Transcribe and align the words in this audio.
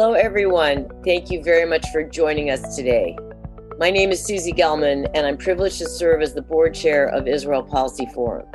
Hello, 0.00 0.14
everyone. 0.14 0.88
Thank 1.04 1.30
you 1.30 1.42
very 1.42 1.66
much 1.66 1.86
for 1.92 2.02
joining 2.02 2.48
us 2.48 2.74
today. 2.74 3.18
My 3.78 3.90
name 3.90 4.12
is 4.12 4.24
Susie 4.24 4.50
Gelman, 4.50 5.06
and 5.14 5.26
I'm 5.26 5.36
privileged 5.36 5.76
to 5.80 5.90
serve 5.90 6.22
as 6.22 6.32
the 6.32 6.40
board 6.40 6.72
chair 6.72 7.08
of 7.08 7.28
Israel 7.28 7.62
Policy 7.62 8.06
Forum. 8.14 8.46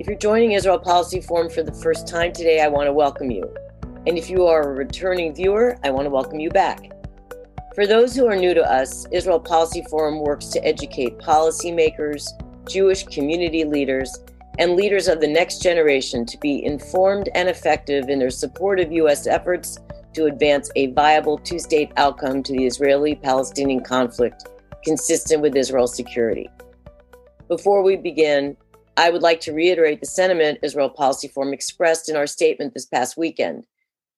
If 0.00 0.08
you're 0.08 0.18
joining 0.18 0.50
Israel 0.50 0.80
Policy 0.80 1.20
Forum 1.20 1.48
for 1.48 1.62
the 1.62 1.72
first 1.74 2.08
time 2.08 2.32
today, 2.32 2.60
I 2.60 2.66
want 2.66 2.88
to 2.88 2.92
welcome 2.92 3.30
you. 3.30 3.54
And 4.08 4.18
if 4.18 4.28
you 4.28 4.46
are 4.46 4.62
a 4.62 4.74
returning 4.74 5.32
viewer, 5.32 5.78
I 5.84 5.90
want 5.90 6.06
to 6.06 6.10
welcome 6.10 6.40
you 6.40 6.50
back. 6.50 6.90
For 7.76 7.86
those 7.86 8.16
who 8.16 8.26
are 8.26 8.34
new 8.34 8.52
to 8.52 8.68
us, 8.68 9.06
Israel 9.12 9.38
Policy 9.38 9.84
Forum 9.88 10.18
works 10.18 10.46
to 10.46 10.64
educate 10.66 11.18
policymakers, 11.18 12.26
Jewish 12.68 13.04
community 13.04 13.62
leaders, 13.62 14.12
and 14.58 14.74
leaders 14.74 15.06
of 15.06 15.20
the 15.20 15.28
next 15.28 15.62
generation 15.62 16.26
to 16.26 16.36
be 16.38 16.64
informed 16.64 17.28
and 17.36 17.48
effective 17.48 18.08
in 18.08 18.18
their 18.18 18.28
support 18.30 18.80
of 18.80 18.90
U.S. 18.90 19.28
efforts 19.28 19.78
to 20.14 20.26
advance 20.26 20.70
a 20.76 20.92
viable 20.92 21.38
two 21.38 21.58
state 21.58 21.92
outcome 21.96 22.42
to 22.42 22.52
the 22.52 22.66
Israeli 22.66 23.14
Palestinian 23.14 23.82
conflict 23.82 24.48
consistent 24.84 25.42
with 25.42 25.56
Israel's 25.56 25.96
security. 25.96 26.48
Before 27.48 27.82
we 27.82 27.96
begin, 27.96 28.56
I 28.96 29.10
would 29.10 29.22
like 29.22 29.40
to 29.40 29.52
reiterate 29.52 30.00
the 30.00 30.06
sentiment 30.06 30.60
Israel 30.62 30.88
Policy 30.88 31.28
Forum 31.28 31.52
expressed 31.52 32.08
in 32.08 32.16
our 32.16 32.26
statement 32.26 32.74
this 32.74 32.86
past 32.86 33.16
weekend. 33.16 33.64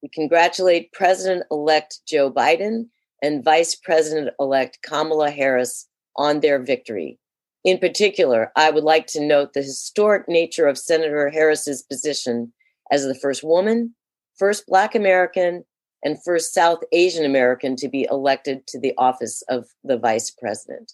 We 0.03 0.11
congratulate 0.11 0.93
President 0.93 1.45
elect 1.51 2.01
Joe 2.07 2.31
Biden 2.31 2.89
and 3.23 3.43
Vice 3.43 3.75
President 3.75 4.31
elect 4.39 4.79
Kamala 4.83 5.31
Harris 5.31 5.89
on 6.17 6.41
their 6.41 6.63
victory. 6.63 7.19
In 7.65 7.79
particular, 7.79 8.53
I 8.55 8.71
would 8.71 8.85
like 8.85 9.07
to 9.09 9.21
note 9.21 9.53
the 9.53 9.63
historic 9.63 10.29
nature 10.29 10.67
of 10.67 10.79
Senator 10.79 11.31
Harris's 11.31 11.83
position 11.83 12.53
as 12.93 13.05
the 13.05 13.15
first 13.15 13.43
woman, 13.43 13.95
first 14.39 14.67
Black 14.67 14.95
American, 14.95 15.65
and 16.03 16.23
first 16.23 16.55
South 16.55 16.81
Asian 16.93 17.25
American 17.25 17.77
to 17.77 17.89
be 17.89 18.07
elected 18.11 18.67
to 18.69 18.79
the 18.79 18.95
office 18.99 19.43
of 19.49 19.67
the 19.83 19.99
vice 19.99 20.31
president. 20.31 20.93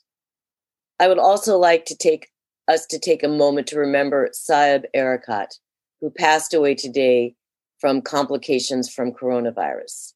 I 1.01 1.09
would 1.09 1.19
also 1.19 1.59
like 1.59 1.85
to 1.87 1.97
take 1.97 2.29
us 2.69 2.87
to 2.87 2.99
take 2.99 3.23
a 3.23 3.29
moment 3.29 3.67
to 3.69 3.79
remember 3.79 4.31
Saeb 4.31 4.85
Erekat, 4.95 5.59
who 6.01 6.11
passed 6.11 6.55
away 6.55 6.75
today 6.75 7.35
from 7.79 8.01
complications 8.01 8.89
from 8.93 9.13
coronavirus. 9.13 10.15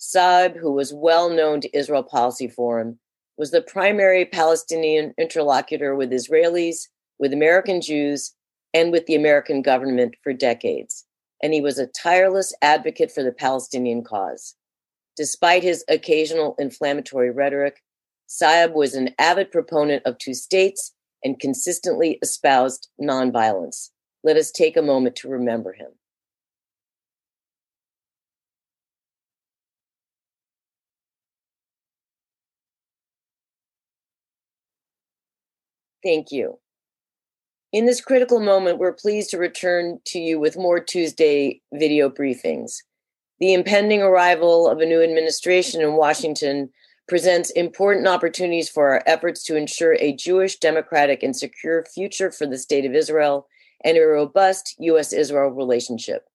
Saeb, 0.00 0.56
who 0.56 0.72
was 0.72 0.94
well 0.94 1.30
known 1.30 1.60
to 1.60 1.76
Israel 1.76 2.02
Policy 2.02 2.48
Forum, 2.48 2.98
was 3.36 3.50
the 3.50 3.62
primary 3.62 4.24
Palestinian 4.24 5.14
interlocutor 5.18 5.94
with 5.94 6.10
Israelis, 6.10 6.88
with 7.18 7.32
American 7.32 7.80
Jews, 7.80 8.34
and 8.74 8.90
with 8.90 9.06
the 9.06 9.14
American 9.14 9.62
government 9.62 10.16
for 10.22 10.32
decades 10.32 11.04
and 11.42 11.52
he 11.52 11.60
was 11.60 11.78
a 11.78 11.86
tireless 11.88 12.54
advocate 12.62 13.10
for 13.10 13.22
the 13.22 13.32
Palestinian 13.32 14.04
cause. 14.04 14.54
Despite 15.16 15.62
his 15.62 15.84
occasional 15.88 16.54
inflammatory 16.58 17.30
rhetoric, 17.30 17.82
Saeb 18.28 18.72
was 18.72 18.94
an 18.94 19.10
avid 19.18 19.50
proponent 19.50 20.04
of 20.06 20.18
two 20.18 20.34
states 20.34 20.94
and 21.22 21.38
consistently 21.38 22.18
espoused 22.22 22.88
nonviolence. 23.00 23.90
Let 24.24 24.36
us 24.36 24.50
take 24.50 24.76
a 24.76 24.82
moment 24.82 25.16
to 25.16 25.28
remember 25.28 25.72
him. 25.72 25.90
Thank 36.02 36.32
you. 36.32 36.58
In 37.72 37.86
this 37.86 38.02
critical 38.02 38.38
moment, 38.38 38.78
we're 38.78 38.92
pleased 38.92 39.30
to 39.30 39.38
return 39.38 39.98
to 40.08 40.18
you 40.18 40.38
with 40.38 40.58
more 40.58 40.78
Tuesday 40.78 41.62
video 41.72 42.10
briefings. 42.10 42.82
The 43.40 43.54
impending 43.54 44.02
arrival 44.02 44.68
of 44.68 44.80
a 44.80 44.86
new 44.86 45.02
administration 45.02 45.80
in 45.80 45.94
Washington 45.94 46.68
presents 47.08 47.48
important 47.50 48.06
opportunities 48.06 48.68
for 48.68 48.90
our 48.90 49.02
efforts 49.06 49.42
to 49.44 49.56
ensure 49.56 49.94
a 49.94 50.12
Jewish, 50.12 50.58
democratic, 50.58 51.22
and 51.22 51.34
secure 51.34 51.86
future 51.86 52.30
for 52.30 52.46
the 52.46 52.58
State 52.58 52.84
of 52.84 52.94
Israel 52.94 53.46
and 53.82 53.96
a 53.96 54.02
robust 54.02 54.76
U.S. 54.78 55.14
Israel 55.14 55.48
relationship. 55.48 56.28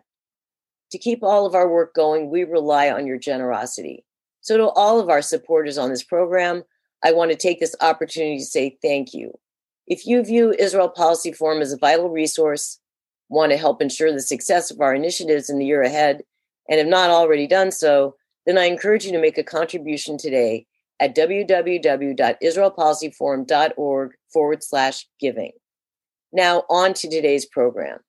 To 0.91 0.97
keep 0.97 1.23
all 1.23 1.45
of 1.45 1.55
our 1.55 1.69
work 1.69 1.93
going, 1.93 2.29
we 2.29 2.43
rely 2.43 2.89
on 2.89 3.07
your 3.07 3.17
generosity. 3.17 4.05
So, 4.41 4.57
to 4.57 4.67
all 4.69 4.99
of 4.99 5.09
our 5.09 5.21
supporters 5.21 5.77
on 5.77 5.89
this 5.89 6.03
program, 6.03 6.63
I 7.03 7.11
want 7.13 7.31
to 7.31 7.37
take 7.37 7.59
this 7.59 7.75
opportunity 7.81 8.39
to 8.39 8.45
say 8.45 8.77
thank 8.81 9.13
you. 9.13 9.37
If 9.87 10.05
you 10.05 10.23
view 10.23 10.53
Israel 10.59 10.89
Policy 10.89 11.31
Forum 11.31 11.61
as 11.61 11.71
a 11.71 11.77
vital 11.77 12.09
resource, 12.09 12.81
want 13.29 13.53
to 13.53 13.57
help 13.57 13.81
ensure 13.81 14.11
the 14.11 14.21
success 14.21 14.69
of 14.69 14.81
our 14.81 14.93
initiatives 14.93 15.49
in 15.49 15.59
the 15.59 15.65
year 15.65 15.81
ahead, 15.81 16.23
and 16.69 16.77
have 16.77 16.87
not 16.87 17.09
already 17.09 17.47
done 17.47 17.71
so, 17.71 18.15
then 18.45 18.57
I 18.57 18.65
encourage 18.65 19.05
you 19.05 19.13
to 19.13 19.21
make 19.21 19.37
a 19.37 19.43
contribution 19.43 20.17
today 20.17 20.65
at 20.99 21.15
www.israelpolicyforum.org 21.15 24.11
forward 24.33 24.63
slash 24.63 25.07
giving. 25.21 25.53
Now, 26.33 26.65
on 26.69 26.93
to 26.95 27.09
today's 27.09 27.45
program. 27.45 27.99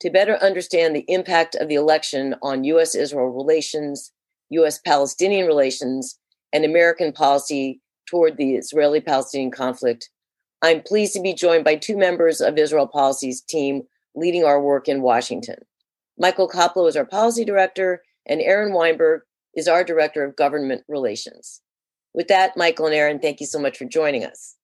To 0.00 0.08
better 0.10 0.36
understand 0.36 0.96
the 0.96 1.04
impact 1.08 1.56
of 1.56 1.68
the 1.68 1.74
election 1.74 2.36
on 2.42 2.64
U.S. 2.64 2.94
Israel 2.94 3.28
relations, 3.28 4.12
U.S. 4.50 4.78
Palestinian 4.78 5.46
relations, 5.46 6.18
and 6.52 6.64
American 6.64 7.12
policy 7.12 7.82
toward 8.08 8.38
the 8.38 8.54
Israeli 8.54 9.00
Palestinian 9.00 9.50
conflict, 9.50 10.08
I'm 10.62 10.82
pleased 10.82 11.12
to 11.14 11.20
be 11.20 11.34
joined 11.34 11.64
by 11.64 11.76
two 11.76 11.96
members 11.96 12.40
of 12.40 12.58
Israel 12.58 12.86
Policy's 12.86 13.40
team 13.40 13.82
leading 14.14 14.44
our 14.44 14.60
work 14.60 14.88
in 14.88 15.02
Washington. 15.02 15.56
Michael 16.18 16.48
Koplow 16.48 16.88
is 16.88 16.96
our 16.96 17.04
policy 17.04 17.44
director, 17.44 18.02
and 18.26 18.40
Aaron 18.40 18.72
Weinberg 18.72 19.22
is 19.54 19.68
our 19.68 19.84
director 19.84 20.24
of 20.24 20.36
government 20.36 20.82
relations. 20.88 21.60
With 22.14 22.28
that, 22.28 22.56
Michael 22.56 22.86
and 22.86 22.94
Aaron, 22.94 23.18
thank 23.18 23.40
you 23.40 23.46
so 23.46 23.58
much 23.58 23.76
for 23.76 23.84
joining 23.84 24.24
us. 24.24 24.56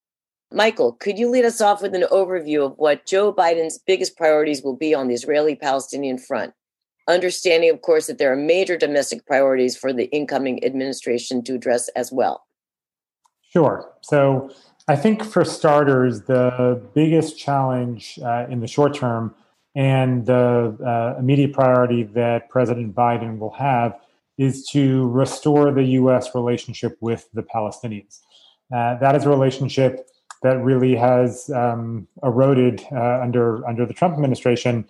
Michael, 0.50 0.92
could 0.92 1.19
you 1.19 1.28
lead 1.28 1.44
us 1.44 1.60
off 1.60 1.82
with 1.82 1.94
an 1.94 2.04
overview 2.10 2.64
of 2.64 2.74
what 2.78 3.06
Joe 3.06 3.32
Biden's 3.32 3.78
biggest 3.86 4.16
priorities 4.16 4.62
will 4.62 4.76
be 4.76 4.94
on 4.94 5.09
the 5.09 5.14
Israeli 5.14 5.54
Palestinian 5.54 6.19
front? 6.19 6.54
Understanding, 7.09 7.70
of 7.70 7.82
course, 7.82 8.06
that 8.06 8.19
there 8.19 8.32
are 8.32 8.36
major 8.36 8.76
domestic 8.76 9.26
priorities 9.26 9.76
for 9.76 9.92
the 9.92 10.04
incoming 10.06 10.64
administration 10.64 11.42
to 11.44 11.54
address 11.54 11.88
as 11.88 12.12
well. 12.12 12.44
Sure. 13.50 13.92
So, 14.03 14.50
I 14.88 14.97
think 14.97 15.22
for 15.22 15.44
starters, 15.44 16.22
the 16.22 16.82
biggest 16.94 17.38
challenge 17.38 18.19
uh, 18.22 18.47
in 18.48 18.60
the 18.60 18.66
short 18.66 18.94
term 18.94 19.34
and 19.75 20.26
the 20.26 20.76
uh, 20.84 21.19
immediate 21.19 21.53
priority 21.53 22.03
that 22.03 22.48
President 22.50 22.94
Biden 22.94 23.38
will 23.38 23.53
have 23.53 23.98
is 24.38 24.66
to 24.69 25.09
restore 25.10 25.71
the 25.71 25.84
U.S. 25.84 26.34
relationship 26.34 26.97
with 27.00 27.28
the 27.32 27.42
Palestinians. 27.42 28.21
Uh, 28.75 28.97
that 28.98 29.15
is 29.15 29.25
a 29.25 29.28
relationship 29.28 30.09
that 30.42 30.59
really 30.59 30.97
has 30.97 31.48
um, 31.50 32.09
eroded 32.25 32.82
uh, 32.91 33.21
under 33.22 33.65
under 33.69 33.87
the 33.87 33.94
Trump 33.94 34.15
administration, 34.15 34.84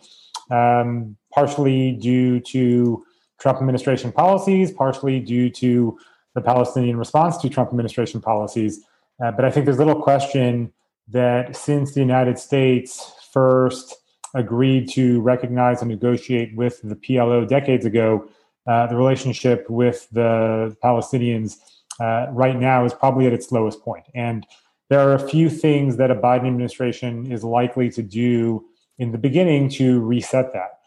um, 0.51 1.17
partially 1.35 1.93
due 1.93 2.41
to 2.41 3.05
Trump 3.39 3.59
administration 3.59 4.11
policies, 4.11 4.71
partially 4.71 5.21
due 5.21 5.51
to 5.51 5.99
the 6.35 6.41
Palestinian 6.41 6.97
response 6.97 7.37
to 7.39 7.51
Trump 7.51 7.69
administration 7.69 8.21
policies. 8.23 8.81
Uh, 9.23 9.31
but 9.33 9.45
I 9.45 9.51
think 9.51 9.67
there's 9.67 9.79
little 9.79 10.01
question 10.01 10.73
that 11.09 11.57
since 11.57 11.95
the 11.95 12.01
United 12.01 12.39
States 12.39 13.13
first 13.33 13.97
agreed 14.35 14.89
to 14.91 15.21
recognize 15.21 15.83
and 15.83 15.91
negotiate 15.91 16.57
with 16.57 16.81
the 16.83 16.97
PLO 16.97 17.47
decades 17.47 17.85
ago, 17.85 18.29
uh, 18.67 18.87
the 18.87 18.97
relationship 18.97 19.69
with 19.69 20.09
the 20.13 20.77
Palestinians 20.83 21.57
uh, 22.01 22.27
right 22.31 22.59
now 22.59 22.85
is 22.85 22.95
probably 22.95 23.27
at 23.27 23.33
its 23.33 23.53
lowest 23.53 23.83
point. 23.83 24.05
And 24.15 24.47
there 24.89 25.01
are 25.01 25.15
a 25.15 25.29
few 25.29 25.51
things 25.51 25.97
that 25.97 26.11
a 26.11 26.15
Biden 26.15 26.47
administration 26.47 27.31
is 27.31 27.45
likely 27.45 27.91
to 27.91 28.03
do 28.03 28.65
in 28.99 29.13
the 29.13 29.19
beginning 29.19 29.69
to 29.71 30.01
reset 30.01 30.53
that. 30.53 30.79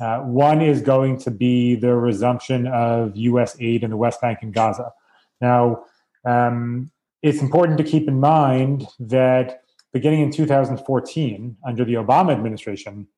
Uh, 0.00 0.24
one 0.24 0.60
is 0.60 0.80
going 0.80 1.18
to 1.18 1.30
be 1.30 1.74
the 1.74 1.94
resumption 1.94 2.66
of 2.66 3.16
U.S. 3.16 3.56
aid 3.60 3.84
in 3.84 3.90
the 3.90 3.96
West 3.96 4.20
Bank 4.20 4.40
and 4.42 4.52
Gaza. 4.52 4.92
Now, 5.40 5.84
um, 6.24 6.90
it's 7.24 7.40
important 7.40 7.78
to 7.78 7.84
keep 7.84 8.06
in 8.06 8.20
mind 8.20 8.86
that 9.00 9.62
beginning 9.94 10.20
in 10.20 10.30
2014, 10.30 11.56
under 11.66 11.82
the 11.82 11.94
Obama 11.94 12.32
administration, 12.32 13.08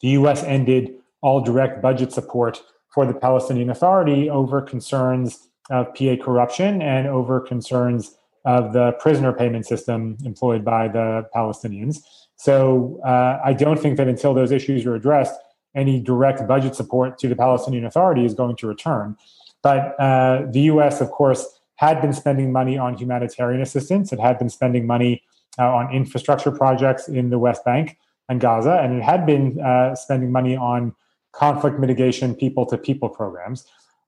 the 0.00 0.08
US 0.08 0.42
ended 0.42 0.96
all 1.20 1.40
direct 1.40 1.80
budget 1.80 2.10
support 2.10 2.60
for 2.92 3.06
the 3.06 3.14
Palestinian 3.14 3.70
Authority 3.70 4.28
over 4.28 4.60
concerns 4.60 5.48
of 5.70 5.94
PA 5.94 6.16
corruption 6.20 6.82
and 6.82 7.06
over 7.06 7.38
concerns 7.38 8.16
of 8.44 8.72
the 8.72 8.92
prisoner 8.98 9.32
payment 9.32 9.64
system 9.64 10.18
employed 10.24 10.64
by 10.64 10.88
the 10.88 11.24
Palestinians. 11.32 11.98
So 12.34 13.00
uh, 13.06 13.38
I 13.44 13.52
don't 13.52 13.78
think 13.78 13.96
that 13.98 14.08
until 14.08 14.34
those 14.34 14.50
issues 14.50 14.84
are 14.86 14.96
addressed, 14.96 15.38
any 15.76 16.00
direct 16.00 16.48
budget 16.48 16.74
support 16.74 17.16
to 17.18 17.28
the 17.28 17.36
Palestinian 17.36 17.84
Authority 17.84 18.24
is 18.24 18.34
going 18.34 18.56
to 18.56 18.66
return. 18.66 19.16
But 19.62 19.94
uh, 20.00 20.46
the 20.50 20.62
U.S., 20.62 21.00
of 21.00 21.12
course, 21.12 21.59
had 21.80 22.02
been 22.02 22.12
spending 22.12 22.52
money 22.52 22.76
on 22.76 22.94
humanitarian 22.94 23.62
assistance. 23.62 24.12
It 24.12 24.20
had 24.20 24.38
been 24.38 24.50
spending 24.50 24.86
money 24.86 25.22
uh, 25.58 25.74
on 25.74 25.90
infrastructure 25.90 26.50
projects 26.50 27.08
in 27.08 27.30
the 27.30 27.38
West 27.38 27.64
Bank 27.64 27.96
and 28.28 28.38
Gaza, 28.38 28.78
and 28.82 28.98
it 28.98 29.02
had 29.02 29.24
been 29.24 29.58
uh, 29.58 29.94
spending 29.94 30.30
money 30.30 30.54
on 30.54 30.94
conflict 31.32 31.78
mitigation, 31.78 32.34
people 32.34 32.66
to 32.66 32.76
people 32.76 33.08
programs. 33.08 33.64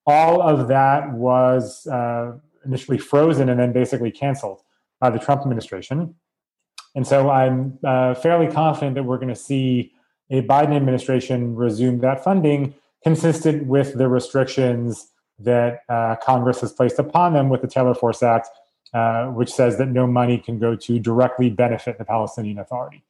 All 0.07 0.43
of 0.43 0.69
that 0.69 1.13
was 1.13 1.87
uh, 1.87 2.33
initially 2.67 2.99
frozen 2.99 3.49
and 3.49 3.59
then 3.59 3.73
basically 3.73 4.11
canceled 4.11 4.61
by 5.01 5.09
the 5.09 5.19
Trump 5.19 5.41
administration. 5.41 6.15
And 6.95 7.07
so 7.07 7.31
I'm 7.31 7.79
uh, 7.83 8.13
fairly 8.17 8.53
confident 8.53 8.97
that 8.97 9.05
we're 9.05 9.17
going 9.17 9.29
to 9.29 9.43
see 9.51 9.93
a 10.31 10.43
Biden 10.43 10.77
administration 10.77 11.55
resume 11.55 12.01
that 12.01 12.23
funding 12.23 12.75
consistent 13.03 13.67
with 13.67 13.97
the 13.97 14.09
restrictions 14.09 15.09
that 15.39 15.81
uh, 15.89 16.17
Congress 16.17 16.61
has 16.61 16.73
placed 16.73 16.99
upon 16.99 17.33
them 17.33 17.49
with 17.49 17.63
the 17.63 17.69
Taylor 17.69 17.95
Force 17.95 18.23
Act, 18.23 18.49
uh, 18.95 19.27
which 19.27 19.51
says 19.51 19.79
that 19.79 19.89
no 19.89 20.07
money 20.07 20.39
can 20.39 20.59
go 20.59 20.77
to 20.77 20.99
directly 20.99 21.51
benefit 21.51 21.99
the 21.99 22.05
Palestinian 22.05 22.59
Authority. 22.59 23.03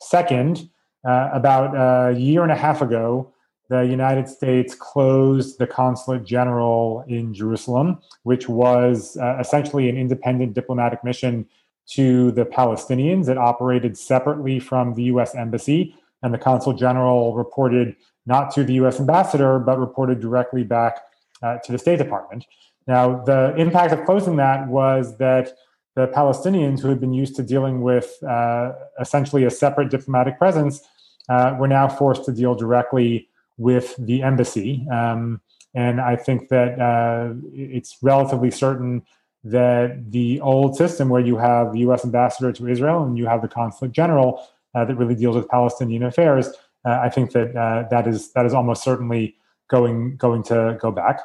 Second, 0.00 0.68
uh, 1.04 1.30
about 1.32 1.74
a 1.74 2.18
year 2.18 2.42
and 2.42 2.52
a 2.52 2.56
half 2.56 2.82
ago, 2.82 3.32
the 3.68 3.82
United 3.82 4.28
States 4.28 4.74
closed 4.74 5.58
the 5.58 5.66
consulate 5.66 6.24
general 6.24 7.04
in 7.06 7.34
Jerusalem, 7.34 7.98
which 8.22 8.48
was 8.48 9.16
uh, 9.18 9.36
essentially 9.38 9.88
an 9.88 9.96
independent 9.96 10.54
diplomatic 10.54 11.04
mission 11.04 11.46
to 11.88 12.32
the 12.32 12.44
Palestinians. 12.44 13.28
It 13.28 13.36
operated 13.36 13.96
separately 13.96 14.58
from 14.58 14.94
the 14.94 15.04
U.S. 15.04 15.34
Embassy, 15.34 15.94
and 16.22 16.32
the 16.32 16.38
consul 16.38 16.72
general 16.72 17.34
reported 17.34 17.94
not 18.26 18.50
to 18.54 18.64
the 18.64 18.74
U.S. 18.74 19.00
ambassador, 19.00 19.58
but 19.58 19.78
reported 19.78 20.20
directly 20.20 20.64
back 20.64 21.00
uh, 21.42 21.58
to 21.64 21.72
the 21.72 21.78
State 21.78 21.98
Department. 21.98 22.44
Now, 22.86 23.22
the 23.24 23.54
impact 23.56 23.92
of 23.92 24.04
closing 24.04 24.36
that 24.36 24.68
was 24.68 25.18
that 25.18 25.52
the 25.94 26.08
Palestinians, 26.08 26.80
who 26.80 26.88
had 26.88 27.00
been 27.00 27.12
used 27.12 27.36
to 27.36 27.42
dealing 27.42 27.82
with 27.82 28.22
uh, 28.22 28.72
essentially 29.00 29.44
a 29.44 29.50
separate 29.50 29.90
diplomatic 29.90 30.38
presence, 30.38 30.80
uh, 31.28 31.56
were 31.58 31.68
now 31.68 31.88
forced 31.88 32.24
to 32.24 32.32
deal 32.32 32.54
directly 32.54 33.28
with 33.58 33.94
the 33.98 34.22
embassy. 34.22 34.86
Um, 34.90 35.40
and 35.74 36.00
I 36.00 36.16
think 36.16 36.48
that 36.48 36.80
uh, 36.80 37.34
it's 37.52 37.98
relatively 38.02 38.50
certain 38.50 39.02
that 39.44 40.10
the 40.10 40.40
old 40.40 40.76
system 40.76 41.08
where 41.08 41.20
you 41.20 41.36
have 41.36 41.72
the 41.72 41.80
U.S. 41.80 42.04
ambassador 42.04 42.52
to 42.52 42.68
Israel 42.68 43.04
and 43.04 43.18
you 43.18 43.26
have 43.26 43.42
the 43.42 43.48
consulate 43.48 43.92
general 43.92 44.46
uh, 44.74 44.84
that 44.84 44.94
really 44.96 45.14
deals 45.14 45.36
with 45.36 45.48
Palestinian 45.48 46.02
affairs, 46.02 46.48
uh, 46.84 47.00
I 47.02 47.08
think 47.08 47.32
that 47.32 47.54
uh, 47.54 47.88
that 47.90 48.06
is 48.06 48.32
that 48.32 48.46
is 48.46 48.54
almost 48.54 48.82
certainly 48.82 49.36
going 49.68 50.16
going 50.16 50.42
to 50.44 50.76
go 50.80 50.90
back. 50.90 51.20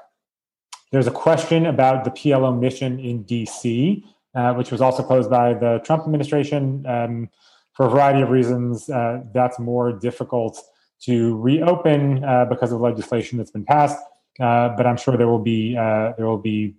There's 0.91 1.07
a 1.07 1.11
question 1.11 1.65
about 1.65 2.03
the 2.03 2.11
PLO 2.11 2.57
mission 2.57 2.99
in 2.99 3.23
D.C., 3.23 4.05
uh, 4.35 4.53
which 4.53 4.71
was 4.71 4.79
also 4.79 5.01
posed 5.01 5.29
by 5.29 5.53
the 5.53 5.81
Trump 5.83 6.03
administration. 6.03 6.85
Um, 6.85 7.29
for 7.73 7.87
a 7.87 7.89
variety 7.89 8.21
of 8.21 8.29
reasons, 8.29 8.87
uh, 8.89 9.21
that's 9.33 9.57
more 9.57 9.91
difficult 9.91 10.61
to 11.01 11.37
reopen 11.41 12.23
uh, 12.23 12.45
because 12.45 12.71
of 12.71 12.79
legislation 12.79 13.37
that's 13.37 13.51
been 13.51 13.65
passed. 13.65 13.97
Uh, 14.39 14.69
but 14.69 14.85
I'm 14.85 14.97
sure 14.97 15.17
there 15.17 15.27
will 15.27 15.39
be 15.39 15.75
uh, 15.75 16.13
there 16.17 16.25
will 16.25 16.37
be 16.37 16.75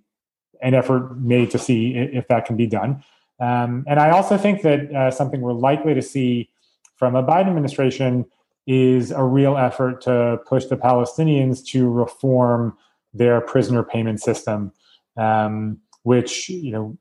an 0.61 0.73
effort 0.73 1.17
made 1.19 1.51
to 1.51 1.59
see 1.59 1.95
if 1.95 2.27
that 2.27 2.45
can 2.45 2.55
be 2.55 2.67
done. 2.67 3.03
Um, 3.39 3.83
and 3.87 3.99
I 3.99 4.11
also 4.11 4.37
think 4.37 4.61
that 4.61 4.91
uh, 4.93 5.11
something 5.11 5.41
we're 5.41 5.53
likely 5.53 5.93
to 5.93 6.01
see 6.01 6.49
from 6.95 7.15
a 7.15 7.23
Biden 7.23 7.47
administration 7.47 8.25
is 8.67 9.11
a 9.11 9.23
real 9.23 9.57
effort 9.57 10.01
to 10.01 10.39
push 10.47 10.65
the 10.65 10.77
Palestinians 10.77 11.65
to 11.67 11.89
reform 11.89 12.77
their 13.13 13.41
prisoner 13.41 13.83
payment 13.83 14.21
system, 14.21 14.71
um, 15.17 15.79
which 16.03 16.49
you 16.49 16.71
know 16.71 16.97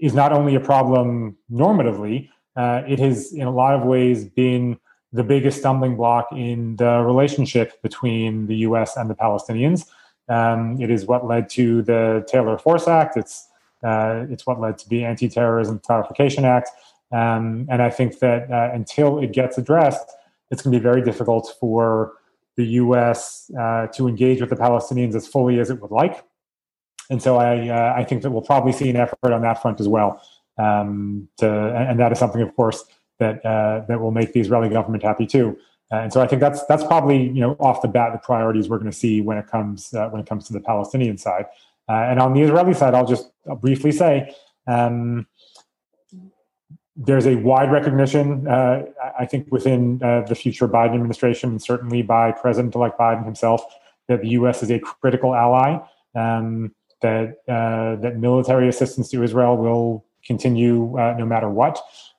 is 0.00 0.14
not 0.14 0.32
only 0.32 0.54
a 0.54 0.60
problem 0.60 1.36
normatively, 1.50 2.28
uh, 2.56 2.82
it 2.86 2.98
has 2.98 3.32
in 3.32 3.46
a 3.46 3.50
lot 3.50 3.74
of 3.74 3.82
ways 3.84 4.24
been 4.24 4.78
the 5.12 5.24
biggest 5.24 5.58
stumbling 5.58 5.96
block 5.96 6.28
in 6.32 6.76
the 6.76 7.00
relationship 7.02 7.80
between 7.82 8.46
the 8.46 8.56
U.S. 8.58 8.96
and 8.96 9.08
the 9.08 9.14
Palestinians. 9.14 9.88
Um, 10.28 10.80
it 10.80 10.90
is 10.90 11.06
what 11.06 11.26
led 11.26 11.48
to 11.50 11.82
the 11.82 12.24
Taylor 12.28 12.58
Force 12.58 12.88
Act. 12.88 13.16
It's 13.16 13.48
uh, 13.82 14.26
it's 14.30 14.46
what 14.46 14.60
led 14.60 14.78
to 14.78 14.88
the 14.88 15.04
Anti-Terrorism 15.04 15.80
Clarification 15.80 16.44
Act. 16.44 16.70
Um, 17.12 17.66
and 17.70 17.82
I 17.82 17.90
think 17.90 18.18
that 18.18 18.50
uh, 18.50 18.70
until 18.72 19.18
it 19.18 19.32
gets 19.32 19.58
addressed, 19.58 20.10
it's 20.50 20.62
going 20.62 20.72
to 20.72 20.78
be 20.78 20.82
very 20.82 21.02
difficult 21.02 21.54
for 21.60 22.14
the 22.56 22.66
U.S. 22.66 23.50
Uh, 23.58 23.86
to 23.88 24.08
engage 24.08 24.40
with 24.40 24.50
the 24.50 24.56
Palestinians 24.56 25.14
as 25.14 25.26
fully 25.26 25.60
as 25.60 25.70
it 25.70 25.80
would 25.80 25.90
like. 25.90 26.24
And 27.10 27.22
so 27.22 27.36
I 27.36 27.68
uh, 27.68 27.94
I 27.96 28.04
think 28.04 28.22
that 28.22 28.30
we'll 28.30 28.42
probably 28.42 28.72
see 28.72 28.90
an 28.90 28.96
effort 28.96 29.32
on 29.32 29.42
that 29.42 29.62
front 29.62 29.80
as 29.80 29.88
well. 29.88 30.22
Um, 30.58 31.28
to, 31.38 31.46
and 31.48 32.00
that 32.00 32.12
is 32.12 32.18
something, 32.18 32.40
of 32.40 32.54
course, 32.56 32.84
that 33.18 33.44
uh, 33.44 33.84
that 33.88 34.00
will 34.00 34.10
make 34.10 34.32
the 34.32 34.40
Israeli 34.40 34.68
government 34.68 35.02
happy 35.02 35.26
too. 35.26 35.58
Uh, 35.92 35.96
and 35.96 36.12
so 36.12 36.20
I 36.20 36.26
think 36.26 36.40
that's 36.40 36.64
that's 36.66 36.82
probably 36.84 37.22
you 37.22 37.40
know 37.40 37.56
off 37.60 37.82
the 37.82 37.88
bat 37.88 38.12
the 38.12 38.18
priorities 38.18 38.68
we're 38.68 38.78
going 38.78 38.90
to 38.90 38.96
see 38.96 39.20
when 39.20 39.38
it 39.38 39.46
comes 39.46 39.94
uh, 39.94 40.08
when 40.08 40.20
it 40.20 40.26
comes 40.26 40.46
to 40.48 40.52
the 40.52 40.60
Palestinian 40.60 41.16
side. 41.16 41.46
Uh, 41.88 41.92
and 41.92 42.18
on 42.18 42.34
the 42.34 42.40
Israeli 42.40 42.74
side, 42.74 42.94
I'll 42.94 43.06
just 43.06 43.30
briefly 43.60 43.92
say 43.92 44.34
um, 44.66 45.28
there's 46.96 47.26
a 47.26 47.36
wide 47.36 47.70
recognition, 47.70 48.48
uh, 48.48 48.84
I 49.18 49.26
think, 49.26 49.50
within 49.52 50.02
uh, 50.02 50.22
the 50.22 50.34
future 50.34 50.66
Biden 50.66 50.94
administration, 50.94 51.50
and 51.50 51.62
certainly 51.62 52.02
by 52.02 52.32
President-elect 52.32 52.98
Biden 52.98 53.24
himself, 53.24 53.62
that 54.08 54.22
the 54.22 54.28
U.S. 54.30 54.62
is 54.62 54.70
a 54.70 54.78
critical 54.78 55.34
ally. 55.34 55.78
Um, 56.14 56.74
that 57.02 57.44
that 57.46 58.16
military 58.18 58.68
assistance 58.68 59.10
to 59.10 59.22
Israel 59.22 59.58
will 59.58 60.06
continue 60.24 60.94
no 60.96 61.26
matter 61.26 61.48
what 61.50 61.78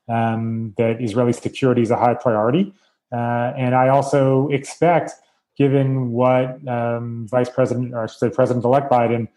um, 0.09 0.74
that 0.77 1.01
Israeli 1.01 1.33
security 1.33 1.81
is 1.81 1.91
a 1.91 1.97
high 1.97 2.13
priority. 2.13 2.73
Uh, 3.12 3.53
and 3.57 3.75
I 3.75 3.89
also 3.89 4.47
expect, 4.50 5.12
given 5.57 6.11
what 6.11 6.66
um, 6.68 7.28
Vice 7.30 7.49
President, 7.49 7.94
or 7.94 8.04
I 8.04 8.07
should 8.07 8.19
say 8.19 8.30
President 8.30 8.66
elect 8.66 8.92
Biden, 8.92 9.28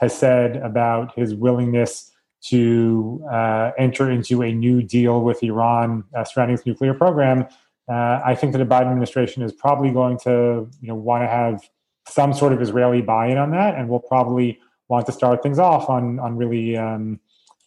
has 0.00 0.16
said 0.16 0.56
about 0.56 1.14
his 1.16 1.34
willingness 1.34 2.10
to 2.42 3.24
uh, 3.30 3.72
enter 3.78 4.10
into 4.10 4.42
a 4.42 4.52
new 4.52 4.82
deal 4.82 5.22
with 5.22 5.42
Iran 5.42 6.04
uh, 6.16 6.24
surrounding 6.24 6.54
its 6.54 6.66
nuclear 6.66 6.94
program, 6.94 7.46
uh, 7.88 8.20
I 8.24 8.34
think 8.34 8.52
that 8.52 8.58
the 8.58 8.66
Biden 8.66 8.86
administration 8.86 9.42
is 9.42 9.52
probably 9.52 9.90
going 9.90 10.18
to 10.20 10.68
you 10.80 10.88
know, 10.88 10.94
want 10.94 11.22
to 11.22 11.28
have 11.28 11.68
some 12.08 12.32
sort 12.32 12.52
of 12.52 12.62
Israeli 12.62 13.02
buy 13.02 13.26
in 13.28 13.38
on 13.38 13.50
that, 13.50 13.74
and 13.74 13.88
will 13.88 14.00
probably 14.00 14.60
want 14.88 15.06
to 15.06 15.12
start 15.12 15.42
things 15.42 15.58
off 15.58 15.88
on, 15.88 16.18
on 16.18 16.36
really 16.36 16.76
um, 16.76 17.20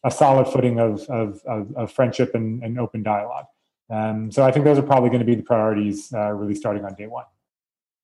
a 0.03 0.11
solid 0.11 0.47
footing 0.47 0.79
of, 0.79 1.01
of, 1.09 1.41
of, 1.45 1.73
of 1.75 1.91
friendship 1.91 2.35
and, 2.35 2.61
and, 2.63 2.77
open 2.77 3.03
dialogue. 3.03 3.45
Um, 3.89 4.31
so 4.31 4.43
I 4.43 4.51
think 4.51 4.65
those 4.65 4.77
are 4.77 4.83
probably 4.83 5.09
going 5.09 5.19
to 5.19 5.25
be 5.25 5.35
the 5.35 5.43
priorities 5.43 6.11
uh, 6.13 6.31
really 6.31 6.55
starting 6.55 6.83
on 6.83 6.95
day 6.95 7.07
one. 7.07 7.25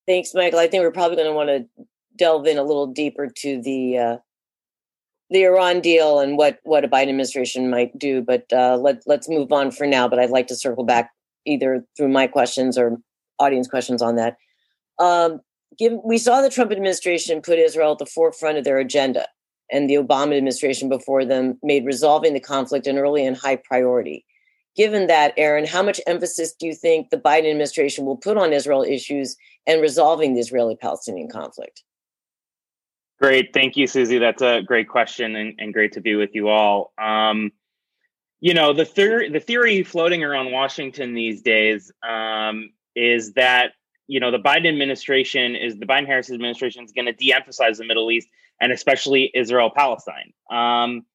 Thanks, 0.08 0.34
Michael. 0.34 0.60
I 0.60 0.68
think 0.68 0.82
we're 0.82 0.92
probably 0.92 1.18
going 1.18 1.30
to 1.30 1.34
want 1.34 1.50
to 1.50 1.86
delve 2.16 2.48
in 2.48 2.58
a 2.58 2.64
little 2.64 2.88
deeper 2.88 3.28
to 3.28 3.62
the 3.62 3.98
uh, 3.98 4.18
the 5.30 5.44
Iran 5.44 5.80
deal 5.82 6.20
and 6.20 6.38
what 6.38 6.60
what 6.64 6.84
a 6.84 6.88
Biden 6.88 7.10
administration 7.10 7.70
might 7.70 7.98
do. 7.98 8.22
But 8.22 8.52
uh, 8.52 8.78
let 8.78 9.04
let's 9.06 9.30
move 9.30 9.52
on 9.52 9.72
for 9.72 9.86
now. 9.86 10.08
But 10.08 10.20
I'd 10.20 10.30
like 10.30 10.48
to 10.48 10.56
circle 10.56 10.84
back 10.84 11.12
either 11.46 11.86
through 11.96 12.10
my 12.10 12.28
questions 12.28 12.78
or 12.78 12.98
audience 13.40 13.68
questions 13.68 14.02
on 14.02 14.16
that. 14.16 14.38
Um, 15.00 15.40
give, 15.78 15.94
we 16.04 16.18
saw 16.18 16.42
the 16.42 16.50
Trump 16.50 16.72
administration 16.72 17.42
put 17.42 17.58
Israel 17.58 17.94
at 17.94 18.00
the 18.00 18.06
forefront 18.06 18.58
of 18.58 18.64
their 18.64 18.80
agenda 18.80 19.28
and 19.72 19.90
the 19.90 19.96
Obama 19.96 20.36
administration 20.36 20.90
before 20.90 21.26
them 21.26 21.58
made 21.64 21.86
resolving 21.86 22.34
the 22.34 22.40
conflict 22.40 22.88
an 22.88 22.98
early 22.98 23.26
and 23.26 23.38
high 23.38 23.56
priority. 23.56 24.26
Given 24.76 25.08
that, 25.08 25.34
Aaron, 25.38 25.66
how 25.66 25.84
much 25.84 26.00
emphasis 26.08 26.54
do 26.54 26.66
you 26.66 26.74
think 26.74 27.10
the 27.10 27.18
Biden 27.18 27.50
administration 27.50 28.06
will 28.06 28.18
put 28.18 28.38
on 28.38 28.54
Israel 28.54 28.84
issues 28.84 29.36
and 29.68 29.82
resolving 29.82 30.34
the 30.34 30.40
Israeli 30.40 30.76
Palestinian 30.76 31.30
conflict? 31.30 31.84
Great. 33.20 33.54
Thank 33.54 33.76
you, 33.76 33.86
Susie. 33.86 34.18
That's 34.18 34.42
a 34.42 34.62
great 34.62 34.88
question 34.88 35.36
and, 35.36 35.56
and 35.60 35.74
great 35.74 35.94
to 35.94 36.02
be 36.02 36.16
with 36.16 36.34
you 36.34 36.48
all. 36.48 36.94
Um, 36.98 37.52
you 38.40 38.54
know, 38.54 38.72
the, 38.72 38.86
theory, 38.86 39.30
the 39.30 39.42
theory 39.42 39.84
floating 39.84 40.24
around 40.24 40.52
Washington 40.52 41.14
these 41.14 41.42
days 41.42 41.92
um, 42.08 42.70
is 42.96 43.34
that, 43.34 43.74
you 44.08 44.22
know, 44.22 44.32
the 44.32 44.40
Biden 44.40 44.70
administration 44.70 45.56
is 45.56 45.78
the 45.78 45.86
Biden 45.86 46.08
Harris 46.08 46.32
administration 46.32 46.86
is 46.86 46.94
going 46.94 47.08
to 47.08 47.14
de 47.14 47.34
emphasize 47.34 47.78
the 47.78 47.86
Middle 47.86 48.10
East 48.10 48.30
and 48.62 48.72
especially 48.72 49.30
Israel 49.34 49.70
Palestine. 49.70 50.32
Um, 50.50 51.06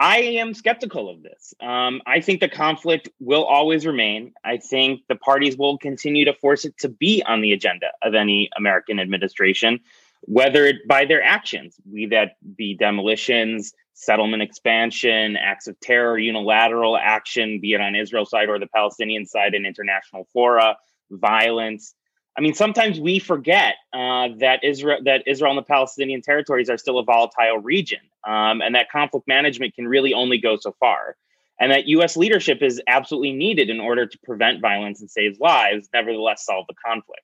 I 0.00 0.18
am 0.18 0.54
skeptical 0.54 1.08
of 1.10 1.22
this. 1.22 1.54
Um, 1.60 2.02
I 2.06 2.20
think 2.20 2.40
the 2.40 2.48
conflict 2.48 3.08
will 3.18 3.44
always 3.44 3.84
remain. 3.86 4.32
I 4.44 4.58
think 4.58 5.02
the 5.08 5.16
parties 5.16 5.56
will 5.56 5.78
continue 5.78 6.24
to 6.24 6.34
force 6.34 6.64
it 6.64 6.76
to 6.78 6.88
be 6.88 7.22
on 7.26 7.40
the 7.40 7.52
agenda 7.52 7.88
of 8.02 8.14
any 8.14 8.48
American 8.56 9.00
administration. 9.00 9.80
Whether 10.22 10.64
it 10.66 10.86
by 10.86 11.04
their 11.04 11.22
actions, 11.22 11.76
be 11.92 12.06
that 12.06 12.36
be 12.56 12.74
demolitions, 12.74 13.72
settlement 13.94 14.42
expansion, 14.42 15.36
acts 15.36 15.66
of 15.66 15.78
terror, 15.80 16.18
unilateral 16.18 16.96
action, 16.96 17.60
be 17.60 17.72
it 17.72 17.80
on 17.80 17.94
Israel's 17.94 18.30
side 18.30 18.48
or 18.48 18.58
the 18.58 18.66
Palestinian 18.68 19.26
side 19.26 19.54
in 19.54 19.66
international 19.66 20.28
fora, 20.32 20.76
violence. 21.10 21.94
I 22.36 22.40
mean, 22.40 22.54
sometimes 22.54 23.00
we 23.00 23.18
forget 23.18 23.74
uh, 23.92 24.28
that 24.38 24.62
Israel, 24.62 25.00
that 25.04 25.24
Israel 25.26 25.50
and 25.50 25.58
the 25.58 25.64
Palestinian 25.64 26.22
territories 26.22 26.70
are 26.70 26.78
still 26.78 27.00
a 27.00 27.04
volatile 27.04 27.58
region, 27.58 27.98
um, 28.24 28.62
and 28.62 28.76
that 28.76 28.90
conflict 28.90 29.26
management 29.26 29.74
can 29.74 29.88
really 29.88 30.14
only 30.14 30.38
go 30.38 30.56
so 30.56 30.72
far, 30.78 31.16
and 31.58 31.72
that 31.72 31.88
U.S. 31.88 32.16
leadership 32.16 32.62
is 32.62 32.80
absolutely 32.86 33.32
needed 33.32 33.68
in 33.68 33.80
order 33.80 34.06
to 34.06 34.18
prevent 34.22 34.60
violence 34.60 35.00
and 35.00 35.10
save 35.10 35.40
lives. 35.40 35.88
Nevertheless, 35.92 36.44
solve 36.44 36.66
the 36.68 36.74
conflict. 36.86 37.22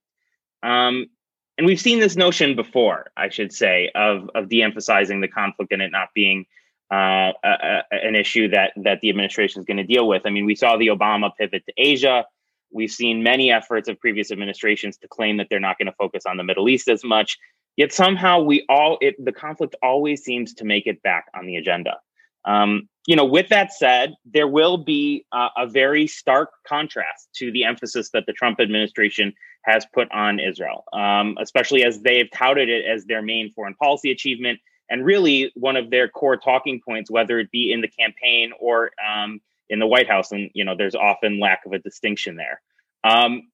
Um, 0.64 1.06
and 1.56 1.66
we've 1.66 1.80
seen 1.80 2.00
this 2.00 2.16
notion 2.16 2.56
before, 2.56 3.10
I 3.16 3.28
should 3.28 3.52
say, 3.52 3.90
of 3.94 4.30
of 4.34 4.48
de-emphasizing 4.48 5.20
the 5.20 5.28
conflict 5.28 5.72
and 5.72 5.82
it 5.82 5.92
not 5.92 6.08
being 6.14 6.46
uh, 6.92 7.32
a, 7.44 7.48
a, 7.48 7.82
an 7.90 8.16
issue 8.16 8.48
that 8.48 8.72
that 8.76 9.00
the 9.00 9.10
administration 9.10 9.60
is 9.60 9.66
going 9.66 9.76
to 9.76 9.84
deal 9.84 10.08
with. 10.08 10.22
I 10.24 10.30
mean, 10.30 10.46
we 10.46 10.54
saw 10.54 10.76
the 10.76 10.88
Obama 10.88 11.30
pivot 11.36 11.64
to 11.66 11.72
Asia. 11.76 12.24
We've 12.72 12.90
seen 12.90 13.22
many 13.22 13.52
efforts 13.52 13.88
of 13.88 14.00
previous 14.00 14.32
administrations 14.32 14.96
to 14.98 15.08
claim 15.08 15.36
that 15.36 15.46
they're 15.48 15.60
not 15.60 15.78
going 15.78 15.86
to 15.86 15.92
focus 15.92 16.26
on 16.26 16.36
the 16.36 16.44
Middle 16.44 16.68
East 16.68 16.88
as 16.88 17.04
much. 17.04 17.38
Yet 17.76 17.92
somehow 17.92 18.40
we 18.40 18.64
all 18.68 18.98
it 19.00 19.14
the 19.24 19.32
conflict 19.32 19.76
always 19.82 20.22
seems 20.24 20.54
to 20.54 20.64
make 20.64 20.86
it 20.86 21.02
back 21.02 21.26
on 21.34 21.46
the 21.46 21.56
agenda. 21.56 21.98
Um, 22.44 22.88
you 23.06 23.16
know, 23.16 23.24
with 23.24 23.48
that 23.48 23.72
said, 23.72 24.14
there 24.24 24.48
will 24.48 24.78
be 24.78 25.26
uh, 25.32 25.48
a 25.56 25.66
very 25.66 26.06
stark 26.06 26.50
contrast 26.66 27.28
to 27.36 27.52
the 27.52 27.64
emphasis 27.64 28.10
that 28.10 28.24
the 28.26 28.32
Trump 28.32 28.60
administration 28.60 29.34
has 29.62 29.86
put 29.92 30.10
on 30.10 30.38
Israel, 30.38 30.84
um, 30.92 31.36
especially 31.40 31.84
as 31.84 32.00
they've 32.00 32.30
touted 32.32 32.68
it 32.68 32.84
as 32.84 33.04
their 33.04 33.22
main 33.22 33.52
foreign 33.52 33.74
policy 33.74 34.10
achievement 34.10 34.58
and 34.90 35.04
really 35.04 35.50
one 35.54 35.76
of 35.76 35.90
their 35.90 36.08
core 36.08 36.36
talking 36.36 36.80
points, 36.86 37.10
whether 37.10 37.38
it 37.38 37.50
be 37.50 37.72
in 37.72 37.80
the 37.80 37.88
campaign 37.88 38.52
or 38.58 38.90
um, 39.06 39.40
in 39.68 39.78
the 39.78 39.86
White 39.86 40.08
House. 40.08 40.32
And 40.32 40.50
you 40.54 40.64
know, 40.64 40.74
there's 40.76 40.94
often 40.94 41.40
lack 41.40 41.64
of 41.66 41.72
a 41.72 41.78
distinction 41.78 42.36
there. 42.36 42.60
Um, 43.02 43.48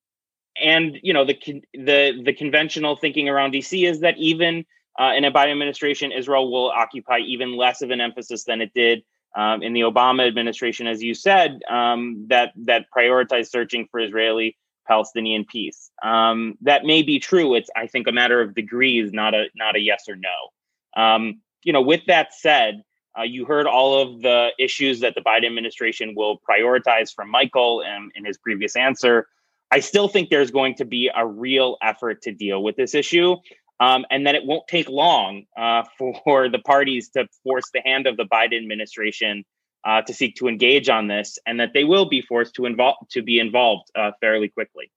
and 0.60 0.98
you 1.02 1.12
know, 1.12 1.24
the 1.24 1.38
the 1.74 2.22
the 2.24 2.32
conventional 2.32 2.96
thinking 2.96 3.28
around 3.28 3.54
DC 3.54 3.88
is 3.88 4.00
that 4.00 4.18
even 4.18 4.64
uh, 4.98 5.12
in 5.16 5.24
a 5.24 5.30
Biden 5.30 5.52
administration, 5.52 6.12
Israel 6.12 6.50
will 6.50 6.70
occupy 6.70 7.18
even 7.18 7.56
less 7.56 7.82
of 7.82 7.90
an 7.90 8.00
emphasis 8.00 8.44
than 8.44 8.60
it 8.60 8.72
did 8.74 9.02
um, 9.36 9.62
in 9.62 9.72
the 9.72 9.80
Obama 9.80 10.26
administration, 10.26 10.86
as 10.86 11.02
you 11.02 11.14
said, 11.14 11.60
um, 11.70 12.26
that 12.28 12.52
that 12.56 12.86
prioritized 12.96 13.50
searching 13.50 13.86
for 13.90 14.00
Israeli 14.00 14.56
Palestinian 14.86 15.44
peace. 15.44 15.90
Um, 16.02 16.58
that 16.62 16.84
may 16.84 17.02
be 17.02 17.20
true. 17.20 17.54
It's 17.54 17.70
I 17.76 17.86
think 17.86 18.08
a 18.08 18.12
matter 18.12 18.40
of 18.40 18.54
degrees, 18.54 19.12
not 19.12 19.34
a 19.34 19.46
not 19.54 19.76
a 19.76 19.80
yes 19.80 20.04
or 20.08 20.16
no. 20.16 21.00
Um, 21.02 21.40
you 21.62 21.72
know, 21.72 21.82
with 21.82 22.04
that 22.06 22.34
said, 22.34 22.82
uh, 23.18 23.22
you 23.22 23.44
heard 23.44 23.66
all 23.66 24.00
of 24.00 24.22
the 24.22 24.48
issues 24.58 25.00
that 25.00 25.14
the 25.14 25.20
Biden 25.20 25.46
administration 25.46 26.14
will 26.16 26.40
prioritize 26.48 27.14
from 27.14 27.30
Michael 27.30 27.82
and 27.82 28.10
in 28.14 28.24
his 28.24 28.38
previous 28.38 28.76
answer. 28.76 29.28
I 29.70 29.80
still 29.80 30.08
think 30.08 30.30
there's 30.30 30.50
going 30.50 30.74
to 30.76 30.84
be 30.84 31.10
a 31.14 31.24
real 31.24 31.76
effort 31.80 32.22
to 32.22 32.32
deal 32.32 32.62
with 32.62 32.74
this 32.76 32.94
issue. 32.94 33.36
Um, 33.80 34.04
and 34.10 34.26
that 34.26 34.34
it 34.34 34.44
won't 34.44 34.68
take 34.68 34.90
long 34.90 35.44
uh, 35.56 35.84
for 36.24 36.48
the 36.48 36.58
parties 36.58 37.08
to 37.10 37.26
force 37.42 37.64
the 37.72 37.80
hand 37.80 38.06
of 38.06 38.16
the 38.16 38.24
Biden 38.24 38.58
administration 38.58 39.44
uh, 39.84 40.02
to 40.02 40.12
seek 40.12 40.36
to 40.36 40.48
engage 40.48 40.88
on 40.88 41.08
this, 41.08 41.38
and 41.46 41.58
that 41.58 41.72
they 41.72 41.84
will 41.84 42.04
be 42.04 42.20
forced 42.20 42.54
to 42.54 42.66
involve 42.66 42.96
to 43.10 43.22
be 43.22 43.38
involved 43.38 43.90
uh, 43.94 44.10
fairly 44.20 44.48
quickly. 44.48 44.90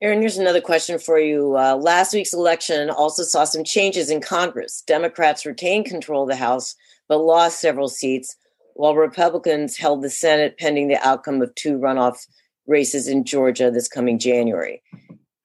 Aaron, 0.00 0.20
here's 0.20 0.38
another 0.38 0.60
question 0.60 0.96
for 1.00 1.18
you. 1.18 1.58
Uh, 1.58 1.74
last 1.74 2.14
week's 2.14 2.32
election 2.32 2.88
also 2.88 3.24
saw 3.24 3.42
some 3.42 3.64
changes 3.64 4.10
in 4.10 4.20
Congress. 4.20 4.84
Democrats 4.86 5.44
retained 5.44 5.86
control 5.86 6.22
of 6.22 6.28
the 6.28 6.36
House, 6.36 6.76
but 7.08 7.18
lost 7.18 7.60
several 7.60 7.88
seats, 7.88 8.36
while 8.74 8.94
Republicans 8.94 9.76
held 9.76 10.02
the 10.02 10.10
Senate 10.10 10.56
pending 10.56 10.86
the 10.86 11.04
outcome 11.04 11.42
of 11.42 11.52
two 11.56 11.78
runoff 11.78 12.28
races 12.68 13.08
in 13.08 13.24
Georgia 13.24 13.72
this 13.72 13.88
coming 13.88 14.20
January. 14.20 14.80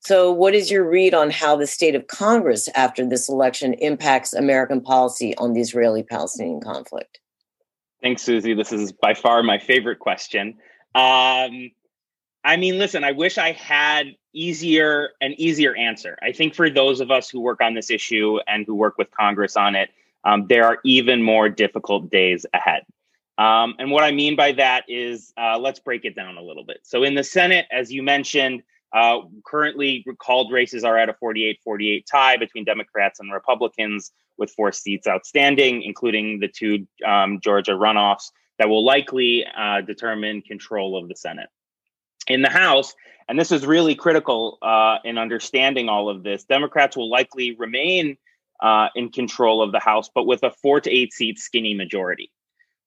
So, 0.06 0.34
what 0.34 0.54
is 0.54 0.70
your 0.70 0.88
read 0.88 1.14
on 1.14 1.30
how 1.30 1.56
the 1.56 1.66
state 1.66 1.96
of 1.96 2.08
Congress 2.08 2.68
after 2.76 3.08
this 3.08 3.30
election 3.30 3.74
impacts 3.76 4.34
American 4.34 4.82
policy 4.82 5.34
on 5.38 5.54
the 5.54 5.62
Israeli 5.62 6.04
Palestinian 6.04 6.60
conflict? 6.60 7.22
Thanks, 8.02 8.22
Susie. 8.22 8.54
This 8.54 8.74
is 8.74 8.92
by 8.92 9.14
far 9.14 9.42
my 9.44 9.58
favorite 9.58 10.00
question. 10.00 10.56
Um, 10.94 11.72
I 12.44 12.58
mean, 12.58 12.80
listen, 12.80 13.06
I 13.06 13.14
wish 13.14 13.38
I 13.38 13.54
had 13.54 14.08
easier 14.34 15.12
an 15.22 15.36
easier 15.38 15.74
answer. 15.76 16.18
I 16.22 16.34
think 16.34 16.54
for 16.54 16.70
those 16.70 17.00
of 17.00 17.10
us 17.10 17.30
who 17.30 17.40
work 17.40 17.62
on 17.62 17.74
this 17.74 17.90
issue 17.90 18.40
and 18.46 18.66
who 18.66 18.76
work 18.76 18.98
with 18.98 19.10
Congress 19.12 19.56
on 19.56 19.74
it, 19.74 19.90
um, 20.26 20.48
there 20.48 20.66
are 20.66 20.80
even 20.84 21.24
more 21.24 21.48
difficult 21.48 22.10
days 22.10 22.46
ahead. 22.54 22.84
Um, 23.38 23.76
and 23.80 23.90
what 23.90 24.04
I 24.04 24.12
mean 24.12 24.36
by 24.36 24.52
that 24.52 24.84
is, 24.90 25.32
uh, 25.38 25.58
let's 25.58 25.80
break 25.80 26.04
it 26.04 26.14
down 26.14 26.36
a 26.36 26.42
little 26.42 26.66
bit. 26.66 26.82
So, 26.84 27.04
in 27.04 27.16
the 27.16 27.24
Senate, 27.24 27.68
as 27.72 27.90
you 27.90 28.04
mentioned, 28.04 28.64
uh, 28.94 29.20
currently 29.46 30.06
called 30.20 30.52
races 30.52 30.84
are 30.84 30.98
at 30.98 31.10
a 31.10 31.14
48 31.14 31.60
48 31.64 32.08
tie 32.10 32.38
between 32.38 32.64
Democrats 32.64 33.20
and 33.20 33.32
Republicans, 33.32 34.12
with 34.38 34.52
four 34.52 34.72
seats 34.72 35.08
outstanding, 35.08 35.84
including 35.84 36.40
the 36.40 36.48
two 36.48 36.88
um, 37.06 37.40
Georgia 37.42 37.72
runoffs 37.72 38.32
that 38.60 38.70
will 38.70 38.86
likely 38.86 39.46
uh, 39.58 39.82
determine 39.82 40.42
control 40.42 40.98
of 40.98 41.10
the 41.10 41.16
Senate. 41.16 41.50
In 42.28 42.42
the 42.42 42.50
House, 42.50 42.94
and 43.28 43.38
this 43.40 43.52
is 43.52 43.66
really 43.66 43.96
critical 43.96 44.58
uh, 44.62 44.98
in 45.04 45.18
understanding 45.18 45.90
all 45.90 46.10
of 46.10 46.24
this. 46.24 46.44
Democrats 46.46 46.96
will 46.96 47.10
likely 47.10 47.56
remain 47.56 48.18
uh, 48.62 48.88
in 48.96 49.10
control 49.10 49.62
of 49.62 49.72
the 49.72 49.80
House, 49.80 50.10
but 50.14 50.26
with 50.26 50.44
a 50.44 50.52
four 50.52 50.80
to 50.80 50.90
eight 50.90 51.14
seat 51.14 51.40
skinny 51.40 51.74
majority. 51.74 52.32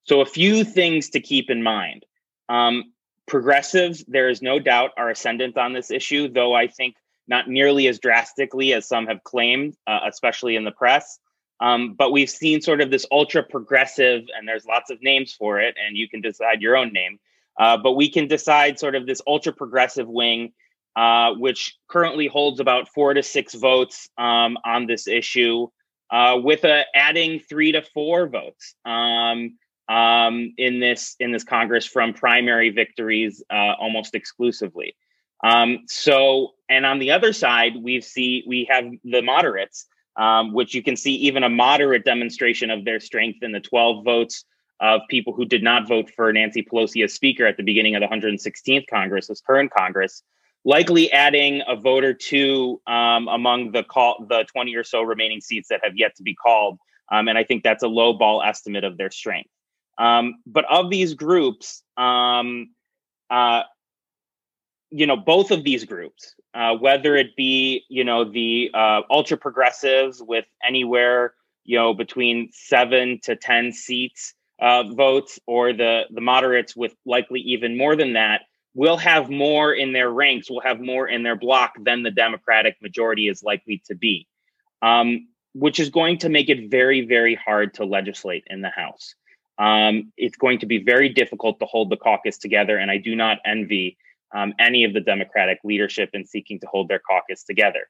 So, 0.03 0.21
a 0.21 0.25
few 0.25 0.63
things 0.63 1.09
to 1.09 1.19
keep 1.19 1.49
in 1.49 1.61
mind. 1.61 2.05
Um, 2.49 2.93
progressives, 3.27 4.03
there 4.07 4.29
is 4.29 4.41
no 4.41 4.59
doubt, 4.59 4.91
are 4.97 5.09
ascendant 5.09 5.57
on 5.57 5.73
this 5.73 5.91
issue, 5.91 6.27
though 6.27 6.53
I 6.53 6.67
think 6.67 6.95
not 7.27 7.49
nearly 7.49 7.87
as 7.87 7.99
drastically 7.99 8.73
as 8.73 8.87
some 8.87 9.07
have 9.07 9.23
claimed, 9.23 9.75
uh, 9.85 9.99
especially 10.07 10.55
in 10.55 10.63
the 10.63 10.71
press. 10.71 11.19
Um, 11.59 11.95
but 11.95 12.11
we've 12.11 12.29
seen 12.29 12.61
sort 12.61 12.81
of 12.81 12.91
this 12.91 13.05
ultra 13.11 13.43
progressive, 13.43 14.23
and 14.35 14.47
there's 14.47 14.65
lots 14.65 14.89
of 14.89 15.01
names 15.01 15.33
for 15.33 15.59
it, 15.59 15.75
and 15.83 15.97
you 15.97 16.07
can 16.07 16.21
decide 16.21 16.61
your 16.61 16.77
own 16.77 16.93
name 16.93 17.19
uh, 17.57 17.77
but 17.77 17.93
we 17.93 18.09
can 18.09 18.27
decide 18.27 18.79
sort 18.79 18.95
of 18.95 19.05
this 19.05 19.21
ultra 19.25 19.51
progressive 19.51 20.07
wing, 20.07 20.53
uh, 20.95 21.33
which 21.33 21.77
currently 21.87 22.27
holds 22.27 22.59
about 22.59 22.89
four 22.89 23.13
to 23.13 23.23
six 23.23 23.53
votes 23.53 24.09
um, 24.17 24.57
on 24.63 24.85
this 24.85 25.07
issue, 25.07 25.67
uh, 26.11 26.39
with 26.41 26.65
adding 26.95 27.39
three 27.39 27.71
to 27.71 27.81
four 27.81 28.27
votes 28.27 28.75
um, 28.85 29.57
um, 29.89 30.53
in 30.57 30.79
this 30.79 31.15
in 31.19 31.31
this 31.31 31.43
Congress 31.43 31.85
from 31.85 32.13
primary 32.13 32.69
victories 32.69 33.43
uh, 33.49 33.73
almost 33.79 34.15
exclusively. 34.15 34.95
Um, 35.43 35.83
so, 35.87 36.53
and 36.69 36.85
on 36.85 36.99
the 36.99 37.11
other 37.11 37.31
side, 37.31 37.73
we 37.81 38.01
see 38.01 38.43
we 38.47 38.67
have 38.69 38.85
the 39.03 39.21
moderates, 39.21 39.85
um, 40.15 40.53
which 40.53 40.73
you 40.73 40.81
can 40.81 40.95
see 40.95 41.13
even 41.15 41.43
a 41.43 41.49
moderate 41.49 42.03
demonstration 42.03 42.71
of 42.71 42.85
their 42.85 42.99
strength 42.99 43.43
in 43.43 43.51
the 43.51 43.59
12 43.59 44.03
votes 44.03 44.45
of 44.79 45.01
people 45.09 45.33
who 45.33 45.45
did 45.45 45.63
not 45.63 45.87
vote 45.87 46.09
for 46.15 46.31
Nancy 46.31 46.63
Pelosi 46.63 47.03
as 47.03 47.13
Speaker 47.13 47.45
at 47.45 47.57
the 47.57 47.63
beginning 47.63 47.95
of 47.95 48.01
the 48.01 48.07
116th 48.07 48.85
Congress, 48.89 49.27
this 49.27 49.41
current 49.41 49.71
Congress, 49.71 50.23
likely 50.65 51.11
adding 51.11 51.61
a 51.67 51.75
vote 51.75 52.03
or 52.03 52.13
two 52.13 52.81
um, 52.87 53.27
among 53.27 53.71
the 53.71 53.83
call 53.83 54.25
the 54.29 54.43
20 54.51 54.75
or 54.75 54.83
so 54.83 55.01
remaining 55.01 55.41
seats 55.41 55.69
that 55.69 55.79
have 55.83 55.93
yet 55.95 56.15
to 56.15 56.23
be 56.23 56.35
called. 56.35 56.77
Um, 57.11 57.27
and 57.27 57.37
I 57.37 57.43
think 57.43 57.63
that's 57.63 57.83
a 57.83 57.87
low 57.87 58.13
ball 58.13 58.43
estimate 58.43 58.83
of 58.83 58.97
their 58.97 59.09
strength. 59.09 59.49
Um, 59.97 60.35
but 60.45 60.65
of 60.69 60.89
these 60.89 61.13
groups, 61.13 61.83
um, 61.97 62.69
uh, 63.29 63.63
you 64.89 65.07
know, 65.07 65.17
both 65.17 65.51
of 65.51 65.63
these 65.63 65.85
groups, 65.85 66.35
uh, 66.53 66.75
whether 66.75 67.15
it 67.15 67.35
be 67.35 67.83
you 67.89 68.03
know 68.03 68.23
the 68.23 68.71
uh, 68.73 69.01
ultra 69.09 69.37
progressives 69.37 70.21
with 70.21 70.45
anywhere 70.65 71.33
you 71.65 71.77
know 71.77 71.93
between 71.93 72.49
seven 72.51 73.19
to 73.23 73.35
ten 73.35 73.71
seats 73.71 74.33
uh, 74.59 74.83
votes 74.83 75.39
or 75.45 75.73
the 75.73 76.03
the 76.11 76.21
moderates 76.21 76.75
with 76.75 76.95
likely 77.05 77.41
even 77.41 77.77
more 77.77 77.95
than 77.95 78.13
that 78.13 78.41
will 78.77 78.97
have 78.97 79.27
more 79.27 79.73
in 79.73 79.91
their 79.91 80.09
ranks, 80.09 80.51
will 80.51 80.61
have 80.61 80.79
more 80.79 81.07
in 81.07 81.23
their 81.23 81.35
block 81.35 81.73
than 81.83 82.03
the 82.03 82.11
Democratic 82.11 82.79
majority 82.79 83.27
is 83.27 83.41
likely 83.41 83.81
to 83.87 83.95
be, 83.95 84.27
um, 84.83 85.27
which 85.55 85.79
is 85.79 85.89
going 85.89 86.19
to 86.19 86.29
make 86.29 86.47
it 86.47 86.69
very, 86.69 87.01
very 87.01 87.33
hard 87.33 87.73
to 87.73 87.85
legislate 87.85 88.43
in 88.45 88.61
the 88.61 88.69
House. 88.69 89.15
Um, 89.59 90.11
it's 90.17 90.37
going 90.37 90.59
to 90.59 90.65
be 90.65 90.83
very 90.83 91.09
difficult 91.09 91.59
to 91.59 91.65
hold 91.65 91.89
the 91.89 91.97
caucus 91.97 92.37
together, 92.37 92.77
and 92.77 92.91
I 92.91 92.97
do 92.97 93.15
not 93.15 93.39
envy 93.45 93.97
um, 94.33 94.53
any 94.59 94.83
of 94.83 94.93
the 94.93 94.99
Democratic 94.99 95.59
leadership 95.63 96.09
in 96.13 96.25
seeking 96.25 96.59
to 96.59 96.67
hold 96.67 96.89
their 96.89 96.99
caucus 96.99 97.43
together. 97.43 97.87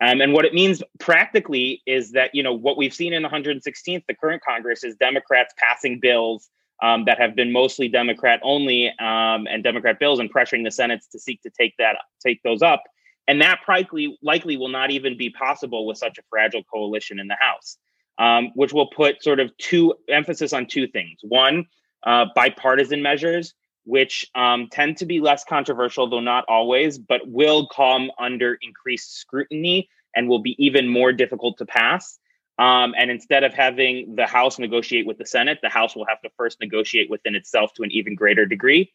Um, 0.00 0.20
and 0.20 0.34
what 0.34 0.44
it 0.44 0.52
means 0.52 0.82
practically 0.98 1.82
is 1.86 2.12
that, 2.12 2.34
you 2.34 2.42
know, 2.42 2.52
what 2.52 2.76
we've 2.76 2.92
seen 2.92 3.14
in 3.14 3.22
the 3.22 3.28
116th, 3.30 4.04
the 4.06 4.14
current 4.14 4.42
Congress, 4.42 4.84
is 4.84 4.94
Democrats 4.96 5.54
passing 5.56 6.00
bills 6.00 6.50
um, 6.82 7.06
that 7.06 7.18
have 7.18 7.34
been 7.34 7.50
mostly 7.50 7.88
Democrat 7.88 8.40
only 8.42 8.88
um, 8.98 9.46
and 9.46 9.64
Democrat 9.64 9.98
bills 9.98 10.18
and 10.18 10.30
pressuring 10.30 10.64
the 10.64 10.70
Senate 10.70 11.02
to 11.12 11.18
seek 11.18 11.40
to 11.42 11.50
take 11.50 11.74
that 11.78 11.96
take 12.22 12.42
those 12.42 12.60
up 12.60 12.82
and 13.28 13.40
that 13.40 13.60
likely 13.68 14.18
likely 14.22 14.56
will 14.56 14.68
not 14.68 14.90
even 14.90 15.16
be 15.16 15.30
possible 15.30 15.86
with 15.86 15.98
such 15.98 16.18
a 16.18 16.22
fragile 16.30 16.62
coalition 16.64 17.18
in 17.18 17.26
the 17.26 17.36
House, 17.38 17.78
um, 18.18 18.50
which 18.54 18.72
will 18.72 18.88
put 18.88 19.22
sort 19.22 19.40
of 19.40 19.56
two 19.58 19.94
emphasis 20.08 20.52
on 20.52 20.66
two 20.66 20.86
things. 20.86 21.18
One, 21.22 21.66
uh, 22.04 22.26
bipartisan 22.34 23.02
measures, 23.02 23.54
which 23.84 24.26
um, 24.34 24.68
tend 24.70 24.96
to 24.98 25.06
be 25.06 25.20
less 25.20 25.44
controversial, 25.44 26.08
though 26.08 26.20
not 26.20 26.44
always, 26.48 26.98
but 26.98 27.20
will 27.26 27.68
come 27.68 28.10
under 28.18 28.58
increased 28.62 29.16
scrutiny 29.16 29.88
and 30.14 30.28
will 30.28 30.40
be 30.40 30.56
even 30.64 30.88
more 30.88 31.12
difficult 31.12 31.58
to 31.58 31.66
pass. 31.66 32.18
Um, 32.58 32.94
and 32.96 33.10
instead 33.10 33.44
of 33.44 33.52
having 33.52 34.16
the 34.16 34.26
House 34.26 34.58
negotiate 34.58 35.06
with 35.06 35.18
the 35.18 35.26
Senate, 35.26 35.58
the 35.62 35.68
House 35.68 35.94
will 35.94 36.06
have 36.08 36.22
to 36.22 36.30
first 36.38 36.58
negotiate 36.60 37.10
within 37.10 37.34
itself 37.34 37.74
to 37.74 37.82
an 37.82 37.92
even 37.92 38.14
greater 38.14 38.46
degree. 38.46 38.92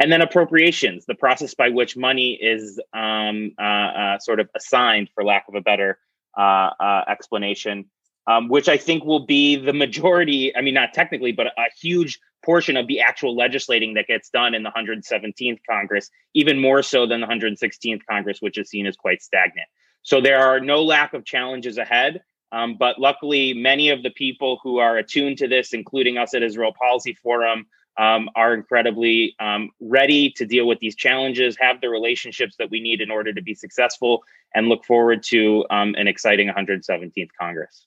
And 0.00 0.10
then 0.10 0.22
appropriations, 0.22 1.04
the 1.04 1.14
process 1.14 1.54
by 1.54 1.68
which 1.68 1.96
money 1.96 2.32
is 2.32 2.80
um, 2.94 3.52
uh, 3.60 3.62
uh, 3.62 4.18
sort 4.18 4.40
of 4.40 4.48
assigned, 4.56 5.10
for 5.14 5.22
lack 5.22 5.46
of 5.48 5.54
a 5.54 5.60
better 5.60 5.98
uh, 6.36 6.70
uh 6.80 7.04
explanation, 7.08 7.84
um, 8.26 8.48
which 8.48 8.68
I 8.68 8.76
think 8.76 9.04
will 9.04 9.26
be 9.26 9.56
the 9.56 9.72
majority. 9.72 10.54
I 10.56 10.60
mean, 10.60 10.74
not 10.74 10.92
technically, 10.94 11.32
but 11.32 11.46
a 11.46 11.64
huge 11.80 12.18
portion 12.44 12.76
of 12.76 12.86
the 12.86 13.00
actual 13.00 13.36
legislating 13.36 13.94
that 13.94 14.06
gets 14.06 14.28
done 14.30 14.54
in 14.54 14.62
the 14.62 14.70
117th 14.70 15.60
Congress, 15.68 16.10
even 16.34 16.60
more 16.60 16.82
so 16.82 17.06
than 17.06 17.20
the 17.20 17.26
116th 17.26 18.00
Congress, 18.08 18.38
which 18.40 18.58
is 18.58 18.68
seen 18.68 18.86
as 18.86 18.96
quite 18.96 19.22
stagnant. 19.22 19.68
So 20.02 20.20
there 20.20 20.38
are 20.38 20.60
no 20.60 20.82
lack 20.82 21.14
of 21.14 21.24
challenges 21.24 21.78
ahead. 21.78 22.22
Um, 22.50 22.76
but 22.78 22.98
luckily, 22.98 23.54
many 23.54 23.88
of 23.88 24.02
the 24.02 24.10
people 24.10 24.60
who 24.62 24.78
are 24.78 24.98
attuned 24.98 25.38
to 25.38 25.48
this, 25.48 25.72
including 25.72 26.18
us 26.18 26.34
at 26.34 26.42
Israel 26.42 26.74
Policy 26.78 27.14
Forum, 27.14 27.66
um, 27.98 28.28
are 28.34 28.54
incredibly 28.54 29.34
um, 29.40 29.70
ready 29.80 30.30
to 30.30 30.44
deal 30.46 30.66
with 30.66 30.78
these 30.78 30.96
challenges, 30.96 31.56
have 31.60 31.80
the 31.80 31.88
relationships 31.88 32.56
that 32.58 32.70
we 32.70 32.80
need 32.80 33.00
in 33.00 33.10
order 33.10 33.32
to 33.32 33.42
be 33.42 33.54
successful, 33.54 34.22
and 34.54 34.68
look 34.68 34.84
forward 34.84 35.22
to 35.24 35.64
um, 35.70 35.94
an 35.96 36.08
exciting 36.08 36.48
117th 36.48 37.28
Congress. 37.38 37.86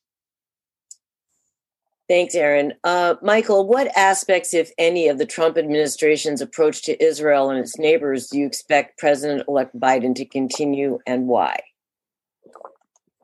Thanks, 2.08 2.36
Aaron. 2.36 2.74
Uh, 2.84 3.16
Michael, 3.24 3.68
what 3.68 3.88
aspects, 3.98 4.54
if 4.54 4.72
any, 4.78 5.08
of 5.08 5.18
the 5.18 5.26
Trump 5.26 5.58
administration's 5.58 6.40
approach 6.40 6.84
to 6.84 7.04
Israel 7.04 7.50
and 7.50 7.60
its 7.60 7.80
neighbors 7.80 8.28
do 8.28 8.38
you 8.40 8.46
expect 8.46 9.00
President 9.00 9.44
elect 9.48 9.78
Biden 9.80 10.14
to 10.16 10.26
continue 10.26 11.00
and 11.08 11.28
why? 11.28 11.60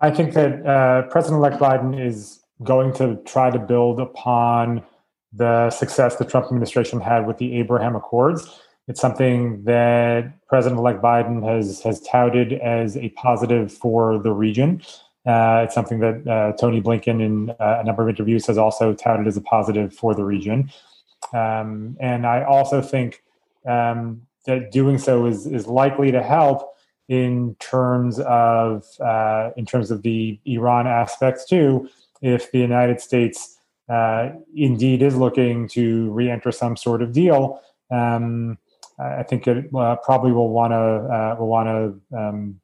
I 0.01 0.09
think 0.09 0.33
that 0.33 0.65
uh, 0.65 1.03
President 1.09 1.39
elect 1.39 1.61
Biden 1.61 2.03
is 2.03 2.39
going 2.63 2.93
to 2.93 3.17
try 3.25 3.51
to 3.51 3.59
build 3.59 3.99
upon 3.99 4.83
the 5.31 5.69
success 5.69 6.15
the 6.15 6.25
Trump 6.25 6.47
administration 6.47 6.99
had 6.99 7.27
with 7.27 7.37
the 7.37 7.57
Abraham 7.59 7.95
Accords. 7.95 8.61
It's 8.87 8.99
something 8.99 9.63
that 9.63 10.33
President 10.47 10.79
elect 10.79 11.01
Biden 11.03 11.47
has, 11.47 11.81
has 11.83 12.01
touted 12.01 12.53
as 12.53 12.97
a 12.97 13.09
positive 13.09 13.71
for 13.71 14.17
the 14.17 14.31
region. 14.31 14.81
Uh, 15.25 15.61
it's 15.65 15.75
something 15.75 15.99
that 15.99 16.27
uh, 16.27 16.51
Tony 16.57 16.81
Blinken, 16.81 17.21
in 17.21 17.51
uh, 17.51 17.79
a 17.79 17.83
number 17.83 18.01
of 18.01 18.09
interviews, 18.09 18.47
has 18.47 18.57
also 18.57 18.93
touted 18.93 19.27
as 19.27 19.37
a 19.37 19.41
positive 19.41 19.93
for 19.93 20.15
the 20.15 20.23
region. 20.23 20.71
Um, 21.33 21.95
and 21.99 22.25
I 22.25 22.43
also 22.43 22.81
think 22.81 23.23
um, 23.67 24.23
that 24.45 24.71
doing 24.71 24.97
so 24.97 25.27
is, 25.27 25.45
is 25.45 25.67
likely 25.67 26.11
to 26.11 26.23
help 26.23 26.75
in 27.07 27.55
terms 27.59 28.19
of 28.21 28.85
uh, 28.99 29.51
in 29.57 29.65
terms 29.65 29.91
of 29.91 30.01
the 30.01 30.39
Iran 30.45 30.87
aspects 30.87 31.45
too. 31.45 31.89
If 32.21 32.51
the 32.51 32.59
United 32.59 33.01
States 33.01 33.57
uh, 33.89 34.29
indeed 34.55 35.01
is 35.01 35.15
looking 35.15 35.67
to 35.69 36.09
re-enter 36.11 36.51
some 36.51 36.77
sort 36.77 37.01
of 37.01 37.11
deal, 37.11 37.61
um, 37.91 38.57
I 38.97 39.23
think 39.23 39.47
it 39.47 39.71
probably 39.71 40.31
will 40.31 40.49
want 40.49 40.71
to 40.71 41.35
will 41.39 41.47
want 41.47 41.67
to 41.67 42.17
um, 42.17 42.61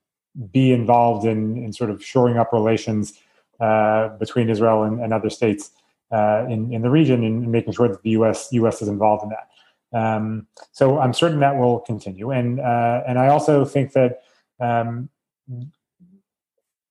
be 0.52 0.72
involved 0.72 1.26
in, 1.26 1.58
in 1.58 1.74
sort 1.74 1.90
of 1.90 2.04
shoring 2.04 2.38
up 2.38 2.54
relations 2.54 3.14
uh, 3.60 4.10
between 4.20 4.50
Israel 4.50 4.84
and, 4.84 5.02
and 5.02 5.14
other 5.14 5.30
states 5.30 5.72
uh, 6.12 6.46
in, 6.50 6.72
in 6.72 6.82
the 6.82 6.90
region 6.90 7.24
and 7.24 7.52
making 7.52 7.74
sure 7.74 7.88
that 7.88 8.02
the 8.04 8.12
U.S. 8.12 8.50
U.S. 8.52 8.82
is 8.82 8.88
involved 8.88 9.24
in 9.24 9.30
that. 9.30 9.50
Um, 9.98 10.48
so 10.72 11.00
I'm 11.00 11.14
certain 11.14 11.40
that 11.40 11.58
will 11.58 11.80
continue, 11.80 12.32
and 12.32 12.60
uh, 12.60 13.04
and 13.08 13.18
I 13.18 13.30
also 13.30 13.64
think 13.64 13.94
that 13.94 14.22
um, 14.60 15.10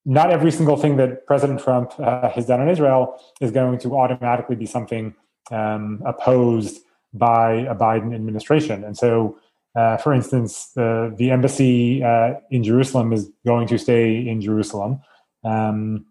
not 0.04 0.30
every 0.30 0.50
single 0.50 0.76
thing 0.76 0.96
that 0.96 1.26
President 1.26 1.60
Trump 1.60 1.92
uh, 1.98 2.30
has 2.30 2.46
done 2.46 2.62
in 2.62 2.68
Israel 2.68 3.20
is 3.40 3.50
going 3.50 3.78
to 3.80 3.96
automatically 3.96 4.56
be 4.56 4.66
something 4.66 5.14
um, 5.50 6.02
opposed 6.06 6.80
by 7.12 7.52
a 7.52 7.74
Biden 7.74 8.14
administration, 8.14 8.82
and 8.82 8.96
so 8.96 9.38
uh, 9.76 9.98
for 9.98 10.14
instance, 10.14 10.70
the, 10.74 11.14
the 11.18 11.30
embassy 11.30 12.02
uh, 12.02 12.34
in 12.50 12.64
Jerusalem 12.64 13.12
is 13.12 13.30
going 13.44 13.68
to 13.68 13.78
stay 13.78 14.26
in 14.26 14.40
Jerusalem. 14.40 15.00
Um, 15.44 16.06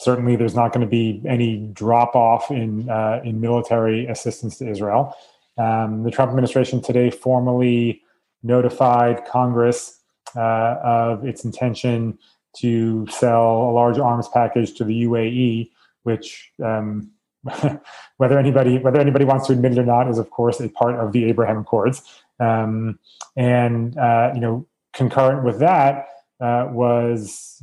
certainly, 0.00 0.36
there's 0.36 0.54
not 0.54 0.72
going 0.72 0.86
to 0.86 0.90
be 0.90 1.22
any 1.28 1.58
drop 1.72 2.16
off 2.16 2.50
in 2.50 2.88
uh, 2.88 3.20
in 3.22 3.40
military 3.40 4.06
assistance 4.06 4.56
to 4.58 4.68
Israel. 4.68 5.14
Um, 5.58 6.02
the 6.02 6.10
Trump 6.10 6.30
administration 6.30 6.80
today 6.80 7.10
formally 7.10 8.00
notified 8.42 9.26
Congress 9.26 10.00
uh, 10.34 10.76
of 10.82 11.26
its 11.26 11.44
intention 11.44 12.18
to 12.56 13.06
sell 13.08 13.68
a 13.68 13.72
large 13.72 13.98
arms 13.98 14.28
package 14.28 14.74
to 14.74 14.84
the 14.84 15.02
UAE, 15.04 15.70
which 16.04 16.52
um, 16.64 17.10
whether 18.16 18.38
anybody 18.38 18.78
whether 18.78 18.98
anybody 18.98 19.26
wants 19.26 19.46
to 19.48 19.52
admit 19.52 19.72
it 19.72 19.78
or 19.78 19.84
not 19.84 20.08
is 20.08 20.16
of 20.16 20.30
course 20.30 20.58
a 20.60 20.68
part 20.70 20.94
of 20.94 21.12
the 21.12 21.24
Abraham 21.24 21.58
Accords. 21.58 22.02
Um, 22.40 22.98
and 23.36 23.96
uh, 23.98 24.32
you 24.34 24.40
know, 24.40 24.66
concurrent 24.92 25.44
with 25.44 25.58
that 25.60 26.06
uh, 26.40 26.68
was 26.70 27.62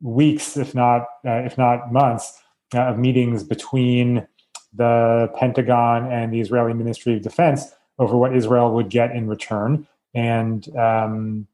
weeks, 0.00 0.56
if 0.56 0.74
not 0.74 1.02
uh, 1.26 1.42
if 1.44 1.56
not 1.56 1.92
months, 1.92 2.40
uh, 2.74 2.80
of 2.82 2.98
meetings 2.98 3.44
between 3.44 4.26
the 4.74 5.30
Pentagon 5.36 6.10
and 6.10 6.32
the 6.32 6.40
Israeli 6.40 6.72
Ministry 6.72 7.14
of 7.14 7.22
Defense 7.22 7.72
over 7.98 8.16
what 8.16 8.34
Israel 8.34 8.72
would 8.74 8.88
get 8.88 9.14
in 9.14 9.28
return. 9.28 9.86
And 10.14 10.74
um, 10.76 11.46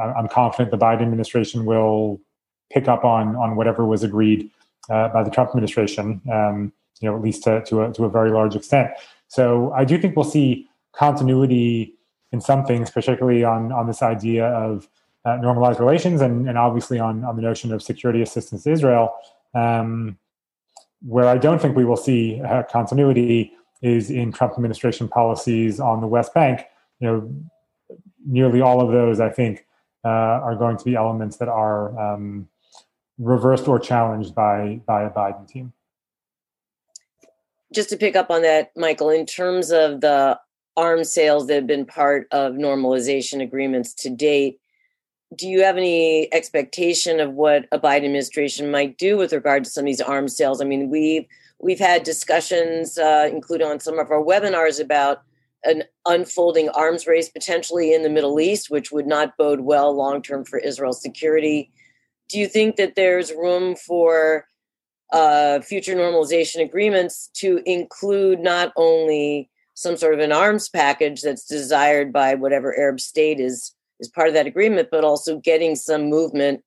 I'm 0.00 0.28
confident 0.28 0.70
the 0.70 0.78
Biden 0.78 1.02
administration 1.02 1.64
will 1.64 2.20
pick 2.70 2.88
up 2.88 3.04
on 3.04 3.36
on 3.36 3.56
whatever 3.56 3.84
was 3.84 4.02
agreed 4.02 4.50
uh, 4.90 5.08
by 5.08 5.22
the 5.22 5.30
Trump 5.30 5.50
administration. 5.50 6.20
Um, 6.30 6.72
you 7.00 7.08
know, 7.08 7.16
at 7.16 7.22
least 7.22 7.44
to 7.44 7.62
to 7.64 7.82
a, 7.84 7.92
to 7.92 8.04
a 8.04 8.10
very 8.10 8.30
large 8.30 8.54
extent. 8.56 8.90
So 9.28 9.72
I 9.72 9.84
do 9.84 9.98
think 9.98 10.16
we'll 10.16 10.24
see 10.24 10.68
continuity 10.96 11.94
in 12.32 12.40
some 12.40 12.64
things, 12.64 12.90
particularly 12.90 13.44
on 13.44 13.72
on 13.72 13.86
this 13.86 14.02
idea 14.02 14.46
of 14.46 14.88
uh, 15.24 15.36
normalized 15.36 15.80
relations, 15.80 16.20
and, 16.20 16.48
and 16.48 16.58
obviously 16.58 16.98
on 16.98 17.24
on 17.24 17.36
the 17.36 17.42
notion 17.42 17.72
of 17.72 17.82
security 17.82 18.22
assistance 18.22 18.64
to 18.64 18.72
Israel. 18.72 19.14
Um, 19.54 20.18
where 21.02 21.28
I 21.28 21.38
don't 21.38 21.60
think 21.60 21.76
we 21.76 21.84
will 21.84 21.96
see 21.96 22.40
uh, 22.40 22.62
continuity 22.64 23.52
is 23.82 24.10
in 24.10 24.32
Trump 24.32 24.54
administration 24.54 25.08
policies 25.08 25.78
on 25.78 26.00
the 26.00 26.06
West 26.06 26.32
Bank. 26.34 26.62
You 27.00 27.06
know, 27.06 27.98
nearly 28.26 28.60
all 28.60 28.80
of 28.80 28.90
those, 28.92 29.20
I 29.20 29.28
think, 29.28 29.66
uh, 30.04 30.08
are 30.08 30.56
going 30.56 30.76
to 30.78 30.84
be 30.84 30.94
elements 30.94 31.36
that 31.36 31.48
are 31.48 31.98
um, 31.98 32.48
reversed 33.18 33.68
or 33.68 33.78
challenged 33.78 34.34
by 34.34 34.80
by 34.86 35.02
a 35.04 35.10
Biden 35.10 35.46
team. 35.46 35.72
Just 37.72 37.90
to 37.90 37.96
pick 37.96 38.16
up 38.16 38.30
on 38.30 38.42
that, 38.42 38.72
Michael, 38.76 39.10
in 39.10 39.26
terms 39.26 39.70
of 39.70 40.00
the 40.00 40.38
arms 40.76 41.12
sales 41.12 41.46
that 41.46 41.54
have 41.54 41.66
been 41.66 41.86
part 41.86 42.26
of 42.30 42.54
normalization 42.54 43.42
agreements 43.42 43.94
to 43.94 44.10
date. 44.10 44.60
Do 45.34 45.48
you 45.48 45.62
have 45.62 45.76
any 45.76 46.32
expectation 46.32 47.18
of 47.18 47.32
what 47.32 47.66
a 47.72 47.78
Biden 47.78 48.04
administration 48.04 48.70
might 48.70 48.96
do 48.98 49.16
with 49.16 49.32
regard 49.32 49.64
to 49.64 49.70
some 49.70 49.82
of 49.82 49.86
these 49.86 50.00
arms 50.00 50.36
sales? 50.36 50.60
I 50.60 50.64
mean, 50.64 50.88
we've 50.90 51.26
we've 51.58 51.78
had 51.78 52.02
discussions, 52.02 52.98
uh, 52.98 53.28
including 53.32 53.66
on 53.66 53.80
some 53.80 53.98
of 53.98 54.10
our 54.10 54.22
webinars, 54.22 54.80
about 54.80 55.22
an 55.64 55.82
unfolding 56.06 56.68
arms 56.70 57.06
race 57.06 57.28
potentially 57.28 57.92
in 57.92 58.02
the 58.02 58.10
Middle 58.10 58.38
East, 58.38 58.70
which 58.70 58.92
would 58.92 59.06
not 59.06 59.36
bode 59.36 59.60
well 59.60 59.92
long 59.94 60.22
term 60.22 60.44
for 60.44 60.58
Israel's 60.58 61.02
security. 61.02 61.72
Do 62.28 62.38
you 62.38 62.46
think 62.46 62.76
that 62.76 62.94
there's 62.94 63.32
room 63.32 63.74
for 63.76 64.46
uh, 65.12 65.60
future 65.60 65.94
normalization 65.94 66.62
agreements 66.62 67.30
to 67.34 67.62
include 67.64 68.40
not 68.40 68.72
only 68.76 69.50
some 69.76 69.96
sort 69.96 70.14
of 70.14 70.20
an 70.20 70.32
arms 70.32 70.70
package 70.70 71.20
that's 71.20 71.46
desired 71.46 72.10
by 72.10 72.34
whatever 72.34 72.76
Arab 72.78 72.98
state 72.98 73.38
is 73.38 73.74
is 74.00 74.08
part 74.08 74.28
of 74.28 74.34
that 74.34 74.46
agreement, 74.46 74.88
but 74.90 75.04
also 75.04 75.38
getting 75.38 75.74
some 75.76 76.10
movement 76.10 76.62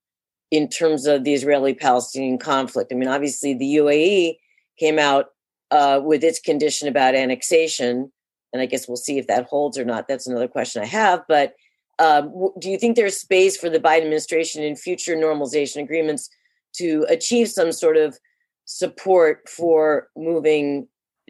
in 0.50 0.68
terms 0.68 1.06
of 1.06 1.24
the 1.24 1.34
Israeli-Palestinian 1.34 2.40
conflict. 2.40 2.92
I 2.92 2.96
mean, 2.96 3.10
obviously, 3.10 3.54
the 3.54 3.76
UAE 3.76 4.38
came 4.80 4.98
out 4.98 5.28
uh, 5.70 6.02
with 6.04 6.24
its 6.24 6.40
condition 6.40 6.88
about 6.88 7.14
annexation, 7.14 8.12
and 8.52 8.62
I 8.62 8.66
guess 8.66 8.88
we'll 8.88 8.98
see 8.98 9.20
if 9.20 9.28
that 9.28 9.46
holds 9.46 9.78
or 9.78 9.86
not. 9.86 10.08
That's 10.08 10.26
another 10.26 10.48
question 10.48 10.82
I 10.82 10.88
have. 10.88 11.22
But 11.28 11.54
um, 12.00 12.52
do 12.60 12.70
you 12.70 12.80
think 12.80 12.96
there's 12.96 13.18
space 13.18 13.58
for 13.58 13.70
the 13.70 13.80
Biden 13.80 14.04
administration 14.04 14.64
in 14.64 14.76
future 14.76 15.16
normalization 15.16 15.84
agreements 15.84 16.30
to 16.78 17.06
achieve 17.10 17.50
some 17.50 17.72
sort 17.72 17.98
of 17.98 18.18
support 18.66 19.48
for 19.50 20.10
moving 20.16 20.88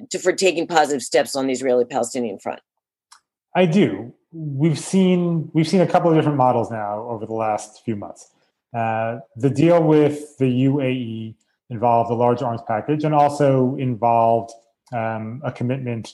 to, 0.10 0.20
for 0.20 0.34
taking 0.34 0.68
positive 0.68 1.02
steps 1.02 1.36
on 1.36 1.48
the 1.48 1.54
Israeli 1.54 1.86
Palestinian 1.86 2.40
front? 2.40 2.62
I 3.56 3.66
do. 3.66 4.14
we've 4.32 4.78
seen 4.78 5.50
we've 5.54 5.68
seen 5.68 5.82
a 5.82 5.88
couple 5.88 6.10
of 6.10 6.16
different 6.16 6.38
models 6.38 6.70
now 6.70 7.02
over 7.10 7.26
the 7.26 7.34
last 7.34 7.84
few 7.84 7.96
months. 7.96 8.32
Uh, 8.76 9.20
the 9.36 9.50
deal 9.50 9.82
with 9.82 10.38
the 10.38 10.46
UAE 10.46 11.36
involved 11.72 12.12
a 12.12 12.14
large 12.14 12.42
arms 12.42 12.62
package 12.68 13.04
and 13.04 13.16
also 13.16 13.76
involved 13.76 14.52
um, 14.94 15.42
a 15.44 15.52
commitment 15.52 16.14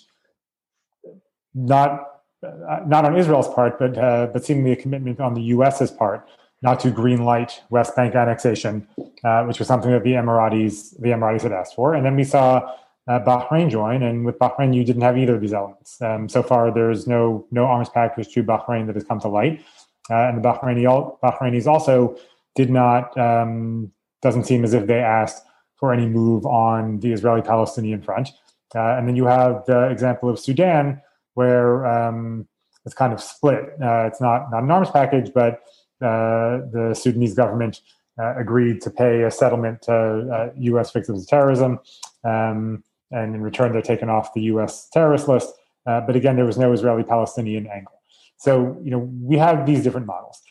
not 1.53 2.21
uh, 2.43 2.79
not 2.85 3.05
on 3.05 3.17
Israel's 3.17 3.49
part, 3.49 3.79
but 3.79 3.97
uh, 3.97 4.27
but 4.27 4.45
seemingly 4.45 4.71
a 4.71 4.75
commitment 4.75 5.19
on 5.19 5.33
the 5.33 5.41
U.S.'s 5.41 5.91
part 5.91 6.27
not 6.61 6.79
to 6.79 6.89
green 6.89 7.23
light 7.23 7.61
West 7.69 7.95
Bank 7.95 8.15
annexation, 8.15 8.87
uh, 9.23 9.43
which 9.43 9.59
was 9.59 9.67
something 9.67 9.91
that 9.91 10.03
the 10.03 10.13
Emiratis 10.13 10.99
the 10.99 11.09
Emiratis 11.09 11.43
had 11.43 11.51
asked 11.51 11.75
for. 11.75 11.93
And 11.93 12.05
then 12.05 12.15
we 12.15 12.23
saw 12.23 12.75
uh, 13.07 13.19
Bahrain 13.19 13.69
join, 13.69 14.01
and 14.03 14.25
with 14.25 14.39
Bahrain, 14.39 14.73
you 14.73 14.83
didn't 14.83 15.03
have 15.03 15.17
either 15.17 15.35
of 15.35 15.41
these 15.41 15.53
elements. 15.53 16.01
Um, 16.01 16.27
so 16.27 16.41
far, 16.41 16.71
there's 16.73 17.07
no 17.07 17.45
no 17.51 17.65
arms 17.65 17.89
package 17.89 18.29
to 18.33 18.43
Bahrain 18.43 18.87
that 18.87 18.95
has 18.95 19.03
come 19.03 19.19
to 19.21 19.27
light, 19.27 19.61
uh, 20.09 20.27
and 20.27 20.37
the 20.37 20.47
Bahraini 20.47 20.85
Bahrainis 21.21 21.67
also 21.67 22.17
did 22.55 22.69
not 22.69 23.15
um, 23.17 23.91
doesn't 24.21 24.45
seem 24.45 24.63
as 24.63 24.73
if 24.73 24.87
they 24.87 24.99
asked 24.99 25.43
for 25.75 25.93
any 25.93 26.07
move 26.07 26.45
on 26.45 26.99
the 27.01 27.11
Israeli-Palestinian 27.11 28.01
front. 28.01 28.29
Uh, 28.73 28.95
and 28.97 29.07
then 29.07 29.15
you 29.15 29.25
have 29.25 29.63
the 29.65 29.89
example 29.89 30.29
of 30.29 30.39
Sudan, 30.39 31.01
where 31.35 31.85
um, 31.85 32.47
it's 32.85 32.95
kind 32.95 33.13
of 33.13 33.21
split. 33.21 33.65
Uh, 33.81 34.05
it's 34.05 34.19
not 34.19 34.49
not 34.51 34.63
an 34.63 34.71
arms 34.71 34.89
package, 34.89 35.31
but 35.33 35.61
uh, 36.01 36.65
the 36.71 36.95
Sudanese 36.99 37.35
government 37.35 37.81
uh, 38.19 38.35
agreed 38.35 38.81
to 38.81 38.89
pay 38.89 39.23
a 39.23 39.31
settlement 39.31 39.83
to 39.83 40.51
U.S. 40.57 40.91
Victims 40.91 41.23
of 41.23 41.27
terrorism, 41.27 41.79
um, 42.23 42.83
and 43.15 43.35
in 43.35 43.41
return, 43.41 43.71
they're 43.71 43.81
taken 43.81 44.09
off 44.09 44.33
the 44.33 44.41
U.S. 44.53 44.89
terrorist 44.93 45.27
list. 45.27 45.49
but 45.85 46.15
again, 46.15 46.35
there 46.35 46.45
was 46.45 46.57
no 46.57 46.73
Israeli-Palestinian 46.73 47.67
angle. 47.67 47.95
So 48.37 48.79
you 48.83 48.91
know 48.91 48.99
we 49.21 49.37
have 49.37 49.65
these 49.65 49.83
different 49.83 50.07
models. 50.07 50.41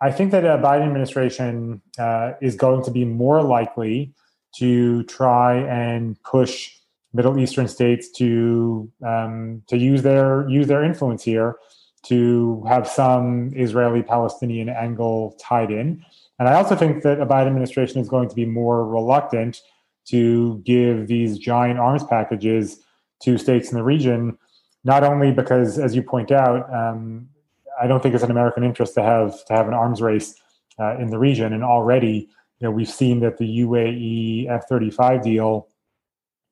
I 0.00 0.10
think 0.10 0.32
that 0.32 0.44
a 0.44 0.58
Biden 0.58 0.86
administration 0.86 1.80
uh, 1.98 2.32
is 2.40 2.56
going 2.56 2.82
to 2.84 2.90
be 2.90 3.04
more 3.04 3.42
likely 3.42 4.12
to 4.56 5.04
try 5.04 5.58
and 5.58 6.20
push 6.24 6.70
Middle 7.14 7.38
Eastern 7.38 7.68
states 7.68 8.10
to 8.12 8.90
um, 9.04 9.62
to 9.68 9.76
use 9.76 10.02
their 10.02 10.48
use 10.48 10.66
their 10.66 10.82
influence 10.82 11.22
here 11.22 11.56
to 12.06 12.64
have 12.66 12.88
some 12.88 13.52
Israeli 13.54 14.02
Palestinian 14.02 14.68
angle 14.68 15.36
tied 15.40 15.70
in. 15.70 16.04
And 16.38 16.48
I 16.48 16.54
also 16.54 16.74
think 16.74 17.04
that 17.04 17.20
a 17.20 17.26
Biden 17.26 17.46
administration 17.46 18.00
is 18.00 18.08
going 18.08 18.28
to 18.28 18.34
be 18.34 18.44
more 18.44 18.84
reluctant 18.84 19.60
to 20.06 20.62
give 20.64 21.06
these 21.06 21.38
giant 21.38 21.78
arms 21.78 22.04
packages 22.04 22.80
to 23.22 23.38
states 23.38 23.70
in 23.70 23.76
the 23.76 23.84
region, 23.84 24.36
not 24.84 25.04
only 25.04 25.32
because, 25.32 25.78
as 25.78 25.94
you 25.94 26.02
point 26.02 26.30
out, 26.30 26.72
um, 26.74 27.28
I 27.80 27.86
don't 27.86 28.02
think 28.02 28.14
it's 28.14 28.24
an 28.24 28.30
American 28.30 28.64
interest 28.64 28.94
to 28.94 29.02
have 29.02 29.44
to 29.46 29.52
have 29.52 29.68
an 29.68 29.74
arms 29.74 30.02
race 30.02 30.34
uh, 30.78 30.96
in 30.98 31.08
the 31.08 31.18
region. 31.18 31.52
And 31.52 31.62
already, 31.62 32.28
you 32.58 32.66
know, 32.66 32.70
we've 32.70 32.90
seen 32.90 33.20
that 33.20 33.38
the 33.38 33.60
UAE 33.60 34.50
F-35 34.50 35.22
deal 35.22 35.68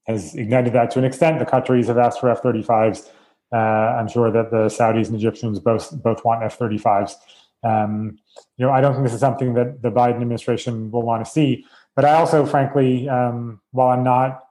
has 0.07 0.35
ignited 0.35 0.73
that 0.73 0.91
to 0.93 0.99
an 0.99 1.05
extent. 1.05 1.39
The 1.39 1.47
countries 1.47 1.89
have 1.89 1.99
asked 1.99 2.21
for 2.21 2.31
F-35s 2.31 3.09
uh, 3.53 3.57
I'm 3.99 4.09
sure 4.09 4.31
that 4.31 4.51
the 4.51 4.67
Saudis 4.67 5.09
and 5.09 5.17
Egyptians 5.17 5.59
both 5.59 5.91
both 6.03 6.25
want 6.25 6.45
F-35s. 6.45 7.15
Um, 7.63 8.19
you 8.57 8.65
know, 8.65 8.73
I 8.73 8.81
don't 8.81 8.95
think 8.95 9.05
this 9.05 9.13
is 9.13 9.21
something 9.21 9.55
that 9.55 9.83
the 9.83 9.91
Biden 9.91 10.21
administration 10.21 10.91
will 10.91 11.03
want 11.03 11.25
to 11.25 11.31
see. 11.31 11.65
But 11.97 12.05
I 12.05 12.15
also, 12.15 12.47
frankly, 12.47 13.09
um, 13.09 13.61
while 13.73 13.89
I'm 13.89 14.05
not, 14.05 14.45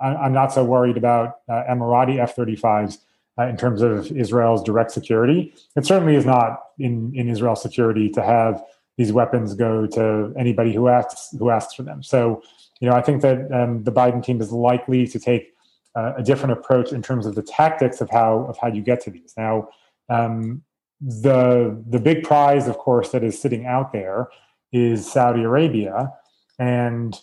I'm 0.00 0.32
not 0.32 0.52
so 0.52 0.64
worried 0.64 0.96
about 0.96 1.36
uh, 1.48 1.64
Emirati 1.68 2.20
F-35s 2.20 2.98
uh, 3.38 3.46
in 3.46 3.56
terms 3.56 3.82
of 3.82 4.12
Israel's 4.12 4.62
direct 4.62 4.92
security. 4.92 5.52
It 5.76 5.86
certainly 5.86 6.14
is 6.14 6.24
not 6.24 6.60
in 6.78 7.12
in 7.14 7.28
Israel's 7.28 7.62
security 7.62 8.08
to 8.10 8.22
have 8.22 8.62
these 8.96 9.12
weapons 9.12 9.54
go 9.54 9.86
to 9.86 10.34
anybody 10.36 10.72
who 10.72 10.88
asks 10.88 11.34
who 11.38 11.50
asks 11.50 11.74
for 11.74 11.84
them. 11.84 12.02
So, 12.02 12.42
you 12.80 12.88
know, 12.88 12.96
I 12.96 13.00
think 13.00 13.22
that 13.22 13.50
um, 13.52 13.84
the 13.84 13.92
Biden 13.92 14.22
team 14.22 14.40
is 14.40 14.52
likely 14.52 15.06
to 15.06 15.18
take 15.18 15.54
uh, 15.94 16.14
a 16.16 16.22
different 16.22 16.52
approach 16.52 16.92
in 16.92 17.00
terms 17.00 17.26
of 17.26 17.34
the 17.34 17.42
tactics 17.42 18.00
of 18.00 18.10
how 18.10 18.46
of 18.48 18.58
how 18.58 18.68
you 18.68 18.82
get 18.82 19.00
to 19.02 19.10
these. 19.10 19.34
Now, 19.36 19.68
um, 20.08 20.62
the 21.00 21.82
the 21.88 22.00
big 22.00 22.24
prize, 22.24 22.66
of 22.66 22.76
course, 22.76 23.10
that 23.10 23.22
is 23.22 23.40
sitting 23.40 23.66
out 23.66 23.92
there 23.92 24.28
is 24.72 25.10
Saudi 25.10 25.44
Arabia, 25.44 26.12
and 26.58 27.18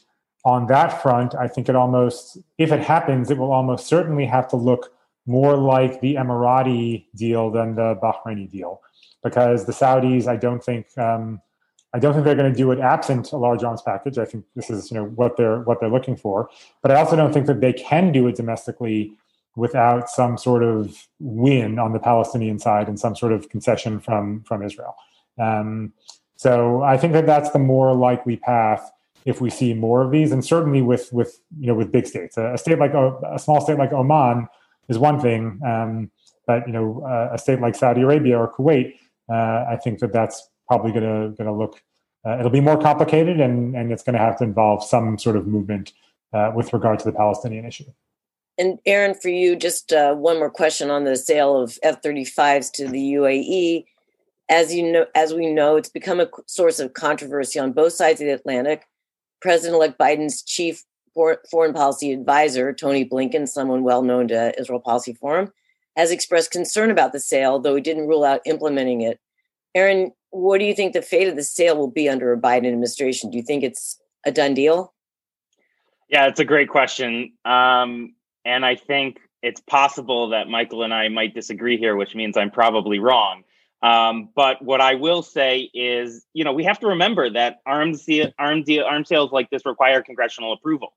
on 0.46 0.68
that 0.68 1.02
front, 1.02 1.34
I 1.36 1.48
think 1.48 1.68
it 1.70 1.76
almost, 1.76 2.38
if 2.58 2.72
it 2.72 2.80
happens, 2.80 3.32
it 3.32 3.38
will 3.38 3.52
almost 3.52 3.88
certainly 3.88 4.26
have 4.26 4.48
to 4.50 4.56
look 4.56 4.94
more 5.26 5.58
like 5.58 6.02
the 6.02 6.16
Emirati 6.16 7.06
deal 7.16 7.50
than 7.50 7.76
the 7.76 7.96
Bahraini 7.96 8.50
deal, 8.50 8.82
because 9.24 9.66
the 9.66 9.72
Saudis, 9.74 10.28
I 10.28 10.36
don't 10.38 10.64
think. 10.64 10.96
Um, 10.98 11.42
I 11.94 12.00
don't 12.00 12.12
think 12.12 12.26
they're 12.26 12.36
going 12.36 12.52
to 12.52 12.58
do 12.58 12.72
it 12.72 12.80
absent 12.80 13.32
a 13.32 13.38
large 13.38 13.64
arms 13.64 13.82
package. 13.82 14.18
I 14.18 14.26
think 14.26 14.44
this 14.54 14.70
is 14.70 14.92
you 14.92 14.98
know 14.98 15.06
what 15.06 15.38
they're 15.38 15.62
what 15.62 15.80
they're 15.80 15.90
looking 15.90 16.18
for. 16.18 16.50
But 16.82 16.92
I 16.92 16.96
also 16.96 17.16
don't 17.16 17.32
think 17.34 17.46
that 17.46 17.62
they 17.62 17.72
can 17.72 18.12
do 18.12 18.28
it 18.28 18.36
domestically 18.36 19.14
without 19.56 20.10
some 20.10 20.38
sort 20.38 20.62
of 20.62 21.08
win 21.20 21.80
on 21.80 21.94
the 21.94 22.00
Palestinian 22.00 22.60
side 22.60 22.90
and 22.90 23.00
some 23.00 23.16
sort 23.16 23.32
of 23.32 23.48
concession 23.48 24.02
from 24.02 24.44
from 24.44 24.62
Israel. 24.62 24.94
Um, 25.40 25.94
so 26.36 26.84
I 26.84 26.98
think 26.98 27.14
that 27.14 27.26
that's 27.26 27.52
the 27.52 27.60
more 27.60 27.94
likely 27.96 28.36
path 28.36 28.92
if 29.26 29.42
we 29.42 29.50
see 29.50 29.74
more 29.74 30.04
of 30.04 30.12
these, 30.12 30.32
and 30.32 30.46
certainly 30.46 30.82
with 30.82 31.12
with 31.12 31.40
you 31.60 31.68
know 31.68 31.76
with 31.76 31.92
big 31.92 32.06
states. 32.06 32.38
A, 32.38 32.54
a 32.54 32.58
state 32.58 32.80
like 32.80 32.94
a 32.94 33.40
small 33.40 33.62
state 33.62 33.78
like 33.78 33.92
Oman 33.92 34.48
is 34.88 34.98
one 34.98 35.20
thing, 35.20 35.60
um, 35.66 36.12
but 36.48 36.66
you 36.68 36.74
know 36.74 37.04
a 37.32 37.38
state 37.38 37.60
like 37.60 37.76
Saudi 37.76 38.02
Arabia 38.02 38.38
or 38.38 38.54
Kuwait, 38.54 38.94
uh, 39.30 39.66
I 39.70 39.78
think 39.84 40.00
that 40.00 40.14
that's 40.14 40.50
probably 40.68 40.92
going 40.92 41.04
to 41.04 41.36
going 41.36 41.48
to 41.48 41.54
look. 41.54 41.82
Uh, 42.26 42.40
it'll 42.40 42.52
be 42.52 42.62
more 42.62 42.80
complicated, 42.80 43.40
and 43.40 43.76
and 43.76 43.92
it's 43.92 44.04
going 44.04 44.14
to 44.14 44.20
have 44.20 44.38
to 44.38 44.44
involve 44.44 44.84
some 44.84 45.18
sort 45.18 45.36
of 45.36 45.48
movement 45.48 45.94
uh, 46.34 46.52
with 46.56 46.74
regard 46.74 47.00
to 47.00 47.06
the 47.06 47.12
Palestinian 47.12 47.66
issue. 47.66 47.86
And 48.58 48.80
Aaron, 48.86 49.16
for 49.16 49.30
you, 49.30 49.56
just 49.56 49.92
uh, 49.92 50.16
one 50.16 50.38
more 50.38 50.50
question 50.50 50.90
on 50.90 51.04
the 51.04 51.18
sale 51.18 51.62
of 51.62 51.78
F-35s 51.84 52.72
to 52.74 52.88
the 52.88 53.14
UAE. 53.14 53.86
As 54.48 54.74
you 54.74 54.92
know, 54.92 55.06
as 55.14 55.34
we 55.34 55.48
know, 55.48 55.76
it's 55.76 55.90
become 55.90 56.20
a 56.20 56.30
source 56.46 56.80
of 56.80 56.94
controversy 56.94 57.60
on 57.60 57.74
both 57.74 57.94
sides 57.94 58.22
of 58.22 58.28
the 58.28 58.34
Atlantic. 58.34 58.88
President-elect 59.46 60.00
Biden's 60.00 60.42
chief 60.42 60.84
foreign 61.14 61.74
policy 61.74 62.12
advisor, 62.12 62.74
Tony 62.74 63.08
Blinken, 63.08 63.48
someone 63.48 63.84
well 63.84 64.02
known 64.02 64.28
to 64.30 64.60
Israel 64.60 64.80
Policy 64.80 65.14
Forum, 65.14 65.54
has 65.96 66.10
expressed 66.10 66.50
concern 66.50 66.90
about 66.90 67.14
the 67.14 67.20
sale, 67.20 67.60
though 67.60 67.76
he 67.76 67.82
didn't 67.82 68.08
rule 68.08 68.24
out 68.24 68.42
implementing 68.46 69.02
it. 69.02 69.20
Aaron, 69.76 70.12
what 70.32 70.58
do 70.58 70.66
you 70.66 70.74
think 70.74 70.94
the 70.94 71.02
fate 71.04 71.28
of 71.28 71.36
the 71.36 71.44
sale 71.44 71.78
will 71.78 71.92
be 71.92 72.10
under 72.10 72.34
a 72.34 72.42
Biden 72.42 72.68
administration? 72.68 73.30
Do 73.30 73.38
you 73.38 73.44
think 73.44 73.64
it's 73.64 74.02
a 74.26 74.32
done 74.32 74.56
deal? 74.56 74.96
Yeah, 76.10 76.26
it's 76.26 76.40
a 76.40 76.46
great 76.46 76.70
question. 76.70 77.34
Um, 77.46 78.16
and 78.46 78.66
I 78.66 78.76
think 78.76 79.20
it's 79.44 79.62
possible 79.62 80.30
that 80.30 80.48
Michael 80.48 80.82
and 80.82 80.94
I 80.94 81.10
might 81.10 81.36
disagree 81.36 81.78
here, 81.78 81.96
which 81.96 82.16
means 82.16 82.36
I'm 82.36 82.50
probably 82.50 82.98
wrong. 82.98 83.44
Um, 83.82 84.30
but 84.36 84.64
what 84.64 84.82
I 84.82 84.96
will 84.96 85.22
say 85.22 85.70
is, 85.74 86.26
you 86.34 86.44
know, 86.44 86.54
we 86.54 86.64
have 86.64 86.80
to 86.80 86.88
remember 86.88 87.30
that 87.32 87.60
arms 87.66 88.08
arms 88.40 88.70
arms 88.70 89.08
sales 89.08 89.32
like 89.32 89.50
this 89.50 89.66
require 89.66 90.02
congressional 90.02 90.54
approval. 90.54 90.94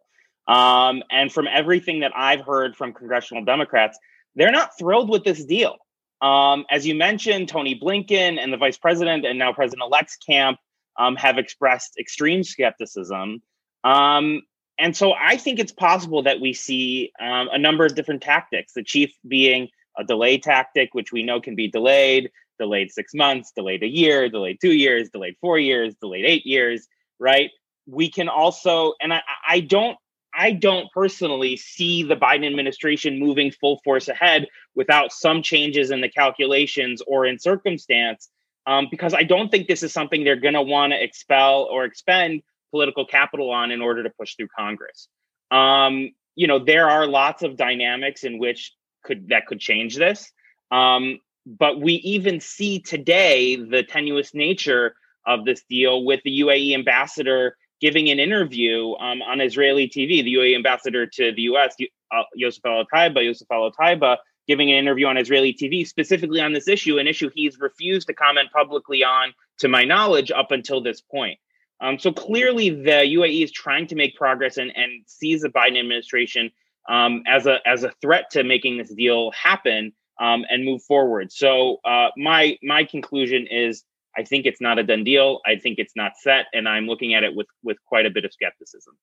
Um, 0.46 1.02
and 1.10 1.30
from 1.30 1.46
everything 1.46 2.00
that 2.00 2.12
I've 2.16 2.40
heard 2.40 2.76
from 2.76 2.94
congressional 2.94 3.44
Democrats, 3.44 3.98
they're 4.34 4.50
not 4.50 4.78
thrilled 4.78 5.10
with 5.10 5.24
this 5.24 5.44
deal. 5.44 5.76
Um, 6.22 6.64
as 6.70 6.86
you 6.86 6.94
mentioned, 6.94 7.48
Tony 7.48 7.78
Blinken 7.78 8.38
and 8.42 8.52
the 8.52 8.56
vice 8.56 8.78
president 8.78 9.26
and 9.26 9.38
now 9.38 9.52
president 9.52 9.82
elect's 9.82 10.16
camp 10.16 10.58
um, 10.98 11.16
have 11.16 11.38
expressed 11.38 11.96
extreme 11.98 12.42
skepticism. 12.42 13.42
Um, 13.84 14.42
and 14.78 14.96
so 14.96 15.12
I 15.12 15.36
think 15.36 15.58
it's 15.58 15.72
possible 15.72 16.22
that 16.22 16.40
we 16.40 16.52
see 16.52 17.12
um, 17.20 17.48
a 17.52 17.58
number 17.58 17.84
of 17.84 17.94
different 17.94 18.22
tactics, 18.22 18.72
the 18.72 18.82
chief 18.82 19.12
being 19.26 19.68
a 19.98 20.04
delay 20.04 20.38
tactic, 20.38 20.90
which 20.92 21.12
we 21.12 21.22
know 21.22 21.40
can 21.40 21.56
be 21.56 21.68
delayed, 21.68 22.30
delayed 22.58 22.90
six 22.90 23.14
months, 23.14 23.52
delayed 23.54 23.82
a 23.82 23.88
year, 23.88 24.28
delayed 24.28 24.58
two 24.60 24.72
years, 24.72 25.10
delayed 25.10 25.36
four 25.40 25.58
years, 25.58 25.94
delayed 25.96 26.24
eight 26.24 26.46
years, 26.46 26.88
right? 27.18 27.50
We 27.86 28.10
can 28.10 28.28
also, 28.28 28.94
and 29.00 29.12
I, 29.12 29.22
I 29.46 29.60
don't 29.60 29.96
I 30.34 30.52
don't 30.52 30.90
personally 30.92 31.56
see 31.56 32.02
the 32.02 32.14
Biden 32.14 32.46
administration 32.46 33.18
moving 33.18 33.50
full 33.50 33.80
force 33.82 34.08
ahead 34.08 34.46
without 34.74 35.12
some 35.12 35.42
changes 35.42 35.90
in 35.90 36.00
the 36.00 36.08
calculations 36.08 37.02
or 37.06 37.26
in 37.26 37.38
circumstance, 37.38 38.28
um, 38.66 38.88
because 38.90 39.14
I 39.14 39.22
don't 39.22 39.48
think 39.48 39.66
this 39.66 39.82
is 39.82 39.92
something 39.92 40.22
they're 40.22 40.36
going 40.36 40.54
to 40.54 40.62
want 40.62 40.92
to 40.92 41.02
expel 41.02 41.66
or 41.70 41.84
expend 41.84 42.42
political 42.70 43.06
capital 43.06 43.50
on 43.50 43.70
in 43.70 43.80
order 43.80 44.02
to 44.02 44.10
push 44.10 44.36
through 44.36 44.48
Congress. 44.56 45.08
Um, 45.50 46.10
you 46.34 46.46
know, 46.46 46.58
there 46.58 46.88
are 46.88 47.06
lots 47.06 47.42
of 47.42 47.56
dynamics 47.56 48.22
in 48.22 48.38
which 48.38 48.74
could 49.02 49.28
that 49.30 49.46
could 49.46 49.58
change 49.58 49.96
this, 49.96 50.30
um, 50.70 51.18
but 51.48 51.80
we 51.80 51.94
even 51.94 52.40
see 52.40 52.78
today 52.78 53.56
the 53.56 53.82
tenuous 53.82 54.34
nature 54.34 54.94
of 55.26 55.44
this 55.44 55.62
deal 55.68 56.04
with 56.04 56.20
the 56.24 56.40
UAE 56.40 56.74
ambassador 56.74 57.56
giving 57.80 58.10
an 58.10 58.18
interview 58.18 58.94
um, 58.96 59.22
on 59.22 59.40
Israeli 59.40 59.88
TV, 59.88 60.22
the 60.22 60.34
UAE 60.34 60.56
ambassador 60.56 61.06
to 61.06 61.32
the 61.32 61.42
U.S., 61.42 61.76
uh, 62.12 62.22
Yousef 62.38 62.60
Al 62.66 62.84
Otaiba, 62.84 63.18
Yousef 63.18 63.46
Al 63.50 63.70
Otaiba, 63.70 64.16
giving 64.46 64.70
an 64.70 64.76
interview 64.76 65.06
on 65.06 65.16
Israeli 65.16 65.54
TV 65.54 65.86
specifically 65.86 66.40
on 66.40 66.52
this 66.52 66.68
issue, 66.68 66.98
an 66.98 67.06
issue 67.06 67.30
he's 67.32 67.58
refused 67.60 68.08
to 68.08 68.14
comment 68.14 68.48
publicly 68.52 69.04
on, 69.04 69.32
to 69.58 69.68
my 69.68 69.84
knowledge, 69.84 70.30
up 70.30 70.50
until 70.50 70.80
this 70.80 71.00
point. 71.00 71.38
Um, 71.80 71.98
so 71.98 72.10
clearly, 72.10 72.70
the 72.70 73.04
UAE 73.16 73.44
is 73.44 73.52
trying 73.52 73.86
to 73.86 73.94
make 73.94 74.16
progress 74.16 74.56
and, 74.56 74.76
and 74.76 75.02
sees 75.06 75.42
the 75.42 75.48
Biden 75.48 75.78
administration 75.78 76.50
um, 76.88 77.22
as 77.28 77.46
a 77.46 77.58
as 77.66 77.84
a 77.84 77.92
threat 78.00 78.30
to 78.32 78.42
making 78.42 78.78
this 78.78 78.92
deal 78.92 79.30
happen 79.30 79.92
um, 80.20 80.44
and 80.50 80.64
move 80.64 80.82
forward. 80.82 81.32
So 81.32 81.78
uh, 81.84 82.08
my 82.16 82.58
my 82.62 82.84
conclusion 82.84 83.46
is 83.50 83.84
I 84.16 84.24
think 84.24 84.46
it's 84.46 84.60
not 84.60 84.78
a 84.78 84.82
done 84.82 85.04
deal. 85.04 85.40
I 85.46 85.56
think 85.56 85.78
it's 85.78 85.94
not 85.94 86.12
set, 86.20 86.46
and 86.52 86.68
I'm 86.68 86.86
looking 86.86 87.14
at 87.14 87.22
it 87.24 87.34
with 87.34 87.46
with 87.62 87.76
quite 87.86 88.06
a 88.06 88.10
bit 88.10 88.24
of 88.24 88.32
skepticism. 88.32 88.96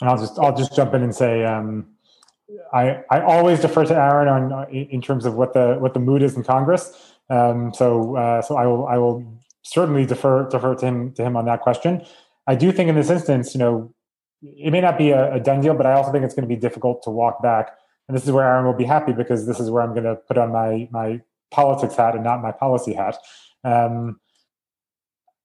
And 0.00 0.10
I'll 0.10 0.18
just 0.18 0.38
I'll 0.38 0.56
just 0.56 0.74
jump 0.74 0.94
in 0.94 1.02
and 1.02 1.14
say 1.14 1.44
um, 1.44 1.86
I 2.72 3.02
I 3.10 3.20
always 3.20 3.60
defer 3.60 3.84
to 3.84 3.94
Aaron 3.94 4.28
on 4.28 4.68
in 4.70 5.00
terms 5.00 5.24
of 5.24 5.34
what 5.34 5.52
the 5.52 5.76
what 5.78 5.94
the 5.94 6.00
mood 6.00 6.22
is 6.22 6.36
in 6.36 6.44
Congress. 6.44 7.12
Um, 7.30 7.72
so 7.72 8.16
uh, 8.16 8.42
so 8.42 8.56
I 8.56 8.66
will 8.66 8.86
I 8.86 8.98
will 8.98 9.24
certainly 9.62 10.06
defer 10.06 10.48
defer 10.48 10.74
to 10.74 10.86
him 10.86 11.12
to 11.14 11.22
him 11.22 11.36
on 11.36 11.44
that 11.46 11.60
question. 11.60 12.04
I 12.46 12.54
do 12.54 12.72
think 12.72 12.88
in 12.88 12.94
this 12.94 13.10
instance, 13.10 13.54
you 13.54 13.58
know, 13.58 13.94
it 14.42 14.70
may 14.70 14.80
not 14.80 14.98
be 14.98 15.10
a, 15.10 15.34
a 15.34 15.40
done 15.40 15.60
deal, 15.60 15.74
but 15.74 15.86
I 15.86 15.92
also 15.92 16.12
think 16.12 16.24
it's 16.24 16.34
going 16.34 16.46
to 16.46 16.54
be 16.54 16.60
difficult 16.60 17.02
to 17.04 17.10
walk 17.10 17.42
back. 17.42 17.76
And 18.08 18.16
this 18.16 18.24
is 18.24 18.32
where 18.32 18.46
Aaron 18.46 18.66
will 18.66 18.74
be 18.74 18.84
happy 18.84 19.12
because 19.12 19.46
this 19.46 19.60
is 19.60 19.70
where 19.70 19.82
I'm 19.82 19.92
going 19.92 20.04
to 20.04 20.16
put 20.16 20.38
on 20.38 20.52
my 20.52 20.88
my 20.90 21.20
politics 21.50 21.96
hat 21.96 22.14
and 22.14 22.24
not 22.24 22.42
my 22.42 22.52
policy 22.52 22.92
hat. 22.92 23.16
Um, 23.62 24.20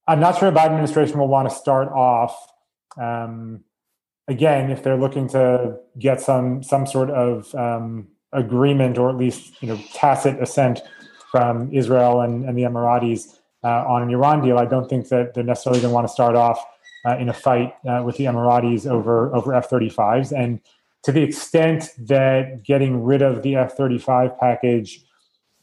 I'm 0.07 0.19
not 0.19 0.37
sure 0.37 0.49
the 0.49 0.57
Biden 0.57 0.71
administration 0.71 1.19
will 1.19 1.27
want 1.27 1.49
to 1.49 1.55
start 1.55 1.89
off. 1.89 2.35
Um, 2.97 3.63
again, 4.27 4.71
if 4.71 4.83
they're 4.83 4.97
looking 4.97 5.27
to 5.29 5.77
get 5.97 6.19
some 6.19 6.63
some 6.63 6.85
sort 6.85 7.09
of 7.11 7.53
um, 7.55 8.07
agreement 8.33 8.97
or 8.97 9.09
at 9.09 9.17
least 9.17 9.61
you 9.61 9.67
know 9.67 9.79
tacit 9.93 10.41
assent 10.41 10.81
from 11.31 11.71
Israel 11.71 12.21
and, 12.21 12.43
and 12.43 12.57
the 12.57 12.63
Emiratis 12.63 13.37
uh, 13.63 13.85
on 13.85 14.01
an 14.01 14.09
Iran 14.09 14.41
deal, 14.41 14.57
I 14.57 14.65
don't 14.65 14.89
think 14.89 15.09
that 15.09 15.33
they're 15.33 15.43
necessarily 15.43 15.79
going 15.79 15.91
to 15.91 15.95
want 15.95 16.07
to 16.07 16.13
start 16.13 16.35
off 16.35 16.63
uh, 17.05 17.17
in 17.17 17.29
a 17.29 17.33
fight 17.33 17.73
uh, 17.87 18.01
with 18.03 18.17
the 18.17 18.25
Emiratis 18.25 18.89
over 18.89 19.33
over 19.35 19.53
F-35s. 19.53 20.31
And 20.31 20.59
to 21.03 21.11
the 21.11 21.21
extent 21.21 21.89
that 21.97 22.63
getting 22.63 23.03
rid 23.03 23.21
of 23.21 23.41
the 23.41 23.55
F-35 23.55 24.37
package 24.39 25.05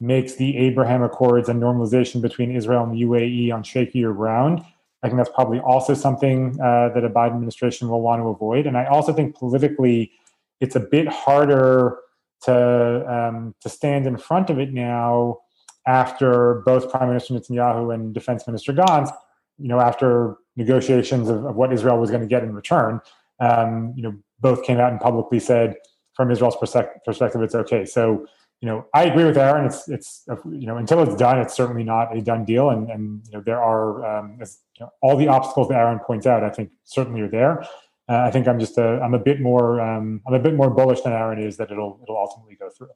makes 0.00 0.34
the 0.34 0.56
Abraham 0.56 1.02
Accords 1.02 1.48
and 1.48 1.62
normalization 1.62 2.20
between 2.20 2.54
Israel 2.54 2.84
and 2.84 2.92
the 2.92 3.02
UAE 3.02 3.52
on 3.52 3.62
shakier 3.62 4.14
ground, 4.14 4.62
I 5.02 5.08
think 5.08 5.18
that's 5.18 5.30
probably 5.30 5.60
also 5.60 5.94
something 5.94 6.58
uh, 6.60 6.88
that 6.90 7.04
a 7.04 7.10
Biden 7.10 7.34
administration 7.34 7.88
will 7.88 8.00
want 8.00 8.20
to 8.22 8.28
avoid. 8.28 8.66
And 8.66 8.76
I 8.76 8.86
also 8.86 9.12
think 9.12 9.36
politically, 9.36 10.10
it's 10.60 10.74
a 10.74 10.80
bit 10.80 11.06
harder 11.08 11.98
to 12.42 13.12
um, 13.12 13.54
to 13.60 13.68
stand 13.68 14.06
in 14.06 14.16
front 14.16 14.50
of 14.50 14.58
it 14.58 14.72
now 14.72 15.38
after 15.86 16.62
both 16.66 16.90
Prime 16.90 17.08
Minister 17.08 17.34
Netanyahu 17.34 17.94
and 17.94 18.12
Defense 18.12 18.46
Minister 18.46 18.72
Gantz, 18.72 19.10
you 19.58 19.68
know, 19.68 19.80
after 19.80 20.36
negotiations 20.56 21.28
of, 21.28 21.44
of 21.44 21.54
what 21.54 21.72
Israel 21.72 21.98
was 21.98 22.10
going 22.10 22.22
to 22.22 22.26
get 22.26 22.42
in 22.42 22.52
return, 22.54 23.00
um, 23.38 23.92
you 23.96 24.02
know, 24.02 24.14
both 24.40 24.62
came 24.64 24.78
out 24.78 24.92
and 24.92 25.00
publicly 25.00 25.40
said, 25.40 25.76
from 26.14 26.30
Israel's 26.30 26.56
perspective, 26.56 27.42
it's 27.42 27.54
okay. 27.54 27.84
So, 27.84 28.26
you 28.60 28.68
know, 28.68 28.86
I 28.94 29.04
agree 29.04 29.24
with 29.24 29.36
Aaron. 29.36 29.66
It's 29.66 29.86
it's 29.88 30.24
you 30.46 30.66
know 30.66 30.78
until 30.78 31.02
it's 31.02 31.14
done, 31.14 31.38
it's 31.38 31.54
certainly 31.54 31.84
not 31.84 32.16
a 32.16 32.22
done 32.22 32.46
deal, 32.46 32.70
and 32.70 32.90
and 32.90 33.22
you 33.26 33.32
know 33.32 33.42
there 33.44 33.62
are 33.62 34.18
um, 34.18 34.38
as, 34.40 34.60
you 34.78 34.86
know, 34.86 34.92
all 35.02 35.16
the 35.16 35.28
obstacles 35.28 35.68
that 35.68 35.76
Aaron 35.76 35.98
points 35.98 36.26
out. 36.26 36.42
I 36.42 36.48
think 36.48 36.70
certainly 36.84 37.20
are 37.20 37.28
there. 37.28 37.60
Uh, 38.08 38.22
I 38.22 38.30
think 38.30 38.48
I'm 38.48 38.58
just 38.58 38.78
a 38.78 39.00
I'm 39.02 39.12
a 39.12 39.18
bit 39.18 39.40
more 39.40 39.80
um, 39.80 40.22
I'm 40.26 40.34
a 40.34 40.38
bit 40.38 40.54
more 40.54 40.70
bullish 40.70 41.02
than 41.02 41.12
Aaron 41.12 41.38
is 41.38 41.58
that 41.58 41.70
it'll 41.70 42.00
it'll 42.02 42.16
ultimately 42.16 42.54
go 42.54 42.70
through. 42.70 42.88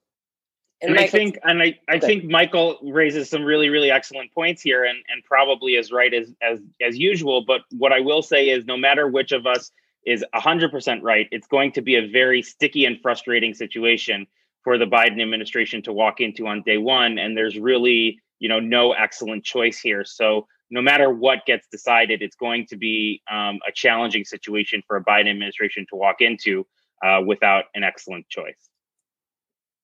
And, 0.83 0.93
and 0.93 1.01
I 1.01 1.07
think 1.07 1.39
and 1.45 1.63
I, 1.63 1.79
I 1.89 1.99
think 1.99 2.25
Michael 2.25 2.79
raises 2.83 3.29
some 3.29 3.45
really 3.45 3.69
really 3.69 3.91
excellent 3.91 4.33
points 4.33 4.63
here 4.63 4.85
and 4.85 4.99
and 5.11 5.23
probably 5.25 5.73
is 5.75 5.93
right 5.93 6.15
as 6.15 6.33
as 6.41 6.61
as 6.81 6.97
usual 6.97 7.45
but 7.45 7.63
what 7.73 7.93
I 7.93 8.01
will 8.01 8.23
say 8.23 8.49
is 8.49 8.65
no 8.65 8.79
matter 8.79 9.09
which 9.09 9.33
of 9.33 9.47
us 9.47 9.73
is 10.07 10.25
100% 10.35 11.03
right. 11.03 11.29
It's 11.31 11.47
going 11.47 11.73
to 11.73 11.83
be 11.83 11.97
a 11.97 12.09
very 12.09 12.43
sticky 12.43 12.85
and 12.85 13.01
frustrating 13.01 13.55
situation 13.55 14.27
for 14.63 14.79
the 14.79 14.87
Biden 14.87 15.21
administration 15.21 15.83
to 15.83 15.93
walk 15.93 16.21
into 16.21 16.47
on 16.47 16.63
day 16.63 16.79
1 16.79 17.19
and 17.19 17.37
there's 17.37 17.59
really 17.59 18.21
you 18.39 18.49
know 18.49 18.61
no 18.61 18.93
excellent 18.93 19.45
choice 19.45 19.79
here. 19.79 20.05
So 20.05 20.47
no 20.71 20.81
matter 20.81 21.11
what 21.11 21.47
gets 21.47 21.67
decided 21.69 22.23
it's 22.23 22.37
going 22.37 22.67
to 22.67 22.77
be 22.77 23.23
um, 23.31 23.59
a 23.67 23.73
challenging 23.73 24.25
situation 24.25 24.83
for 24.87 24.97
a 24.97 25.05
Biden 25.05 25.31
administration 25.31 25.87
to 25.91 25.97
walk 25.97 26.17
into 26.21 26.67
uh, 27.05 27.21
without 27.25 27.65
an 27.75 27.83
excellent 27.83 28.29
choice. 28.29 28.69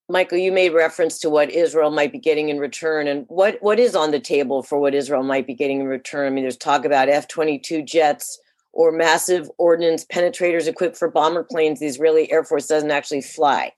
Michael, 0.08 0.38
you 0.38 0.52
made 0.52 0.72
reference 0.72 1.18
to 1.20 1.30
what 1.30 1.50
Israel 1.50 1.90
might 1.90 2.12
be 2.12 2.18
getting 2.18 2.48
in 2.48 2.60
return, 2.60 3.08
and 3.08 3.24
what 3.28 3.58
what 3.60 3.80
is 3.80 3.96
on 3.96 4.12
the 4.12 4.20
table 4.20 4.62
for 4.62 4.78
what 4.78 4.94
Israel 4.94 5.24
might 5.24 5.46
be 5.46 5.54
getting 5.54 5.80
in 5.80 5.86
return. 5.86 6.26
I 6.26 6.30
mean, 6.30 6.44
there's 6.44 6.56
talk 6.56 6.84
about 6.84 7.08
F-22 7.08 7.84
jets 7.84 8.38
or 8.76 8.92
massive 8.92 9.50
ordnance 9.58 10.04
penetrators 10.04 10.66
equipped 10.66 10.96
for 10.96 11.10
bomber 11.10 11.42
planes. 11.42 11.80
The 11.80 11.86
Israeli 11.86 12.30
Air 12.30 12.44
Force 12.44 12.66
doesn't 12.66 12.90
actually 12.90 13.22
fly. 13.22 13.72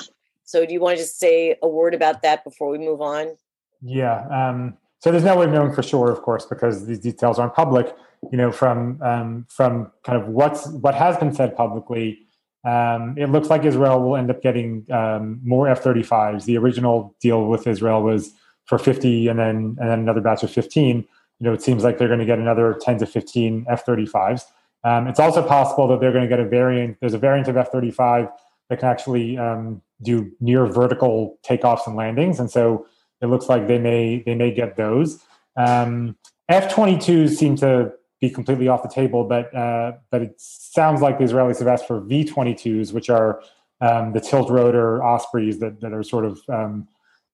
So, 0.45 0.65
do 0.67 0.73
you 0.73 0.81
want 0.81 0.97
to 0.97 1.03
just 1.03 1.19
say 1.19 1.57
a 1.63 1.69
word 1.69 1.95
about 1.95 2.23
that 2.23 2.45
before 2.45 2.71
we 2.71 2.79
move 2.79 3.01
on? 3.01 3.37
Yeah. 3.83 4.27
Um, 4.29 4.77
so 5.01 5.13
there's 5.13 5.25
no 5.25 5.37
way 5.37 5.45
of 5.47 5.53
knowing 5.53 5.73
for 5.73 5.83
sure, 5.83 6.11
of 6.11 6.23
course, 6.23 6.45
because 6.45 6.87
these 6.87 6.99
details 6.99 7.39
aren't 7.39 7.55
public. 7.55 7.95
You 8.33 8.39
know, 8.39 8.51
from 8.51 9.01
um, 9.03 9.47
from 9.49 9.93
kind 10.03 10.21
of 10.21 10.29
what's 10.29 10.67
what 10.69 10.95
has 10.95 11.17
been 11.17 11.33
said 11.33 11.57
publicly 11.57 12.27
um, 12.65 13.15
it 13.17 13.31
looks 13.31 13.49
like 13.49 13.65
Israel 13.65 14.03
will 14.03 14.17
end 14.17 14.31
up 14.31 14.43
getting 14.43 14.85
um, 14.91 15.41
more 15.45 15.69
F-35s. 15.69 16.45
The 16.45 16.59
original 16.59 17.15
deal 17.21 17.47
with 17.47 17.67
Israel 17.67 18.03
was 18.03 18.33
for 18.65 18.79
50, 18.79 19.29
and 19.29 19.39
then 19.39 19.77
and 19.81 19.89
then 19.89 20.01
another 20.01 20.21
batch 20.21 20.43
of 20.43 20.51
15. 20.51 20.97
You 20.97 21.07
know, 21.41 21.53
it 21.53 21.63
seems 21.63 21.85
like 21.85 21.99
they're 21.99 22.09
going 22.09 22.19
to 22.19 22.27
get 22.27 22.39
another 22.39 22.79
10 22.83 22.99
to 22.99 23.07
15 23.07 23.67
F-35s. 23.69 24.43
Um, 24.85 25.09
it's 25.09 25.21
also 25.21 25.47
possible 25.47 25.89
that 25.89 26.01
they're 26.01 26.13
going 26.13 26.23
to 26.23 26.29
get 26.29 26.41
a 26.41 26.49
variant. 26.49 26.99
There's 27.01 27.15
a 27.15 27.19
variant 27.19 27.49
of 27.49 27.57
F-35 27.57 28.31
that 28.69 28.79
can 28.79 28.89
actually 28.89 29.37
um, 29.37 29.83
do 30.03 30.31
near 30.41 30.67
vertical 30.67 31.39
takeoffs 31.45 31.87
and 31.87 31.97
landings, 31.97 32.39
and 32.39 32.51
so 32.51 32.87
it 33.21 33.27
looks 33.27 33.49
like 33.49 33.67
they 33.67 33.79
may 33.79 34.23
they 34.25 34.35
may 34.35 34.53
get 34.53 34.77
those. 34.77 35.23
Um, 35.57 36.17
F-22s 36.49 37.31
seem 37.31 37.57
to 37.57 37.93
be 38.21 38.31
completely 38.31 38.69
off 38.69 38.83
the 38.83 38.89
table, 38.89 39.25
but 39.25 39.55
uh, 39.55 39.93
but 40.11 40.23
it 40.23 40.35
sounds 40.39 41.01
like 41.01 41.19
the 41.19 41.25
Israelis 41.25 41.59
have 41.59 41.69
asked 41.69 41.87
for 41.87 42.01
V-22s, 42.01 42.93
which 42.93 43.11
are 43.11 43.43
um, 43.81 44.13
the 44.13 44.21
tilt 44.21 44.51
rotor 44.51 45.03
Ospreys 45.03 45.59
that 45.61 45.81
that 45.81 45.93
are 45.93 46.03
sort 46.03 46.25
of 46.25 46.41
um, 46.49 46.89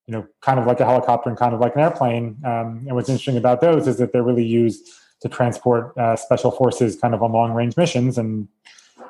you 0.07 0.13
know 0.13 0.27
kind 0.41 0.59
of 0.59 0.67
like 0.67 0.81
a 0.81 0.85
helicopter 0.85 1.29
and 1.29 1.39
kind 1.39 1.55
of 1.55 1.61
like 1.61 1.75
an 1.75 1.83
airplane. 1.83 2.39
Um, 2.45 2.85
and 2.87 2.95
what's 2.95 3.09
interesting 3.09 3.37
about 3.37 3.61
those 3.61 3.87
is 3.87 3.99
that 3.99 4.13
they're 4.13 4.23
really 4.23 4.47
used 4.47 4.89
to 5.25 5.29
transport 5.31 5.97
uh, 5.97 6.15
special 6.15 6.51
forces 6.51 6.97
kind 6.97 7.15
of 7.15 7.23
on 7.23 7.33
long 7.33 7.53
range 7.55 7.79
missions. 7.79 8.19
And 8.19 8.47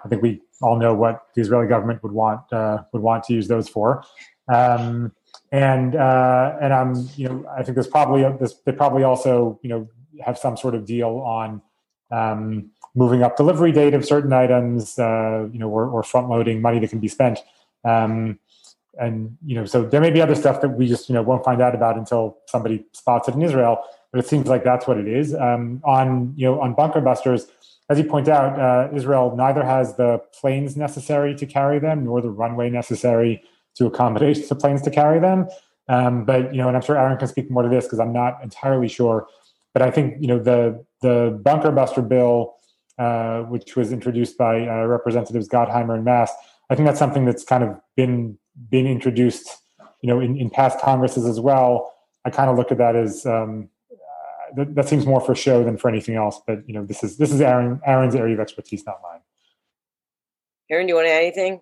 I 0.04 0.08
think 0.08 0.22
we 0.22 0.40
all 0.62 0.78
know 0.78 0.94
what 0.94 1.26
the 1.34 1.42
Israeli 1.42 1.66
government 1.66 2.04
would 2.04 2.12
want 2.12 2.40
uh, 2.52 2.84
would 2.92 3.02
want 3.02 3.24
to 3.24 3.34
use 3.34 3.48
those 3.48 3.68
for. 3.68 4.04
Um, 4.46 5.12
and 5.50 5.96
uh, 5.96 6.56
and 6.62 6.72
I'm 6.72 7.08
you 7.16 7.28
know 7.28 7.46
I 7.50 7.64
think 7.64 7.74
there's 7.74 7.88
probably 7.88 8.22
this 8.38 8.54
they 8.64 8.70
probably 8.70 9.02
also 9.02 9.58
you 9.62 9.70
know 9.70 9.88
have 10.24 10.38
some 10.38 10.56
sort 10.56 10.76
of 10.76 10.86
deal 10.86 11.18
on 11.26 11.60
um, 12.12 12.70
moving 12.94 13.24
up 13.24 13.36
delivery 13.36 13.72
date 13.72 13.92
of 13.94 14.04
certain 14.04 14.32
items, 14.32 14.96
uh, 15.00 15.48
you 15.50 15.58
know, 15.58 15.68
or, 15.68 15.88
or, 15.88 16.04
front 16.04 16.28
loading 16.28 16.62
money 16.62 16.78
that 16.78 16.90
can 16.90 17.00
be 17.00 17.08
spent. 17.08 17.40
Um, 17.84 18.38
and 19.00 19.36
you 19.44 19.56
know, 19.56 19.64
so 19.64 19.84
there 19.84 20.00
may 20.00 20.10
be 20.10 20.20
other 20.20 20.36
stuff 20.36 20.60
that 20.60 20.68
we 20.68 20.86
just 20.86 21.08
you 21.08 21.14
know 21.14 21.22
won't 21.22 21.44
find 21.44 21.60
out 21.60 21.74
about 21.74 21.98
until 21.98 22.38
somebody 22.46 22.84
spots 22.92 23.28
it 23.28 23.34
in 23.34 23.42
Israel. 23.42 23.82
But 24.14 24.24
it 24.24 24.28
seems 24.28 24.46
like 24.46 24.62
that's 24.62 24.86
what 24.86 24.96
it 24.96 25.08
is. 25.08 25.34
Um, 25.34 25.82
on 25.84 26.34
you 26.36 26.46
know 26.46 26.60
on 26.60 26.72
bunker 26.72 27.00
busters, 27.00 27.48
as 27.90 27.98
you 27.98 28.04
point 28.04 28.28
out, 28.28 28.56
uh, 28.60 28.94
Israel 28.94 29.34
neither 29.36 29.64
has 29.64 29.96
the 29.96 30.22
planes 30.40 30.76
necessary 30.76 31.34
to 31.34 31.44
carry 31.46 31.80
them 31.80 32.04
nor 32.04 32.22
the 32.22 32.30
runway 32.30 32.70
necessary 32.70 33.42
to 33.74 33.86
accommodate 33.86 34.48
the 34.48 34.54
planes 34.54 34.82
to 34.82 34.90
carry 34.92 35.18
them. 35.18 35.48
Um, 35.88 36.24
but 36.24 36.54
you 36.54 36.58
know, 36.58 36.68
and 36.68 36.76
I'm 36.76 36.82
sure 36.84 36.96
Aaron 36.96 37.18
can 37.18 37.26
speak 37.26 37.50
more 37.50 37.64
to 37.64 37.68
this 37.68 37.86
because 37.86 37.98
I'm 37.98 38.12
not 38.12 38.38
entirely 38.40 38.86
sure. 38.86 39.26
But 39.72 39.82
I 39.82 39.90
think 39.90 40.14
you 40.20 40.28
know 40.28 40.38
the 40.38 40.84
the 41.02 41.36
bunker 41.42 41.72
buster 41.72 42.00
bill, 42.00 42.54
uh, 43.00 43.40
which 43.40 43.74
was 43.74 43.90
introduced 43.90 44.38
by 44.38 44.64
uh, 44.64 44.86
Representatives 44.86 45.48
Gottheimer 45.48 45.96
and 45.96 46.04
Mast, 46.04 46.36
I 46.70 46.76
think 46.76 46.86
that's 46.86 47.00
something 47.00 47.24
that's 47.24 47.42
kind 47.42 47.64
of 47.64 47.80
been 47.96 48.38
been 48.70 48.86
introduced, 48.86 49.48
you 50.02 50.08
know, 50.08 50.20
in, 50.20 50.36
in 50.36 50.50
past 50.50 50.78
Congresses 50.78 51.26
as 51.26 51.40
well. 51.40 51.92
I 52.24 52.30
kind 52.30 52.48
of 52.48 52.56
look 52.56 52.70
at 52.70 52.78
that 52.78 52.94
as 52.94 53.26
um, 53.26 53.70
that, 54.56 54.74
that, 54.74 54.88
seems 54.88 55.06
more 55.06 55.20
for 55.20 55.34
show 55.34 55.64
than 55.64 55.76
for 55.76 55.88
anything 55.88 56.16
else. 56.16 56.40
But 56.46 56.68
you 56.68 56.74
know, 56.74 56.84
this 56.84 57.02
is 57.02 57.16
this 57.16 57.32
is 57.32 57.40
Aaron 57.40 57.80
Aaron's 57.86 58.14
area 58.14 58.34
of 58.34 58.40
expertise, 58.40 58.84
not 58.86 59.00
mine. 59.02 59.20
Aaron, 60.70 60.86
do 60.86 60.92
you 60.92 60.94
want 60.96 61.06
to 61.06 61.12
add 61.12 61.22
anything? 61.22 61.60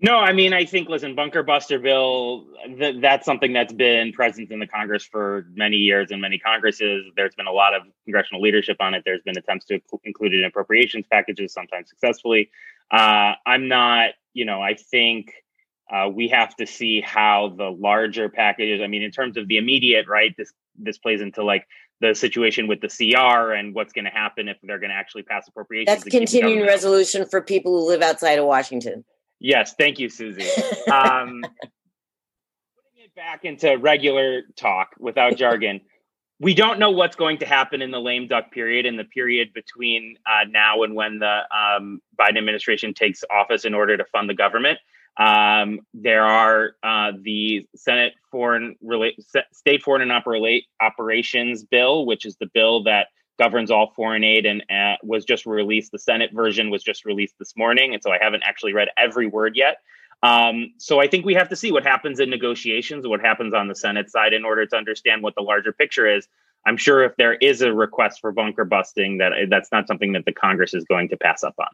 No, 0.00 0.16
I 0.18 0.32
mean, 0.32 0.52
I 0.52 0.64
think, 0.64 0.88
listen, 0.88 1.16
bunker 1.16 1.42
buster 1.42 1.80
bill, 1.80 2.46
th- 2.78 3.00
that's 3.00 3.26
something 3.26 3.52
that's 3.52 3.72
been 3.72 4.12
present 4.12 4.52
in 4.52 4.60
the 4.60 4.66
Congress 4.66 5.04
for 5.04 5.46
many 5.54 5.76
years 5.76 6.12
and 6.12 6.20
many 6.20 6.38
Congresses. 6.38 7.06
There's 7.16 7.34
been 7.34 7.48
a 7.48 7.52
lot 7.52 7.74
of 7.74 7.82
congressional 8.04 8.40
leadership 8.40 8.76
on 8.78 8.94
it. 8.94 9.02
There's 9.04 9.22
been 9.22 9.36
attempts 9.36 9.66
to 9.66 9.80
include 10.04 10.34
it 10.34 10.38
in 10.38 10.44
appropriations 10.44 11.06
packages, 11.10 11.52
sometimes 11.52 11.88
successfully. 11.88 12.48
Uh, 12.92 13.32
I'm 13.44 13.66
not, 13.66 14.10
you 14.34 14.44
know, 14.44 14.62
I 14.62 14.74
think 14.74 15.32
uh, 15.92 16.08
we 16.08 16.28
have 16.28 16.54
to 16.56 16.66
see 16.66 17.00
how 17.00 17.54
the 17.56 17.70
larger 17.70 18.28
packages. 18.28 18.80
I 18.80 18.86
mean, 18.86 19.02
in 19.02 19.10
terms 19.10 19.36
of 19.36 19.48
the 19.48 19.56
immediate, 19.56 20.06
right? 20.06 20.32
This 20.36 20.52
this 20.78 20.98
plays 20.98 21.20
into 21.20 21.44
like 21.44 21.66
the 22.00 22.14
situation 22.14 22.68
with 22.68 22.80
the 22.80 22.88
CR 22.88 23.52
and 23.52 23.74
what's 23.74 23.92
going 23.92 24.04
to 24.04 24.10
happen 24.10 24.48
if 24.48 24.56
they're 24.62 24.78
going 24.78 24.90
to 24.90 24.96
actually 24.96 25.24
pass 25.24 25.48
appropriations. 25.48 26.04
That's 26.04 26.10
continuing 26.10 26.62
resolution 26.62 27.26
for 27.26 27.42
people 27.42 27.80
who 27.80 27.88
live 27.88 28.02
outside 28.02 28.38
of 28.38 28.44
Washington. 28.44 29.04
Yes, 29.40 29.74
thank 29.78 29.98
you, 29.98 30.08
Susie. 30.08 30.46
Um, 30.90 31.42
putting 31.42 33.04
it 33.04 33.14
back 33.14 33.44
into 33.44 33.76
regular 33.76 34.42
talk 34.56 34.94
without 34.98 35.36
jargon 35.36 35.82
we 36.40 36.54
don't 36.54 36.78
know 36.78 36.90
what's 36.90 37.16
going 37.16 37.38
to 37.38 37.46
happen 37.46 37.82
in 37.82 37.90
the 37.90 38.00
lame 38.00 38.28
duck 38.28 38.52
period, 38.52 38.86
in 38.86 38.96
the 38.96 39.04
period 39.04 39.52
between 39.52 40.16
uh, 40.26 40.44
now 40.48 40.82
and 40.82 40.94
when 40.94 41.18
the 41.18 41.40
um, 41.54 42.00
Biden 42.18 42.38
administration 42.38 42.94
takes 42.94 43.24
office 43.30 43.64
in 43.64 43.74
order 43.74 43.96
to 43.96 44.04
fund 44.04 44.30
the 44.30 44.34
government. 44.34 44.78
Um, 45.18 45.80
there 45.94 46.24
are 46.24 46.76
uh, 46.82 47.12
the 47.20 47.66
Senate 47.74 48.14
Foreign 48.30 48.76
State 49.52 49.82
Foreign 49.82 50.02
and 50.02 50.10
Oper- 50.10 50.62
Operations 50.80 51.64
Bill, 51.64 52.06
which 52.06 52.24
is 52.24 52.36
the 52.36 52.46
bill 52.54 52.84
that 52.84 53.08
governs 53.38 53.70
all 53.70 53.92
foreign 53.94 54.24
aid 54.24 54.46
and 54.46 54.64
uh, 54.70 54.96
was 55.02 55.24
just 55.24 55.46
released. 55.46 55.92
The 55.92 55.98
Senate 55.98 56.30
version 56.32 56.70
was 56.70 56.82
just 56.82 57.04
released 57.04 57.34
this 57.38 57.56
morning, 57.56 57.94
and 57.94 58.02
so 58.02 58.12
I 58.12 58.18
haven't 58.20 58.44
actually 58.44 58.74
read 58.74 58.88
every 58.96 59.26
word 59.26 59.56
yet. 59.56 59.78
Um, 60.22 60.72
so 60.78 61.00
I 61.00 61.06
think 61.06 61.24
we 61.24 61.34
have 61.34 61.48
to 61.50 61.56
see 61.56 61.70
what 61.70 61.84
happens 61.84 62.18
in 62.18 62.30
negotiations, 62.30 63.06
what 63.06 63.20
happens 63.20 63.54
on 63.54 63.68
the 63.68 63.74
Senate 63.74 64.10
side 64.10 64.32
in 64.32 64.44
order 64.44 64.66
to 64.66 64.76
understand 64.76 65.22
what 65.22 65.34
the 65.36 65.42
larger 65.42 65.72
picture 65.72 66.06
is. 66.06 66.26
I'm 66.66 66.76
sure 66.76 67.04
if 67.04 67.16
there 67.16 67.34
is 67.34 67.62
a 67.62 67.72
request 67.72 68.20
for 68.20 68.32
bunker 68.32 68.64
busting, 68.64 69.18
that 69.18 69.32
that's 69.48 69.70
not 69.70 69.86
something 69.86 70.12
that 70.12 70.24
the 70.24 70.32
Congress 70.32 70.74
is 70.74 70.84
going 70.84 71.08
to 71.10 71.16
pass 71.16 71.44
up 71.44 71.54
on. 71.58 71.68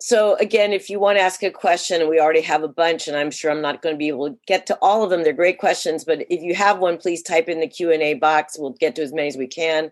So 0.00 0.36
again, 0.36 0.72
if 0.72 0.90
you 0.90 1.00
want 1.00 1.16
to 1.16 1.22
ask 1.22 1.42
a 1.42 1.50
question, 1.50 2.08
we 2.08 2.20
already 2.20 2.42
have 2.42 2.62
a 2.62 2.68
bunch, 2.68 3.08
and 3.08 3.16
I'm 3.16 3.30
sure 3.30 3.50
I'm 3.50 3.62
not 3.62 3.80
going 3.80 3.94
to 3.94 3.98
be 3.98 4.08
able 4.08 4.30
to 4.30 4.38
get 4.46 4.66
to 4.66 4.78
all 4.82 5.02
of 5.02 5.10
them. 5.10 5.22
They're 5.22 5.32
great 5.32 5.58
questions, 5.58 6.04
but 6.04 6.26
if 6.28 6.42
you 6.42 6.54
have 6.54 6.78
one, 6.78 6.98
please 6.98 7.22
type 7.22 7.48
in 7.48 7.60
the 7.60 7.66
Q 7.66 7.92
and 7.92 8.02
A 8.02 8.14
box. 8.14 8.58
We'll 8.58 8.72
get 8.72 8.96
to 8.96 9.02
as 9.02 9.12
many 9.12 9.28
as 9.28 9.36
we 9.36 9.46
can. 9.46 9.90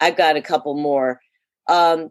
I've 0.00 0.16
got 0.16 0.36
a 0.36 0.42
couple 0.42 0.74
more. 0.74 1.20
Um, 1.68 2.10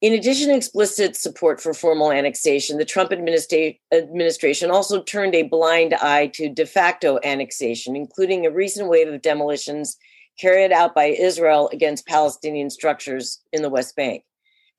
in 0.00 0.12
addition 0.12 0.48
to 0.48 0.56
explicit 0.56 1.16
support 1.16 1.60
for 1.60 1.72
formal 1.72 2.12
annexation, 2.12 2.78
the 2.78 2.84
Trump 2.84 3.10
administra- 3.10 3.78
administration 3.92 4.70
also 4.70 5.02
turned 5.02 5.34
a 5.34 5.44
blind 5.44 5.94
eye 5.94 6.26
to 6.34 6.48
de 6.48 6.66
facto 6.66 7.18
annexation, 7.24 7.94
including 7.94 8.44
a 8.44 8.50
recent 8.50 8.88
wave 8.88 9.08
of 9.08 9.22
demolitions 9.22 9.96
carried 10.38 10.72
out 10.72 10.94
by 10.94 11.06
Israel 11.06 11.70
against 11.72 12.06
Palestinian 12.06 12.68
structures 12.68 13.40
in 13.52 13.62
the 13.62 13.70
West 13.70 13.96
Bank. 13.96 14.24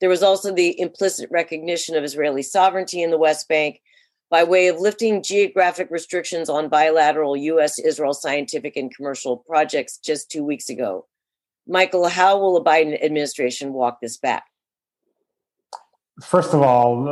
There 0.02 0.10
was 0.10 0.24
also 0.24 0.54
the 0.54 0.80
implicit 0.80 1.30
recognition 1.32 1.96
of 1.96 2.04
Israeli 2.04 2.44
sovereignty 2.44 3.02
in 3.02 3.12
the 3.12 3.18
West 3.18 3.48
Bank 3.48 3.82
by 4.30 4.44
way 4.44 4.68
of 4.68 4.80
lifting 4.80 5.24
geographic 5.24 5.90
restrictions 5.90 6.50
on 6.50 6.68
bilateral 6.70 7.38
US 7.38 7.80
Israel 7.80 8.14
scientific 8.14 8.76
and 8.76 8.94
commercial 8.94 9.38
projects 9.38 9.98
just 9.98 10.30
two 10.30 10.44
weeks 10.44 10.70
ago. 10.70 11.08
Michael, 11.68 12.08
how 12.08 12.38
will 12.38 12.54
the 12.54 12.70
Biden 12.70 13.02
administration 13.04 13.74
walk 13.74 14.00
this 14.02 14.18
back? 14.18 14.46
first 16.22 16.54
of 16.54 16.62
all, 16.62 17.08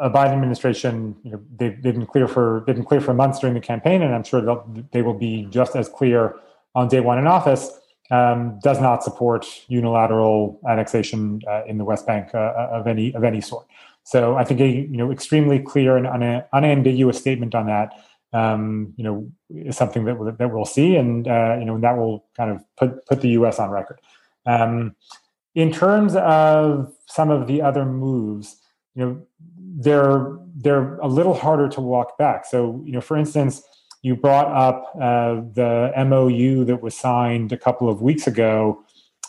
a 0.00 0.10
Biden 0.10 0.32
administration, 0.32 1.16
you 1.22 1.32
know, 1.32 1.42
they've, 1.56 1.80
they've 1.82 1.94
been 1.94 2.06
clear 2.06 2.26
for 2.26 2.64
they've 2.66 2.76
been 2.76 2.84
clear 2.84 3.00
for 3.00 3.12
months 3.12 3.38
during 3.38 3.54
the 3.54 3.60
campaign, 3.60 4.02
and 4.02 4.14
I'm 4.14 4.24
sure 4.24 4.64
they 4.92 5.02
will 5.02 5.14
be 5.14 5.46
just 5.50 5.76
as 5.76 5.88
clear 5.88 6.36
on 6.74 6.88
day 6.88 7.00
one 7.00 7.18
in 7.18 7.26
office. 7.26 7.78
Um, 8.08 8.60
does 8.62 8.80
not 8.80 9.02
support 9.02 9.46
unilateral 9.66 10.60
annexation 10.68 11.42
uh, 11.50 11.64
in 11.64 11.76
the 11.78 11.84
West 11.84 12.06
Bank 12.06 12.28
uh, 12.34 12.38
uh, 12.38 12.68
of 12.72 12.86
any 12.86 13.12
of 13.14 13.24
any 13.24 13.40
sort. 13.40 13.66
So 14.04 14.36
I 14.36 14.44
think 14.44 14.60
a 14.60 14.68
you 14.68 14.96
know 14.96 15.10
extremely 15.10 15.58
clear 15.58 15.96
and 15.96 16.06
un- 16.06 16.44
unambiguous 16.52 17.18
statement 17.18 17.54
on 17.56 17.66
that, 17.66 17.94
um, 18.32 18.94
you 18.96 19.02
know, 19.02 19.28
is 19.50 19.76
something 19.76 20.04
that 20.04 20.18
we'll, 20.18 20.30
that 20.30 20.52
we'll 20.52 20.64
see, 20.64 20.94
and 20.94 21.26
uh, 21.26 21.56
you 21.58 21.64
know, 21.64 21.74
and 21.74 21.82
that 21.82 21.96
will 21.96 22.24
kind 22.36 22.52
of 22.52 22.64
put 22.76 23.04
put 23.06 23.22
the 23.22 23.30
U.S. 23.30 23.58
on 23.58 23.70
record. 23.70 24.00
Um, 24.46 24.94
in 25.56 25.72
terms 25.72 26.14
of 26.14 26.94
some 27.06 27.30
of 27.30 27.48
the 27.48 27.62
other 27.62 27.84
moves, 27.84 28.56
you 28.94 29.04
know, 29.04 29.26
they're 29.58 30.38
they're 30.54 30.96
a 30.98 31.08
little 31.08 31.34
harder 31.34 31.68
to 31.70 31.80
walk 31.80 32.16
back. 32.18 32.46
So, 32.46 32.82
you 32.84 32.92
know, 32.92 33.00
for 33.00 33.16
instance, 33.16 33.62
you 34.02 34.16
brought 34.16 34.46
up 34.48 34.92
uh, 34.96 35.42
the 35.54 35.92
MOU 36.06 36.64
that 36.64 36.82
was 36.82 36.96
signed 36.96 37.52
a 37.52 37.56
couple 37.56 37.88
of 37.88 38.02
weeks 38.02 38.26
ago 38.26 38.82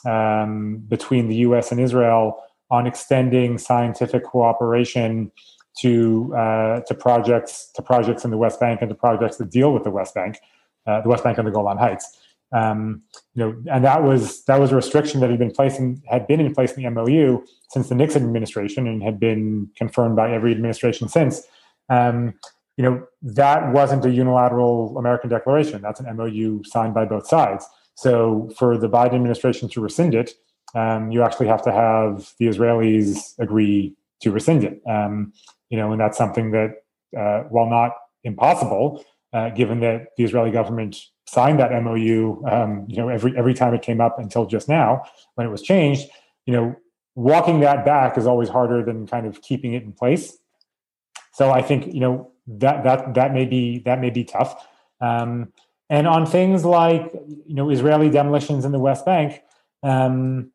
um, 0.06 0.78
between 0.88 1.28
the 1.28 1.36
U.S. 1.38 1.72
and 1.72 1.80
Israel 1.80 2.42
on 2.70 2.86
extending 2.86 3.58
scientific 3.58 4.24
cooperation 4.24 5.32
to 5.80 6.34
uh, 6.36 6.82
to 6.82 6.96
projects 6.96 7.72
to 7.76 7.82
projects 7.82 8.26
in 8.26 8.32
the 8.32 8.38
West 8.38 8.60
Bank 8.60 8.82
and 8.82 8.90
to 8.90 8.96
projects 8.96 9.38
that 9.38 9.50
deal 9.50 9.74
with 9.74 9.84
the 9.84 9.92
West 9.92 10.14
Bank, 10.16 10.40
uh, 10.86 11.02
the 11.02 11.10
West 11.10 11.24
Bank 11.24 11.38
and 11.38 11.48
the 11.48 11.52
Golan 11.52 11.78
Heights. 11.78 12.18
Um, 12.54 13.04
you 13.36 13.44
know, 13.44 13.64
and 13.72 13.84
that 13.84 14.04
was 14.04 14.44
that 14.46 14.60
was 14.60 14.72
a 14.72 14.76
restriction 14.76 15.20
that 15.20 15.30
had 15.30 15.40
been 15.40 15.52
placed 15.52 15.80
in, 15.80 16.02
had 16.08 16.28
been 16.28 16.40
in 16.40 16.54
place 16.54 16.72
in 16.74 16.84
the 16.84 16.90
MOU 16.90 17.44
since 17.70 17.90
the 17.90 17.96
Nixon 17.96 18.24
administration 18.24 18.88
and 18.88 19.04
had 19.04 19.20
been 19.20 19.70
confirmed 19.76 20.16
by 20.16 20.32
every 20.32 20.52
administration 20.52 21.10
since. 21.10 21.44
Um, 21.90 22.34
you 22.78 22.84
know, 22.84 23.06
that 23.24 23.74
wasn't 23.74 24.06
a 24.06 24.12
unilateral 24.12 24.98
American 24.98 25.30
declaration. 25.30 25.82
That's 25.82 26.00
an 26.00 26.16
MOU 26.16 26.64
signed 26.64 26.94
by 26.94 27.06
both 27.06 27.28
sides. 27.28 27.68
So 27.96 28.52
for 28.56 28.78
the 28.78 28.88
Biden 28.88 29.16
administration 29.16 29.68
to 29.70 29.82
rescind 29.82 30.14
it, 30.14 30.34
um, 30.76 31.12
you 31.12 31.24
actually 31.24 31.48
have 31.48 31.64
to 31.64 31.72
have 31.72 32.34
the 32.40 32.46
Israelis 32.46 33.38
agree 33.40 33.96
to 34.22 34.32
rescind 34.32 34.64
it. 34.64 34.82
Um, 34.88 35.34
you 35.70 35.78
know, 35.78 35.92
and 35.92 36.00
that's 36.00 36.18
something 36.18 36.52
that, 36.52 36.76
uh, 37.18 37.44
while 37.50 37.68
not 37.68 37.94
impossible, 38.24 39.04
uh, 39.34 39.50
given 39.50 39.80
that 39.80 40.10
the 40.18 40.24
Israeli 40.24 40.52
government 40.52 40.98
signed 41.26 41.60
that 41.60 41.72
MOU, 41.84 42.44
um, 42.50 42.86
you 42.88 42.98
know, 42.98 43.10
every 43.10 43.36
every 43.36 43.54
time 43.54 43.74
it 43.74 43.82
came 43.82 44.00
up 44.00 44.20
until 44.20 44.46
just 44.46 44.70
now 44.70 45.04
when 45.36 45.48
it 45.48 45.50
was 45.50 45.62
changed, 45.62 46.08
you 46.46 46.54
know, 46.54 46.76
walking 47.16 47.60
that 47.62 47.84
back 47.86 48.18
is 48.18 48.28
always 48.28 48.50
harder 48.50 48.84
than 48.84 49.08
kind 49.08 49.26
of 49.26 49.42
keeping 49.42 49.74
it 49.74 49.84
in 49.84 49.92
place. 49.92 50.38
So 51.34 51.52
I 51.52 51.62
think 51.62 51.94
you 51.94 52.00
know 52.00 52.32
that 52.48 52.84
that 52.84 53.14
that 53.16 53.34
may 53.34 53.46
be 53.46 53.80
that 53.80 54.00
may 54.00 54.10
be 54.10 54.24
tough. 54.24 54.66
Um, 55.02 55.54
and 55.90 56.08
on 56.08 56.26
things 56.26 56.66
like 56.66 57.12
you 57.14 57.56
know 57.56 57.70
Israeli 57.70 58.10
demolitions 58.10 58.66
in 58.66 58.72
the 58.72 58.80
West 58.80 59.06
Bank, 59.06 59.42
um, 59.84 60.52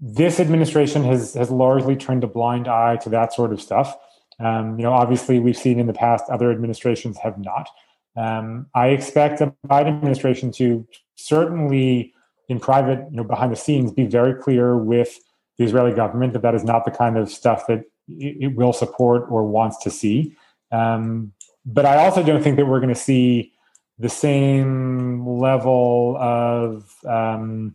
this 0.00 0.40
administration 0.40 1.04
has 1.04 1.34
has 1.34 1.50
largely 1.50 1.96
turned 1.96 2.24
a 2.24 2.28
blind 2.28 2.68
eye 2.68 2.96
to 2.98 3.08
that 3.10 3.32
sort 3.32 3.52
of 3.52 3.60
stuff. 3.60 3.96
Um, 4.40 4.78
you 4.78 4.82
know, 4.82 4.92
obviously, 4.92 5.38
we've 5.38 5.56
seen 5.56 5.78
in 5.78 5.86
the 5.86 5.92
past 5.92 6.24
other 6.30 6.50
administrations 6.50 7.18
have 7.18 7.38
not. 7.38 7.68
Um, 8.16 8.66
I 8.74 8.88
expect 8.88 9.38
the 9.38 9.52
Biden 9.66 9.88
administration 9.88 10.52
to 10.52 10.86
certainly, 11.16 12.12
in 12.48 12.60
private, 12.60 13.06
you 13.10 13.16
know, 13.16 13.24
behind 13.24 13.52
the 13.52 13.56
scenes, 13.56 13.92
be 13.92 14.06
very 14.06 14.40
clear 14.40 14.76
with 14.76 15.18
the 15.58 15.64
Israeli 15.64 15.94
government 15.94 16.32
that 16.32 16.42
that 16.42 16.54
is 16.54 16.64
not 16.64 16.84
the 16.84 16.90
kind 16.90 17.16
of 17.16 17.30
stuff 17.30 17.66
that 17.68 17.84
it, 18.08 18.54
will 18.54 18.72
support 18.72 19.26
or 19.30 19.44
wants 19.44 19.78
to 19.84 19.90
see. 19.90 20.36
Um, 20.72 21.32
but 21.64 21.86
I 21.86 22.04
also 22.04 22.22
don't 22.22 22.42
think 22.42 22.56
that 22.56 22.66
we're 22.66 22.80
going 22.80 22.94
to 22.94 23.00
see 23.00 23.52
the 23.98 24.08
same 24.08 25.26
level 25.26 26.16
of 26.18 26.94
um, 27.06 27.74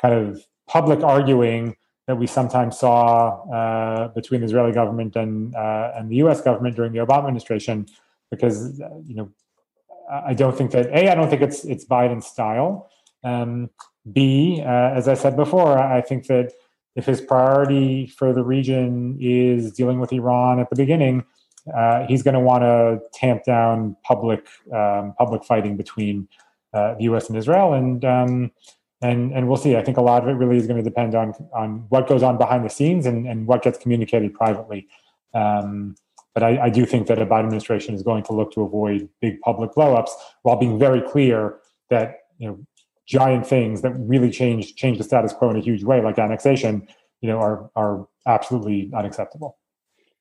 kind 0.00 0.14
of 0.14 0.44
public 0.66 1.02
arguing 1.02 1.76
that 2.06 2.16
we 2.16 2.26
sometimes 2.26 2.78
saw 2.78 3.42
uh, 3.52 4.08
between 4.08 4.40
the 4.40 4.46
Israeli 4.46 4.72
government 4.72 5.14
and 5.16 5.54
uh, 5.54 5.92
and 5.94 6.10
the 6.10 6.16
U.S. 6.16 6.40
government 6.40 6.74
during 6.74 6.92
the 6.92 6.98
Obama 6.98 7.24
administration, 7.24 7.86
because 8.30 8.80
you 9.04 9.14
know 9.14 9.30
I 10.10 10.34
don't 10.34 10.56
think 10.56 10.72
that 10.72 10.86
a 10.86 11.10
I 11.10 11.14
don't 11.14 11.30
think 11.30 11.42
it's 11.42 11.64
it's 11.64 11.84
Biden's 11.84 12.26
style. 12.26 12.90
Um, 13.22 13.70
B, 14.10 14.60
uh, 14.64 14.68
as 14.68 15.06
I 15.06 15.14
said 15.14 15.36
before, 15.36 15.78
I 15.78 16.00
think 16.00 16.26
that 16.26 16.52
if 16.94 17.06
his 17.06 17.20
priority 17.20 18.06
for 18.06 18.32
the 18.32 18.44
region 18.44 19.16
is 19.20 19.72
dealing 19.72 19.98
with 19.98 20.12
Iran 20.12 20.60
at 20.60 20.70
the 20.70 20.76
beginning, 20.76 21.24
uh, 21.74 22.06
he's 22.06 22.22
going 22.22 22.34
to 22.34 22.40
want 22.40 22.62
to 22.62 23.00
tamp 23.12 23.44
down 23.44 23.96
public 24.02 24.46
um, 24.72 25.14
public 25.16 25.44
fighting 25.44 25.76
between 25.76 26.28
uh, 26.74 26.94
the 26.94 27.04
U.S. 27.04 27.28
and 27.28 27.38
Israel, 27.38 27.72
and 27.72 28.04
um, 28.04 28.50
and 29.00 29.32
and 29.32 29.48
we'll 29.48 29.56
see. 29.56 29.76
I 29.76 29.82
think 29.82 29.96
a 29.96 30.02
lot 30.02 30.22
of 30.22 30.28
it 30.28 30.32
really 30.32 30.56
is 30.56 30.66
going 30.66 30.82
to 30.82 30.82
depend 30.82 31.14
on 31.14 31.34
on 31.54 31.86
what 31.88 32.08
goes 32.08 32.22
on 32.22 32.36
behind 32.36 32.64
the 32.64 32.70
scenes 32.70 33.06
and, 33.06 33.26
and 33.26 33.46
what 33.46 33.62
gets 33.62 33.78
communicated 33.78 34.34
privately. 34.34 34.88
Um, 35.34 35.94
but 36.34 36.42
I, 36.42 36.64
I, 36.64 36.68
do 36.70 36.86
think 36.86 37.08
that 37.08 37.20
a 37.20 37.26
Biden 37.26 37.44
administration 37.44 37.94
is 37.94 38.02
going 38.02 38.22
to 38.24 38.32
look 38.32 38.52
to 38.52 38.62
avoid 38.62 39.08
big 39.20 39.40
public 39.40 39.72
blowups 39.72 40.10
while 40.42 40.56
being 40.56 40.78
very 40.78 41.00
clear 41.00 41.56
that 41.90 42.20
you 42.38 42.48
know 42.48 42.58
giant 43.12 43.46
things 43.46 43.82
that 43.82 43.92
really 43.98 44.30
change 44.30 44.74
change 44.74 44.96
the 44.96 45.04
status 45.04 45.34
quo 45.34 45.50
in 45.50 45.56
a 45.56 45.60
huge 45.60 45.84
way, 45.84 46.00
like 46.00 46.18
annexation, 46.18 46.88
you 47.20 47.28
know, 47.28 47.38
are 47.38 47.70
are 47.76 48.08
absolutely 48.26 48.90
unacceptable. 48.94 49.58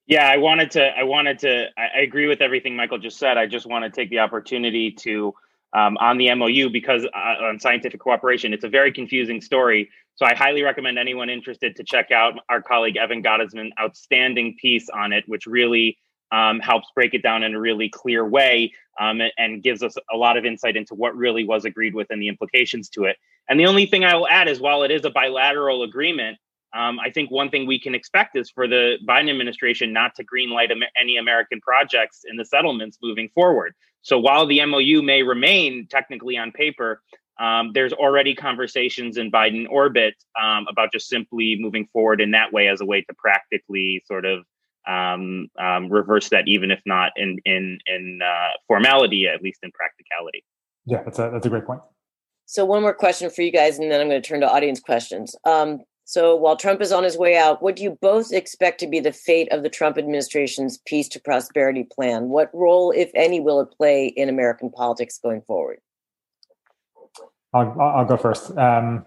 Yeah, 0.08 0.28
I 0.28 0.38
wanted 0.38 0.72
to. 0.72 0.84
I 0.84 1.04
wanted 1.04 1.40
to. 1.40 1.68
I, 1.78 2.02
agree 2.02 2.28
with 2.28 2.42
everything 2.42 2.76
Michael 2.76 2.98
just 2.98 3.18
said. 3.18 3.38
I 3.38 3.48
just 3.48 3.66
want 3.66 3.86
to 3.86 3.90
take 3.90 4.10
the 4.10 4.20
opportunity 4.20 4.92
to 4.92 5.34
um, 5.74 5.96
on 5.98 6.18
the 6.18 6.34
MOU 6.36 6.70
because 6.70 7.06
uh, 7.06 7.46
on 7.46 7.60
scientific 7.62 8.02
cooperation, 8.02 8.52
it's 8.52 8.66
a 8.66 8.70
very 8.70 8.92
confusing 8.92 9.40
story. 9.40 9.90
So 10.16 10.26
I 10.26 10.36
highly 10.36 10.64
recommend 10.64 11.00
anyone 11.00 11.30
interested 11.30 11.78
to 11.78 11.84
check 11.86 12.12
out 12.12 12.34
our 12.50 12.62
colleague 12.62 12.98
Evan 12.98 13.24
Gottesman 13.24 13.70
outstanding 13.80 14.58
piece 14.60 14.90
on 14.90 15.14
it, 15.14 15.24
which 15.28 15.46
really 15.46 15.98
um, 16.32 16.60
helps 16.60 16.88
break 16.96 17.14
it 17.14 17.24
down 17.24 17.44
in 17.44 17.56
a 17.56 17.60
really 17.60 17.90
clear 17.90 18.26
way 18.26 18.74
um, 19.00 19.22
and, 19.22 19.32
and, 19.38 19.64
gives 19.64 19.84
us 19.84 19.96
a 20.12 20.18
lot 20.18 20.38
of 20.38 20.46
insight 20.46 20.76
into 20.76 20.96
what 20.96 21.16
really 21.16 21.44
was 21.44 21.66
agreed 21.66 21.94
with 21.94 22.08
and 22.10 22.22
the 22.22 22.28
implications 22.28 22.90
to 22.90 23.06
it. 23.06 23.18
And 23.50 23.60
the 23.60 23.66
only 23.66 23.86
thing 23.86 24.04
I 24.04 24.16
will 24.16 24.28
add 24.28 24.48
is 24.48 24.60
while 24.60 24.84
it 24.84 24.92
is 24.92 25.06
a 25.06 25.10
bilateral 25.10 25.84
agreement, 25.84 26.38
um, 26.74 27.00
I 27.00 27.10
think 27.10 27.32
one 27.32 27.50
thing 27.50 27.68
we 27.68 27.80
can 27.80 27.96
expect 27.96 28.38
is 28.38 28.50
for 28.50 28.68
the 28.68 28.98
Biden 29.08 29.30
administration 29.30 29.92
not 29.92 30.16
to 30.16 30.26
greenlight 30.26 30.72
any 31.00 31.18
American 31.18 31.60
projects 31.60 32.22
in 32.30 32.38
the 32.38 32.46
settlements 32.46 32.98
moving 33.02 33.30
forward. 33.34 33.74
So 34.04 34.18
while 34.20 34.48
the 34.48 34.66
MOU 34.66 35.02
may 35.02 35.24
remain 35.24 35.88
technically 35.90 36.38
on 36.38 36.52
paper, 36.52 37.02
um, 37.40 37.72
there's 37.74 37.94
already 37.94 38.36
conversations 38.36 39.18
in 39.18 39.32
Biden 39.32 39.68
orbit 39.70 40.16
um, 40.42 40.66
about 40.70 40.92
just 40.92 41.08
simply 41.08 41.58
moving 41.60 41.88
forward 41.92 42.22
in 42.22 42.32
that 42.32 42.54
way 42.54 42.68
as 42.68 42.82
a 42.82 42.86
way 42.86 43.02
to 43.02 43.14
practically 43.16 44.02
sort 44.06 44.26
of 44.26 44.46
um, 44.88 45.48
um, 45.60 45.90
reverse 45.90 46.30
that, 46.30 46.48
even 46.48 46.72
if 46.72 46.82
not 46.86 47.12
in 47.16 47.38
in 47.46 47.80
in 47.86 48.20
uh, 48.24 48.54
formality, 48.68 49.28
at 49.28 49.42
least 49.42 49.60
in 49.64 49.72
practicality. 49.72 50.44
Yeah, 50.86 51.04
that's 51.04 51.20
a 51.20 51.30
that's 51.32 51.46
a 51.46 51.50
great 51.50 51.66
point. 51.66 51.82
So 52.46 52.66
one 52.66 52.82
more 52.82 52.94
question 52.94 53.30
for 53.30 53.42
you 53.42 53.52
guys, 53.52 53.80
and 53.80 53.92
then 53.92 54.02
I'm 54.02 54.10
going 54.10 54.22
to 54.22 54.28
turn 54.28 54.42
to 54.42 54.52
audience 54.52 54.80
questions. 54.80 55.36
Um, 55.46 55.80
so 56.04 56.36
while 56.36 56.58
Trump 56.58 56.82
is 56.82 56.92
on 56.92 57.06
his 57.06 57.18
way 57.18 57.38
out, 57.38 57.64
what 57.64 57.78
do 57.78 57.84
you 57.84 57.98
both 58.02 58.34
expect 58.34 58.82
to 58.82 58.88
be 58.88 59.00
the 59.00 59.14
fate 59.14 59.48
of 59.54 59.64
the 59.64 59.70
Trump 59.70 59.98
administration's 59.98 60.78
peace 60.86 61.08
to 61.10 61.22
prosperity 61.22 61.88
plan? 61.90 62.28
What 62.28 62.50
role, 62.54 62.92
if 62.92 63.10
any, 63.16 63.40
will 63.40 63.62
it 63.62 63.72
play 63.78 64.08
in 64.08 64.28
American 64.28 64.70
politics 64.70 65.18
going 65.24 65.42
forward? 65.44 65.80
I'll, 67.54 67.80
I'll 67.80 68.06
go 68.06 68.18
first. 68.18 68.58
Um, 68.58 69.06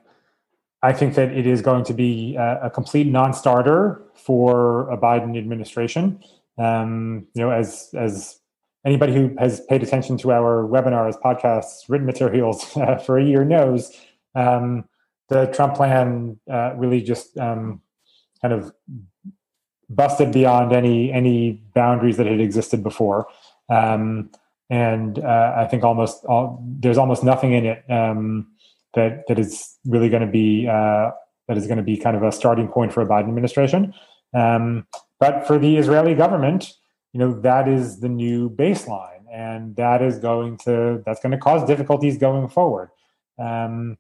I 0.85 0.93
think 0.93 1.15
that 1.15 1.33
it 1.33 1.47
is 1.47 1.63
going 1.63 1.83
to 1.85 1.95
be 1.95 2.37
a, 2.37 2.65
a 2.65 2.71
complete 2.71 3.07
non-starter 3.07 4.03
for 4.15 4.91
a 4.91 4.99
Biden 4.99 5.37
administration. 5.39 6.23
Um, 6.59 7.27
you 7.33 7.41
know, 7.41 7.51
as 7.51 7.89
as 7.95 8.39
anybody 8.85 9.15
who 9.15 9.35
has 9.39 9.63
paid 9.63 9.83
attention 9.83 10.19
to 10.19 10.31
our 10.31 10.69
webinars, 10.69 11.19
podcasts, 11.19 11.89
written 11.89 12.07
materials 12.07 12.71
uh, 12.77 12.99
for 12.99 13.19
a 13.19 13.25
year 13.25 13.47
knows, 13.47 13.93
um, 14.35 14.85
the 15.31 15.47
Trump 15.47 15.75
plan 15.75 16.39
uh, 16.53 16.75
really 16.77 17.01
just 17.01 17.39
um, 17.39 17.81
kind 18.43 18.53
of 18.53 18.71
busted 19.89 20.33
beyond 20.33 20.75
any 20.75 21.11
any 21.11 21.63
boundaries 21.75 22.19
that 22.19 22.27
had 22.27 22.41
existed 22.41 22.83
before. 22.83 23.27
Um, 23.71 24.31
and 24.69 25.19
uh, 25.19 25.55
I 25.57 25.65
think 25.65 25.83
almost 25.83 26.27
all, 26.27 26.63
there's 26.63 26.99
almost 26.99 27.25
nothing 27.25 27.53
in 27.53 27.65
it 27.65 27.91
um, 27.91 28.54
that 28.95 29.25
that 29.29 29.39
is 29.39 29.77
really 29.85 30.09
going 30.09 30.25
to 30.25 30.31
be 30.31 30.67
uh, 30.69 31.11
that 31.49 31.57
is 31.57 31.67
going 31.67 31.79
to 31.79 31.85
be 31.85 31.97
kind 31.97 32.17
of 32.17 32.23
a 32.23 32.33
starting 32.33 32.69
point 32.69 32.93
for 32.93 33.03
a 33.03 33.07
Biden 33.07 33.29
administration. 33.29 33.95
Um, 34.35 34.87
but 35.21 35.47
for 35.47 35.59
the 35.59 35.77
Israeli 35.77 36.15
government, 36.15 36.73
you 37.13 37.21
know 37.21 37.41
that 37.41 37.69
is 37.69 38.01
the 38.01 38.09
new 38.09 38.51
baseline, 38.51 39.25
and 39.33 39.77
that 39.77 40.03
is 40.03 40.19
going 40.19 40.59
to 40.59 41.03
that's 41.07 41.21
going 41.21 41.33
to 41.33 41.39
cause 41.39 41.67
difficulties 41.67 42.19
going 42.19 42.49
forward, 42.49 42.91
um, 43.39 43.97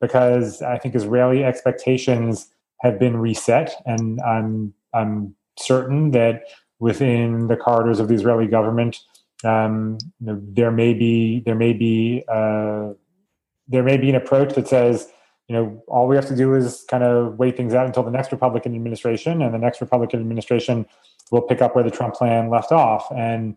because 0.00 0.62
I 0.62 0.78
think 0.78 0.94
Israeli 0.94 1.44
expectations 1.44 2.48
have 2.80 2.98
been 2.98 3.16
reset, 3.16 3.74
and 3.86 4.20
I'm 4.20 4.74
I'm 4.94 5.34
certain 5.58 6.12
that 6.12 6.42
within 6.78 7.48
the 7.48 7.56
corridors 7.56 7.98
of 7.98 8.08
the 8.08 8.14
Israeli 8.14 8.46
government, 8.46 8.98
um, 9.44 9.98
you 10.20 10.26
know, 10.26 10.40
there 10.42 10.70
may 10.70 10.94
be 10.94 11.40
there 11.40 11.54
may 11.54 11.72
be 11.72 12.24
uh, 12.28 12.90
there 13.68 13.82
may 13.82 13.96
be 13.96 14.08
an 14.08 14.16
approach 14.16 14.54
that 14.54 14.66
says, 14.68 15.08
you 15.48 15.54
know, 15.54 15.82
all 15.88 16.06
we 16.08 16.16
have 16.16 16.26
to 16.28 16.36
do 16.36 16.54
is 16.54 16.84
kind 16.88 17.02
of 17.02 17.38
wait 17.38 17.56
things 17.56 17.74
out 17.74 17.86
until 17.86 18.02
the 18.02 18.10
next 18.10 18.32
Republican 18.32 18.74
administration, 18.74 19.42
and 19.42 19.54
the 19.54 19.58
next 19.58 19.80
Republican 19.80 20.20
administration 20.20 20.86
will 21.30 21.42
pick 21.42 21.62
up 21.62 21.74
where 21.74 21.84
the 21.84 21.90
Trump 21.90 22.14
plan 22.14 22.50
left 22.50 22.72
off. 22.72 23.06
And 23.10 23.56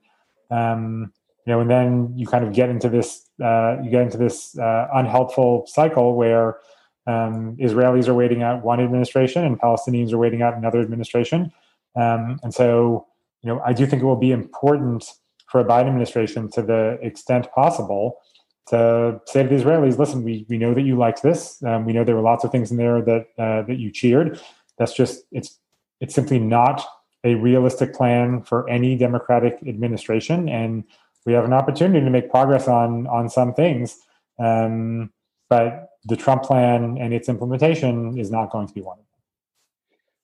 um, 0.50 1.12
you 1.46 1.54
know, 1.54 1.60
and 1.62 1.70
then 1.70 2.14
you 2.16 2.28
kind 2.28 2.46
of 2.46 2.54
get 2.54 2.70
into 2.70 2.88
this 2.88 3.28
uh, 3.44 3.78
you 3.84 3.90
get 3.90 4.04
into 4.04 4.18
this 4.18 4.58
uh, 4.58 4.88
unhelpful 4.94 5.66
cycle 5.68 6.16
where 6.16 6.60
um, 7.08 7.58
Israelis 7.58 8.08
are 8.08 8.14
waiting 8.14 8.44
out 8.44 8.64
one 8.64 8.80
administration 8.80 9.44
and 9.44 9.60
Palestinians 9.60 10.14
are 10.14 10.18
waiting 10.18 10.42
out 10.42 10.56
another 10.56 10.80
administration. 10.82 11.52
Um, 11.96 12.40
and 12.44 12.54
so, 12.54 13.08
you 13.42 13.50
know, 13.50 13.62
I 13.66 13.74
do 13.74 13.86
think 13.86 14.02
it 14.02 14.06
will 14.06 14.16
be 14.16 14.32
important 14.32 15.06
for 15.48 15.60
a 15.60 15.66
Biden 15.66 15.88
administration, 15.88 16.50
to 16.52 16.62
the 16.62 16.98
extent 17.02 17.52
possible, 17.52 18.20
to 18.68 19.20
say 19.26 19.44
to 19.44 19.50
the 19.50 19.56
Israelis, 19.56 19.98
listen, 19.98 20.24
we, 20.24 20.46
we 20.50 20.58
know 20.58 20.74
that 20.74 20.84
you 20.84 20.96
liked 20.96 21.24
this. 21.24 21.62
Um, 21.64 21.86
we 21.86 21.94
know 21.94 22.04
there 22.04 22.16
were 22.16 22.22
lots 22.22 22.44
of 22.44 22.52
things 22.52 22.72
in 22.72 22.78
there 22.78 23.02
that 23.02 23.28
uh, 23.38 23.62
that 23.64 23.78
you 23.78 23.92
cheered. 23.92 24.40
That's 24.78 24.94
just 24.94 25.24
it's 25.32 25.60
it's 26.00 26.16
simply 26.16 26.40
not 26.40 26.86
a 27.24 27.36
realistic 27.36 27.94
plan 27.94 28.42
for 28.42 28.70
any 28.70 28.96
Democratic 28.96 29.60
administration, 29.68 30.50
and 30.50 30.84
we 31.26 31.34
have 31.34 31.46
an 31.46 31.54
opportunity 31.54 32.04
to 32.04 32.10
make 32.10 32.30
progress 32.30 32.68
on 32.68 33.08
on 33.08 33.30
some 33.30 33.54
things. 33.54 33.98
Um, 34.40 35.12
but 35.50 35.90
the 36.06 36.16
Trump 36.16 36.44
plan 36.44 36.98
and 37.00 37.14
its 37.14 37.30
implementation 37.30 38.18
is 38.18 38.32
not 38.32 38.52
going 38.52 38.68
to 38.68 38.74
be 38.74 38.82
one 38.82 38.98
of 38.98 39.04
them. 39.04 39.08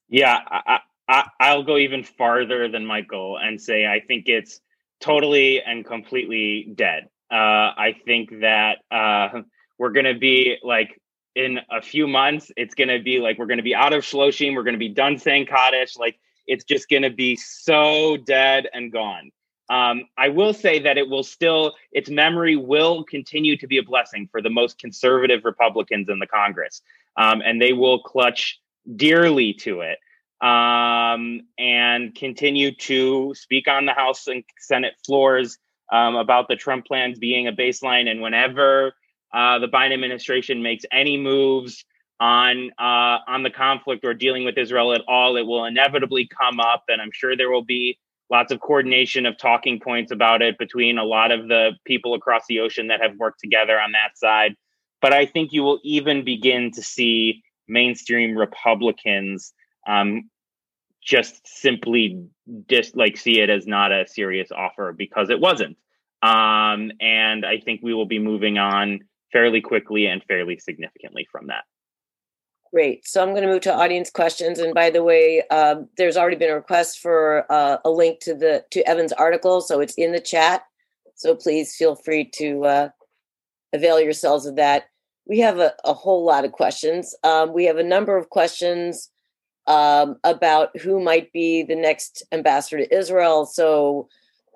Yeah, 0.09 0.39
I, 0.49 0.79
I, 1.39 1.55
will 1.55 1.63
go 1.63 1.77
even 1.77 2.03
farther 2.03 2.67
than 2.69 2.85
Michael 2.85 3.37
and 3.37 3.61
say 3.61 3.85
I 3.85 3.99
think 3.99 4.29
it's 4.29 4.61
totally 4.99 5.61
and 5.61 5.85
completely 5.85 6.71
dead. 6.75 7.09
Uh, 7.31 7.73
I 7.77 7.95
think 8.05 8.41
that 8.41 8.79
uh, 8.89 9.41
we're 9.77 9.91
going 9.91 10.05
to 10.05 10.17
be 10.17 10.57
like 10.63 10.99
in 11.35 11.59
a 11.69 11.81
few 11.81 12.07
months, 12.07 12.51
it's 12.57 12.73
going 12.73 12.87
to 12.87 12.99
be 12.99 13.19
like 13.19 13.37
we're 13.37 13.45
going 13.45 13.57
to 13.57 13.63
be 13.63 13.75
out 13.75 13.93
of 13.93 14.03
Shloshim, 14.03 14.55
we're 14.55 14.63
going 14.63 14.73
to 14.73 14.79
be 14.79 14.89
done 14.89 15.17
saying 15.17 15.45
Kaddish. 15.45 15.97
Like 15.97 16.19
it's 16.47 16.63
just 16.63 16.89
going 16.89 17.03
to 17.03 17.09
be 17.09 17.35
so 17.35 18.17
dead 18.17 18.67
and 18.73 18.91
gone. 18.91 19.31
Um, 19.69 20.05
I 20.17 20.29
will 20.29 20.53
say 20.53 20.79
that 20.79 20.97
it 20.97 21.09
will 21.09 21.23
still, 21.23 21.73
its 21.91 22.09
memory 22.09 22.55
will 22.55 23.03
continue 23.03 23.57
to 23.57 23.67
be 23.67 23.77
a 23.77 23.83
blessing 23.83 24.29
for 24.31 24.41
the 24.41 24.49
most 24.49 24.79
conservative 24.79 25.43
Republicans 25.43 26.07
in 26.09 26.19
the 26.19 26.27
Congress. 26.27 26.81
Um, 27.17 27.41
and 27.43 27.61
they 27.61 27.73
will 27.73 28.01
clutch 28.01 28.59
dearly 28.95 29.53
to 29.53 29.81
it 29.81 29.99
um, 30.41 31.41
and 31.57 32.15
continue 32.15 32.73
to 32.75 33.33
speak 33.35 33.67
on 33.67 33.85
the 33.85 33.93
House 33.93 34.27
and 34.27 34.43
Senate 34.59 34.93
floors 35.05 35.57
um, 35.91 36.15
about 36.15 36.47
the 36.47 36.55
Trump 36.55 36.85
plans 36.85 37.19
being 37.19 37.47
a 37.47 37.51
baseline. 37.51 38.09
And 38.09 38.21
whenever 38.21 38.93
uh, 39.33 39.59
the 39.59 39.67
Biden 39.67 39.93
administration 39.93 40.61
makes 40.61 40.85
any 40.91 41.17
moves 41.17 41.85
on 42.19 42.71
uh, 42.79 43.19
on 43.27 43.43
the 43.43 43.51
conflict 43.51 44.03
or 44.05 44.13
dealing 44.13 44.43
with 44.45 44.57
Israel 44.57 44.93
at 44.93 45.01
all, 45.07 45.37
it 45.37 45.43
will 45.43 45.65
inevitably 45.65 46.27
come 46.27 46.59
up, 46.59 46.83
and 46.87 47.01
I'm 47.01 47.11
sure 47.13 47.35
there 47.35 47.51
will 47.51 47.65
be 47.65 47.99
lots 48.29 48.51
of 48.51 48.59
coordination 48.59 49.25
of 49.25 49.37
talking 49.37 49.79
points 49.79 50.11
about 50.11 50.41
it 50.41 50.57
between 50.57 50.97
a 50.97 51.03
lot 51.03 51.31
of 51.31 51.47
the 51.47 51.71
people 51.85 52.13
across 52.13 52.43
the 52.49 52.59
ocean 52.59 52.87
that 52.87 53.01
have 53.01 53.15
worked 53.17 53.39
together 53.39 53.79
on 53.79 53.93
that 53.93 54.17
side. 54.17 54.55
But 55.01 55.13
I 55.13 55.25
think 55.25 55.53
you 55.53 55.63
will 55.63 55.79
even 55.83 56.25
begin 56.25 56.71
to 56.71 56.81
see 56.81 57.43
mainstream 57.67 58.37
Republicans 58.37 59.53
um, 59.87 60.29
just 61.03 61.47
simply 61.47 62.27
just 62.69 62.95
like 62.95 63.17
see 63.17 63.39
it 63.39 63.49
as 63.49 63.67
not 63.67 63.91
a 63.91 64.07
serious 64.07 64.51
offer 64.51 64.93
because 64.93 65.29
it 65.29 65.39
wasn't. 65.39 65.77
Um, 66.21 66.91
and 66.99 67.45
I 67.45 67.59
think 67.63 67.81
we 67.83 67.93
will 67.93 68.05
be 68.05 68.19
moving 68.19 68.57
on 68.57 69.01
fairly 69.31 69.61
quickly 69.61 70.07
and 70.07 70.23
fairly 70.23 70.57
significantly 70.57 71.27
from 71.31 71.47
that. 71.47 71.63
Great. 72.73 73.07
So 73.07 73.21
I'm 73.21 73.29
going 73.29 73.43
to 73.43 73.47
move 73.47 73.61
to 73.61 73.73
audience 73.73 74.09
questions. 74.09 74.59
And 74.59 74.73
by 74.73 74.89
the 74.89 75.03
way, 75.03 75.43
uh, 75.49 75.75
there's 75.97 76.17
already 76.17 76.35
been 76.35 76.49
a 76.49 76.55
request 76.55 76.99
for 76.99 77.49
uh, 77.51 77.77
a 77.85 77.89
link 77.89 78.19
to 78.21 78.33
the 78.33 78.65
to 78.71 78.87
Evan's 78.87 79.13
article, 79.13 79.61
so 79.61 79.79
it's 79.79 79.95
in 79.95 80.11
the 80.11 80.19
chat. 80.19 80.63
So 81.15 81.33
please 81.33 81.75
feel 81.75 81.95
free 81.95 82.29
to 82.35 82.65
uh, 82.65 82.89
avail 83.73 84.01
yourselves 84.01 84.45
of 84.45 84.57
that. 84.57 84.85
We 85.25 85.39
have 85.39 85.59
a, 85.59 85.73
a 85.85 85.93
whole 85.93 86.25
lot 86.25 86.45
of 86.45 86.51
questions. 86.51 87.15
Um, 87.23 87.53
we 87.53 87.65
have 87.65 87.77
a 87.77 87.83
number 87.83 88.17
of 88.17 88.29
questions 88.29 89.09
um, 89.67 90.17
about 90.23 90.75
who 90.77 91.01
might 91.01 91.31
be 91.31 91.63
the 91.63 91.75
next 91.75 92.23
ambassador 92.31 92.83
to 92.83 92.95
Israel. 92.95 93.45
So 93.45 94.07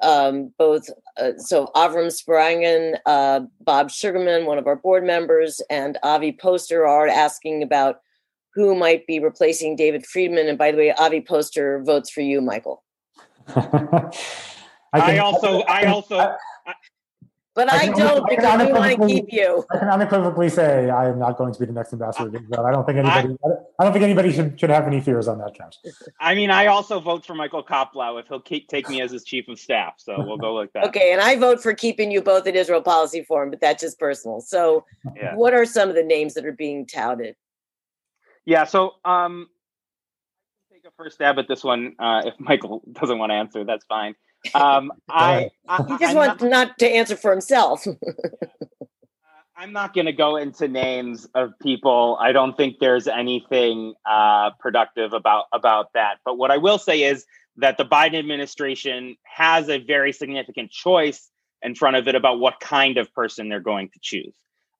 um, 0.01 0.51
both 0.57 0.89
uh, 1.18 1.34
so 1.38 1.70
Avram 1.76 2.07
Sprangen, 2.07 2.97
uh, 3.05 3.41
Bob 3.59 3.91
Sugarman, 3.91 4.45
one 4.45 4.57
of 4.57 4.68
our 4.68 4.76
board 4.76 5.03
members, 5.03 5.62
and 5.70 5.97
Avi 6.03 6.32
Poster 6.32 6.88
are 6.88 7.07
asking 7.07 7.62
about 7.62 8.01
who 8.53 8.76
might 8.76 9.05
be 9.07 9.20
replacing 9.20 9.76
David 9.76 10.05
Friedman. 10.05 10.47
And 10.47 10.57
by 10.57 10.72
the 10.72 10.78
way, 10.78 10.93
Avi 10.93 11.22
Poster 11.22 11.82
votes 11.84 12.09
for 12.09 12.22
you, 12.22 12.41
Michael. 12.41 12.84
I, 13.47 14.12
I, 14.93 15.18
also, 15.20 15.62
I 15.62 15.86
also, 15.86 16.36
but 17.54 17.72
I, 17.72 17.78
I 17.78 17.88
don't 17.88 18.30
because 18.30 18.66
we 18.66 18.72
want 18.72 19.02
to 19.02 19.08
keep 19.08 19.26
you. 19.32 19.66
I 19.72 19.78
can 19.80 19.89
unequivocally 19.89 20.47
say 20.47 20.89
I 20.89 21.10
am 21.10 21.20
not 21.20 21.38
going 21.38 21.54
to 21.54 21.60
be 21.60 21.66
the 21.66 21.74
next 21.74 21.91
ambassador 21.91 22.30
of 22.30 22.36
Israel. 22.36 22.66
I 22.66 22.72
don't 22.72 22.86
think 22.86 22.99
anybody. 22.99 23.38
I, 23.43 23.47
I, 23.80 23.84
don't 23.84 23.93
think 23.93 24.04
anybody 24.04 24.32
should 24.32 24.58
should 24.58 24.70
have 24.70 24.88
any 24.88 25.02
fears 25.02 25.28
on 25.28 25.38
that 25.39 25.56
count. 25.58 25.76
I 26.20 26.34
mean, 26.34 26.49
I 26.49 26.68
also 26.68 26.99
vote 27.02 27.26
for 27.26 27.36
Michael 27.36 27.64
Koplow 27.64 28.20
if 28.22 28.28
he'll 28.28 28.39
keep, 28.39 28.70
take 28.70 28.88
me 28.88 29.02
as 29.02 29.12
his 29.12 29.26
chief 29.26 29.49
of 29.49 29.60
staff. 29.60 29.95
So 29.97 30.16
we'll 30.18 30.38
go 30.38 30.54
like 30.54 30.72
that. 30.74 30.86
okay, 30.86 31.12
and 31.12 31.22
I 31.22 31.36
vote 31.36 31.62
for 31.62 31.74
keeping 31.74 32.10
you 32.10 32.22
both 32.22 32.47
at 32.47 32.56
Israel 32.56 32.82
Policy 32.82 33.24
Forum, 33.24 33.49
but 33.49 33.60
that's 33.60 33.82
just 33.82 33.99
personal. 33.99 34.39
So, 34.39 34.86
yeah. 35.16 35.36
what 35.36 35.54
are 35.54 35.66
some 35.66 35.89
of 35.89 35.95
the 35.95 36.04
names 36.04 36.36
that 36.36 36.45
are 36.45 36.54
being 36.54 36.86
touted? 36.86 37.36
Yeah. 38.45 38.64
So, 38.64 38.93
um, 39.04 39.47
take 40.72 40.86
a 40.86 40.91
first 40.95 41.16
stab 41.16 41.38
at 41.38 41.47
this 41.49 41.64
one. 41.64 41.95
Uh, 41.99 42.24
if 42.26 42.34
Michael 42.39 42.82
doesn't 42.93 43.18
want 43.18 43.32
to 43.32 43.36
answer, 43.36 43.66
that's 43.66 43.86
fine. 43.86 44.16
Um, 44.54 44.92
I, 45.10 45.50
I, 45.68 45.84
he 45.84 45.98
just 45.98 46.16
wants 46.16 46.42
not, 46.42 46.50
not, 46.50 46.80
to 46.80 46.88
answer 46.88 47.16
for 47.16 47.32
himself. 47.32 47.86
I'm 49.56 49.74
not 49.74 49.94
going 49.94 50.08
to 50.08 50.14
go 50.14 50.38
into 50.38 50.68
names 50.68 51.28
of 51.36 51.54
people. 51.62 52.18
I 52.20 52.32
don't 52.32 52.58
think 52.58 52.80
there's 52.80 53.08
anything 53.08 53.94
uh, 54.10 54.52
productive 54.60 55.14
about 55.14 55.46
about 55.52 55.94
that. 55.94 56.16
But 56.26 56.39
what 56.39 56.50
I 56.50 56.58
will 56.58 56.80
say 56.80 57.04
is 57.04 57.26
that 57.58 57.78
the 57.78 57.86
Biden 57.86 58.18
administration 58.18 59.18
has 59.24 59.70
a 59.70 59.78
very 59.78 60.14
significant 60.14 60.72
choice 60.72 61.30
in 61.62 61.76
front 61.76 61.96
of 61.96 62.08
it 62.08 62.16
about 62.16 62.39
what 62.39 62.60
kind 62.60 62.98
of 62.98 63.14
person 63.14 63.50
they're 63.50 63.60
going 63.60 63.89
to 63.89 64.00
choose. 64.02 64.34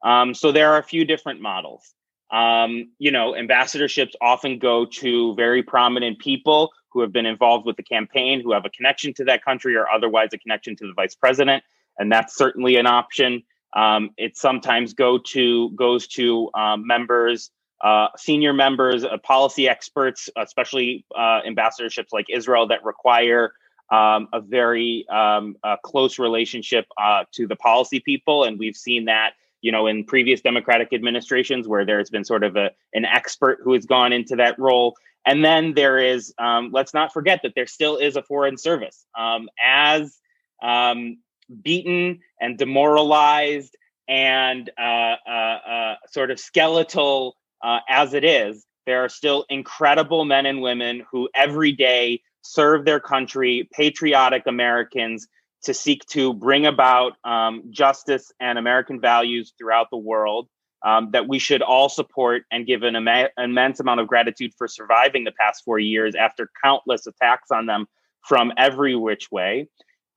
Um, 0.03 0.34
so 0.34 0.51
there 0.51 0.74
are 0.74 0.80
a 0.80 0.84
few 0.84 1.05
different 1.05 1.41
models. 1.41 1.93
Um, 2.32 2.91
you 2.97 3.12
know, 3.12 3.34
ambassadorships 3.34 4.14
often 4.22 4.57
go 4.57 4.86
to 4.86 5.36
very 5.36 5.62
prominent 5.62 6.18
people 6.18 6.72
who 6.92 7.02
have 7.02 7.12
been 7.12 7.26
involved 7.26 7.66
with 7.66 7.78
the 7.78 7.84
campaign, 7.84 8.42
who 8.42 8.52
have 8.52 8.66
a 8.66 8.70
connection 8.70 9.14
to 9.16 9.24
that 9.26 9.44
country 9.44 9.76
or 9.76 9.89
otherwise 9.89 10.30
a 10.34 10.38
connection 10.38 10.76
to 10.78 10.88
the 10.88 10.94
vice 10.94 11.16
president, 11.16 11.64
and 11.98 12.12
that's 12.12 12.36
certainly 12.36 12.76
an 12.76 12.88
option. 12.88 13.44
Um, 13.74 14.12
it 14.18 14.36
sometimes 14.38 14.94
go 14.94 15.18
to 15.18 15.70
goes 15.72 16.08
to 16.08 16.50
um, 16.54 16.86
members, 16.86 17.52
uh, 17.82 18.10
senior 18.18 18.54
members, 18.54 19.04
uh, 19.04 19.18
policy 19.24 19.68
experts, 19.68 20.30
especially 20.38 21.06
uh, 21.16 21.42
ambassadorships 21.48 22.10
like 22.12 22.28
Israel 22.30 22.68
that 22.68 22.84
require 22.84 23.54
um, 23.92 24.28
a 24.34 24.39
very 24.39 25.06
um, 25.10 25.56
close 25.84 26.20
relationship 26.20 26.86
uh, 27.02 27.26
to 27.32 27.48
the 27.48 27.56
policy 27.56 28.00
people, 28.00 28.44
and 28.44 28.60
we've 28.60 28.78
seen 28.78 29.06
that 29.06 29.32
you 29.62 29.72
know 29.72 29.88
in 29.88 30.04
previous 30.04 30.42
Democratic 30.42 30.94
administrations 30.94 31.68
where 31.68 31.86
there's 31.86 32.10
been 32.10 32.24
sort 32.24 32.44
of 32.44 32.56
a 32.56 32.72
an 32.94 33.06
expert 33.06 33.60
who 33.64 33.74
has 33.74 33.86
gone 33.86 34.14
into 34.14 34.36
that 34.36 34.58
role. 34.60 34.96
And 35.26 35.45
then 35.45 35.74
there 35.74 35.97
is, 35.99 36.34
um, 36.39 36.72
let's 36.72 36.93
not 36.93 37.13
forget 37.13 37.41
that 37.43 37.53
there 37.55 37.67
still 37.67 37.97
is 37.97 38.15
a 38.15 38.24
foreign 38.24 38.57
service. 38.57 39.05
Um, 39.17 39.49
as 39.63 40.17
um, 40.63 41.17
beaten 41.61 42.19
and 42.39 42.57
demoralized 42.57 43.76
and 44.07 44.69
uh, 44.80 45.15
uh, 45.28 45.30
uh, 45.30 45.95
sort 46.09 46.32
of 46.32 46.39
skeletal 46.39 47.36
uh, 47.63 47.80
as 47.88 48.13
it 48.13 48.24
is, 48.24 48.65
there 48.86 49.03
are 49.03 49.09
still 49.09 49.45
incredible 49.49 50.26
men 50.26 50.45
and 50.45 50.61
women 50.61 51.05
who 51.11 51.30
every 51.36 51.72
day 51.72 52.22
serve 52.41 52.86
their 52.86 52.99
country, 52.99 53.69
patriotic 53.72 54.43
Americans 54.47 55.28
to 55.63 55.74
seek 55.74 56.03
to 56.07 56.34
bring 56.34 56.65
about 56.65 57.13
um, 57.24 57.63
justice 57.69 58.32
and 58.39 58.57
American 58.57 58.99
values 58.99 59.53
throughout 59.57 59.88
the 59.91 59.97
world. 59.97 60.47
Um, 60.84 61.11
that 61.11 61.27
we 61.27 61.38
should 61.38 61.61
all 61.61 61.89
support 61.89 62.43
and 62.51 62.65
give 62.65 62.82
an 62.82 62.95
Im- 62.95 63.27
immense 63.38 63.79
amount 63.79 63.99
of 63.99 64.07
gratitude 64.07 64.51
for 64.57 64.67
surviving 64.67 65.25
the 65.25 65.32
past 65.32 65.63
four 65.63 65.77
years 65.77 66.15
after 66.15 66.49
countless 66.63 67.05
attacks 67.05 67.51
on 67.51 67.67
them 67.67 67.86
from 68.23 68.51
every 68.57 68.95
which 68.95 69.32
way. 69.32 69.67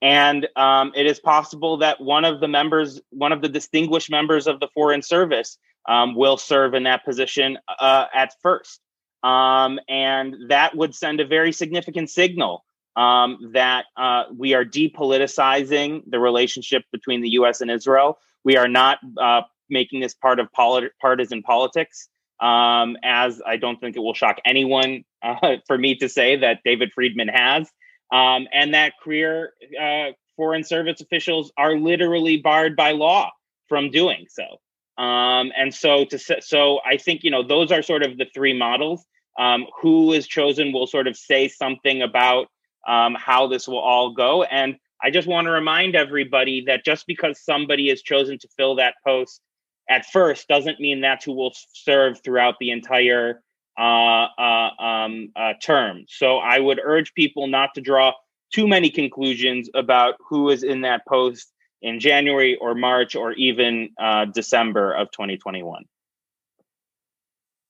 And 0.00 0.48
um, 0.56 0.92
it 0.94 1.06
is 1.06 1.18
possible 1.20 1.78
that 1.78 2.00
one 2.00 2.24
of 2.24 2.40
the 2.40 2.48
members, 2.48 3.00
one 3.10 3.32
of 3.32 3.42
the 3.42 3.48
distinguished 3.48 4.10
members 4.10 4.46
of 4.46 4.60
the 4.60 4.68
Foreign 4.74 5.02
Service, 5.02 5.58
um, 5.86 6.14
will 6.14 6.36
serve 6.36 6.74
in 6.74 6.84
that 6.84 7.04
position 7.04 7.58
uh, 7.78 8.06
at 8.14 8.34
first. 8.42 8.80
Um, 9.22 9.80
and 9.88 10.36
that 10.48 10.76
would 10.76 10.94
send 10.94 11.20
a 11.20 11.26
very 11.26 11.52
significant 11.52 12.10
signal 12.10 12.64
um, 12.96 13.50
that 13.54 13.86
uh, 13.96 14.24
we 14.36 14.54
are 14.54 14.64
depoliticizing 14.64 16.02
the 16.06 16.20
relationship 16.20 16.84
between 16.92 17.22
the 17.22 17.30
US 17.30 17.60
and 17.60 17.70
Israel. 17.70 18.18
We 18.44 18.56
are 18.56 18.68
not 18.68 18.98
uh, 19.18 19.42
making 19.74 20.00
this 20.00 20.14
part 20.14 20.40
of 20.40 20.50
polit- 20.52 20.92
partisan 21.00 21.42
politics. 21.42 22.08
Um, 22.40 22.96
as 23.04 23.40
I 23.46 23.58
don't 23.58 23.78
think 23.78 23.96
it 23.96 24.00
will 24.00 24.14
shock 24.14 24.38
anyone 24.44 25.04
uh, 25.22 25.56
for 25.66 25.76
me 25.78 25.94
to 25.96 26.08
say 26.08 26.36
that 26.36 26.60
David 26.64 26.92
Friedman 26.92 27.28
has 27.28 27.70
um, 28.12 28.46
and 28.52 28.74
that 28.74 28.94
career 29.02 29.52
uh, 29.80 30.12
foreign 30.36 30.64
service 30.64 31.00
officials 31.00 31.52
are 31.56 31.76
literally 31.76 32.36
barred 32.36 32.76
by 32.76 32.92
law 32.92 33.30
from 33.68 33.90
doing 33.90 34.26
so. 34.28 35.02
Um, 35.02 35.52
and 35.56 35.74
so 35.74 36.04
to 36.06 36.18
so 36.18 36.80
I 36.86 36.96
think 36.96 37.24
you 37.24 37.30
know 37.30 37.42
those 37.42 37.72
are 37.72 37.82
sort 37.82 38.02
of 38.04 38.16
the 38.16 38.26
three 38.32 38.56
models. 38.56 39.04
Um, 39.36 39.66
who 39.82 40.12
is 40.12 40.28
chosen 40.28 40.72
will 40.72 40.86
sort 40.86 41.08
of 41.08 41.16
say 41.16 41.48
something 41.48 42.02
about 42.02 42.46
um, 42.86 43.16
how 43.18 43.48
this 43.48 43.66
will 43.66 43.80
all 43.80 44.12
go. 44.12 44.44
And 44.44 44.76
I 45.02 45.10
just 45.10 45.26
want 45.26 45.46
to 45.46 45.50
remind 45.50 45.96
everybody 45.96 46.64
that 46.66 46.84
just 46.84 47.04
because 47.08 47.40
somebody 47.40 47.90
is 47.90 48.00
chosen 48.00 48.38
to 48.38 48.48
fill 48.56 48.76
that 48.76 48.94
post 49.04 49.40
at 49.88 50.06
first 50.06 50.48
doesn't 50.48 50.80
mean 50.80 51.00
that's 51.00 51.24
who 51.24 51.32
will 51.32 51.52
serve 51.72 52.20
throughout 52.22 52.56
the 52.58 52.70
entire 52.70 53.42
uh, 53.78 54.26
uh, 54.38 54.70
um, 54.78 55.30
uh, 55.36 55.54
term. 55.62 56.04
So 56.08 56.38
I 56.38 56.58
would 56.58 56.80
urge 56.82 57.12
people 57.14 57.46
not 57.46 57.74
to 57.74 57.80
draw 57.80 58.12
too 58.52 58.66
many 58.68 58.88
conclusions 58.88 59.68
about 59.74 60.14
who 60.28 60.50
is 60.50 60.62
in 60.62 60.82
that 60.82 61.04
post 61.06 61.52
in 61.82 62.00
January 62.00 62.56
or 62.56 62.74
March 62.74 63.14
or 63.14 63.32
even 63.32 63.90
uh, 63.98 64.26
December 64.26 64.92
of 64.92 65.10
2021. 65.10 65.84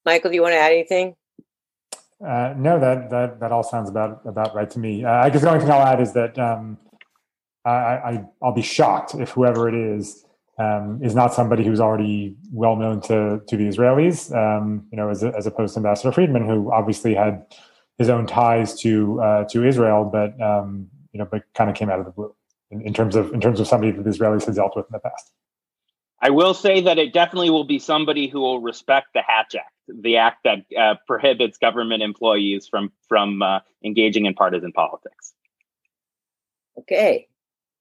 Michael, 0.05 0.29
do 0.29 0.35
you 0.35 0.41
want 0.41 0.53
to 0.53 0.59
add 0.59 0.71
anything? 0.71 1.15
Uh, 2.25 2.53
no, 2.55 2.79
that, 2.79 3.09
that 3.09 3.39
that 3.41 3.51
all 3.51 3.63
sounds 3.63 3.89
about 3.89 4.21
about 4.25 4.55
right 4.55 4.69
to 4.69 4.79
me. 4.79 5.03
Uh, 5.03 5.11
I 5.11 5.29
guess 5.29 5.41
the 5.41 5.49
only 5.49 5.59
thing 5.59 5.69
I'll 5.69 5.85
add 5.85 5.99
is 5.99 6.13
that 6.13 6.39
um, 6.39 6.77
I, 7.65 7.71
I 7.71 8.25
I'll 8.41 8.53
be 8.53 8.61
shocked 8.61 9.15
if 9.15 9.31
whoever 9.31 9.67
it 9.67 9.75
is 9.75 10.25
um, 10.57 10.99
is 11.03 11.15
not 11.15 11.33
somebody 11.33 11.63
who's 11.65 11.79
already 11.79 12.35
well 12.51 12.75
known 12.75 13.01
to 13.01 13.41
to 13.47 13.57
the 13.57 13.67
Israelis. 13.67 14.33
Um, 14.35 14.87
you 14.91 14.97
know, 14.97 15.09
as, 15.09 15.23
as 15.23 15.45
opposed 15.45 15.73
to 15.73 15.79
Ambassador 15.79 16.11
Friedman, 16.11 16.47
who 16.47 16.71
obviously 16.71 17.13
had 17.13 17.45
his 17.97 18.09
own 18.09 18.25
ties 18.25 18.79
to 18.81 19.21
uh, 19.21 19.43
to 19.45 19.65
Israel, 19.65 20.05
but 20.05 20.39
um, 20.41 20.87
you 21.11 21.19
know, 21.19 21.27
but 21.29 21.43
kind 21.53 21.69
of 21.69 21.75
came 21.75 21.89
out 21.89 21.99
of 21.99 22.05
the 22.05 22.11
blue 22.11 22.33
in, 22.71 22.81
in, 22.81 22.93
terms 22.93 23.15
of 23.15 23.33
in 23.33 23.41
terms 23.41 23.59
of 23.59 23.67
somebody 23.67 23.91
that 23.91 24.03
the 24.03 24.09
Israelis 24.09 24.45
had 24.45 24.55
dealt 24.55 24.75
with 24.75 24.85
in 24.85 24.93
the 24.93 24.99
past. 24.99 25.31
I 26.21 26.29
will 26.29 26.53
say 26.53 26.81
that 26.81 26.97
it 26.97 27.13
definitely 27.13 27.49
will 27.49 27.65
be 27.65 27.79
somebody 27.79 28.27
who 28.27 28.39
will 28.39 28.59
respect 28.59 29.07
the 29.13 29.21
Hatch 29.21 29.55
Act, 29.55 29.73
the 29.87 30.17
act 30.17 30.43
that 30.45 30.65
uh, 30.77 30.95
prohibits 31.05 31.57
government 31.57 32.01
employees 32.01 32.67
from 32.67 32.91
from 33.07 33.41
uh, 33.41 33.59
engaging 33.83 34.25
in 34.25 34.33
partisan 34.33 34.71
politics. 34.71 35.33
Okay, 36.77 37.27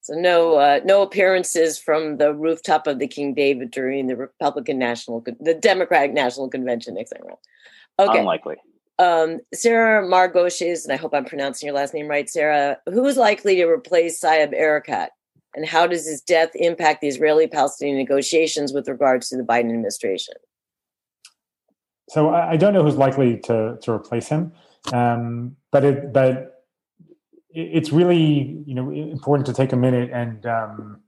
so 0.05 0.13
no, 0.13 0.57
uh, 0.57 0.81
no 0.85 1.01
appearances 1.01 1.79
from 1.79 2.19
the 2.19 2.35
rooftop 2.35 2.87
of 2.87 2.99
the 2.99 3.07
King 3.07 3.33
David 3.33 3.71
during 3.71 4.07
the 4.07 4.17
Republican 4.17 4.79
National, 4.79 5.25
the 5.41 5.55
Democratic 5.55 6.13
National 6.13 6.51
Convention 6.51 6.93
next 6.95 7.09
time 7.09 7.23
around. 7.27 8.11
Okay, 8.11 8.19
unlikely. 8.19 8.57
Um, 8.99 9.41
Sarah 9.55 10.07
Margoshes, 10.07 10.85
and 10.85 10.93
I 10.93 10.97
hope 10.97 11.15
I'm 11.15 11.25
pronouncing 11.25 11.67
your 11.67 11.75
last 11.75 11.95
name 11.95 12.07
right, 12.07 12.29
Sarah. 12.29 12.77
Who 12.87 13.07
is 13.07 13.17
likely 13.17 13.57
to 13.57 13.65
replace 13.65 14.21
Saeb 14.21 14.55
Erekat, 14.55 15.09
and 15.55 15.67
how 15.67 15.87
does 15.87 16.07
his 16.07 16.21
death 16.21 16.51
impact 16.55 17.01
the 17.01 17.09
Israeli-Palestinian 17.09 17.97
negotiations 17.97 18.75
with 18.75 18.87
regards 18.89 19.31
to 19.31 19.39
the 19.39 19.43
Biden 19.43 19.71
administration? 19.71 20.35
So 22.11 22.29
I 22.29 22.59
don't 22.59 22.75
know 22.75 22.83
who's 22.83 22.99
likely 22.99 23.39
to 23.45 23.79
to 23.81 23.91
replace 23.91 24.29
him, 24.29 24.53
um, 24.93 25.57
but 25.73 25.83
it, 25.83 26.13
but 26.13 26.54
it's 27.55 27.93
really 27.93 28.63
you 28.67 28.75
know 28.75 28.91
important 28.91 29.47
to 29.47 29.55
take 29.55 29.73
a 29.73 29.77
minute 29.77 30.11
and 30.13 30.45
um, 30.47 31.01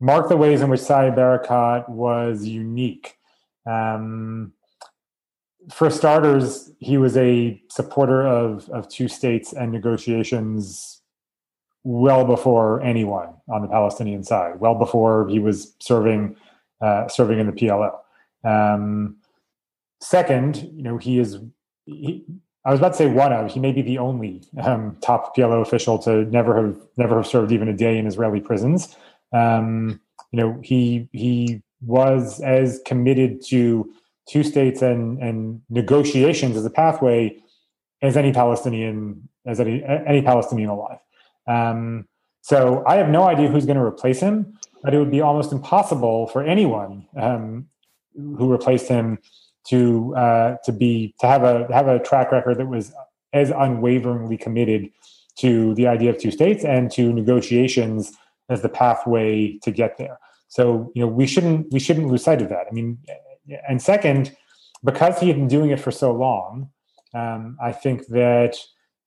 mark 0.00 0.28
the 0.28 0.36
ways 0.36 0.62
in 0.62 0.70
which 0.70 0.80
Saeb 0.80 1.16
Erekat 1.16 1.88
was 1.88 2.44
unique. 2.44 3.18
Um, 3.66 4.52
for 5.70 5.90
starters, 5.90 6.72
he 6.80 6.96
was 6.96 7.16
a 7.16 7.62
supporter 7.70 8.26
of, 8.26 8.68
of 8.70 8.88
two 8.88 9.06
states 9.06 9.52
and 9.52 9.70
negotiations 9.70 11.02
well 11.84 12.24
before 12.24 12.82
anyone 12.82 13.34
on 13.48 13.62
the 13.62 13.68
Palestinian 13.68 14.24
side, 14.24 14.58
well 14.58 14.74
before 14.74 15.28
he 15.28 15.38
was 15.38 15.76
serving 15.80 16.36
uh, 16.80 17.06
serving 17.06 17.38
in 17.38 17.46
the 17.46 17.52
PLO. 17.52 17.96
Um, 18.44 19.18
second, 20.00 20.68
you 20.74 20.82
know, 20.82 20.98
he 20.98 21.18
is 21.18 21.38
he, 21.84 22.24
I 22.64 22.70
was 22.70 22.78
about 22.78 22.92
to 22.92 22.98
say 22.98 23.06
one 23.06 23.32
of. 23.32 23.52
He 23.52 23.58
may 23.58 23.72
be 23.72 23.82
the 23.82 23.98
only 23.98 24.42
um, 24.62 24.96
top 25.00 25.36
PLO 25.36 25.60
official 25.62 25.98
to 26.00 26.24
never 26.26 26.54
have 26.56 26.76
never 26.96 27.16
have 27.16 27.26
served 27.26 27.52
even 27.52 27.68
a 27.68 27.72
day 27.72 27.98
in 27.98 28.06
Israeli 28.06 28.40
prisons. 28.40 28.96
Um, 29.32 30.00
you 30.30 30.40
know, 30.40 30.60
he 30.62 31.08
he 31.12 31.62
was 31.80 32.40
as 32.40 32.80
committed 32.86 33.44
to 33.46 33.90
two 34.28 34.44
states 34.44 34.80
and 34.80 35.18
and 35.20 35.60
negotiations 35.70 36.56
as 36.56 36.64
a 36.64 36.70
pathway 36.70 37.36
as 38.00 38.16
any 38.16 38.32
Palestinian 38.32 39.28
as 39.44 39.58
any 39.58 39.82
any 39.84 40.22
Palestinian 40.22 40.70
alive. 40.70 40.98
Um, 41.48 42.06
so 42.42 42.84
I 42.86 42.96
have 42.96 43.08
no 43.08 43.24
idea 43.24 43.48
who's 43.48 43.66
going 43.66 43.78
to 43.78 43.84
replace 43.84 44.20
him, 44.20 44.58
but 44.82 44.94
it 44.94 44.98
would 44.98 45.10
be 45.10 45.20
almost 45.20 45.52
impossible 45.52 46.28
for 46.28 46.42
anyone 46.42 47.06
um, 47.16 47.66
who 48.14 48.50
replaced 48.50 48.88
him 48.88 49.18
to 49.68 50.14
uh, 50.16 50.56
to 50.64 50.72
be 50.72 51.14
to 51.20 51.26
have 51.26 51.44
a 51.44 51.66
have 51.72 51.88
a 51.88 51.98
track 51.98 52.32
record 52.32 52.58
that 52.58 52.66
was 52.66 52.92
as 53.32 53.50
unwaveringly 53.50 54.36
committed 54.36 54.90
to 55.38 55.74
the 55.74 55.86
idea 55.86 56.10
of 56.10 56.18
two 56.18 56.30
states 56.30 56.64
and 56.64 56.90
to 56.90 57.12
negotiations 57.12 58.12
as 58.48 58.62
the 58.62 58.68
pathway 58.68 59.58
to 59.62 59.70
get 59.70 59.96
there. 59.98 60.18
So 60.48 60.92
you 60.94 61.02
know 61.02 61.08
we 61.08 61.26
shouldn't 61.26 61.72
we 61.72 61.78
shouldn't 61.78 62.08
lose 62.08 62.24
sight 62.24 62.42
of 62.42 62.48
that. 62.48 62.66
I 62.70 62.74
mean, 62.74 62.98
and 63.68 63.80
second, 63.80 64.36
because 64.84 65.18
he 65.18 65.28
had 65.28 65.36
been 65.36 65.48
doing 65.48 65.70
it 65.70 65.80
for 65.80 65.90
so 65.90 66.12
long, 66.12 66.70
um, 67.14 67.56
I 67.62 67.72
think 67.72 68.06
that 68.08 68.56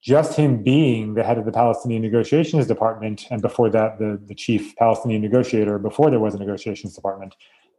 just 0.01 0.35
him 0.35 0.61
being 0.61 1.15
the 1.15 1.23
head 1.23 1.39
of 1.39 1.45
the 1.45 1.51
Palestinian 1.51 2.03
negotiations 2.03 2.67
department, 2.67 3.25
and 3.31 3.41
before 3.41 3.71
that, 3.71 3.97
the, 3.97 4.21
the 4.23 4.35
chief 4.35 4.75
Palestinian 4.75 5.21
negotiator, 5.21 5.79
before 5.79 6.11
there 6.11 6.19
was 6.19 6.35
a 6.35 6.37
negotiations 6.37 6.93
department, 6.93 7.35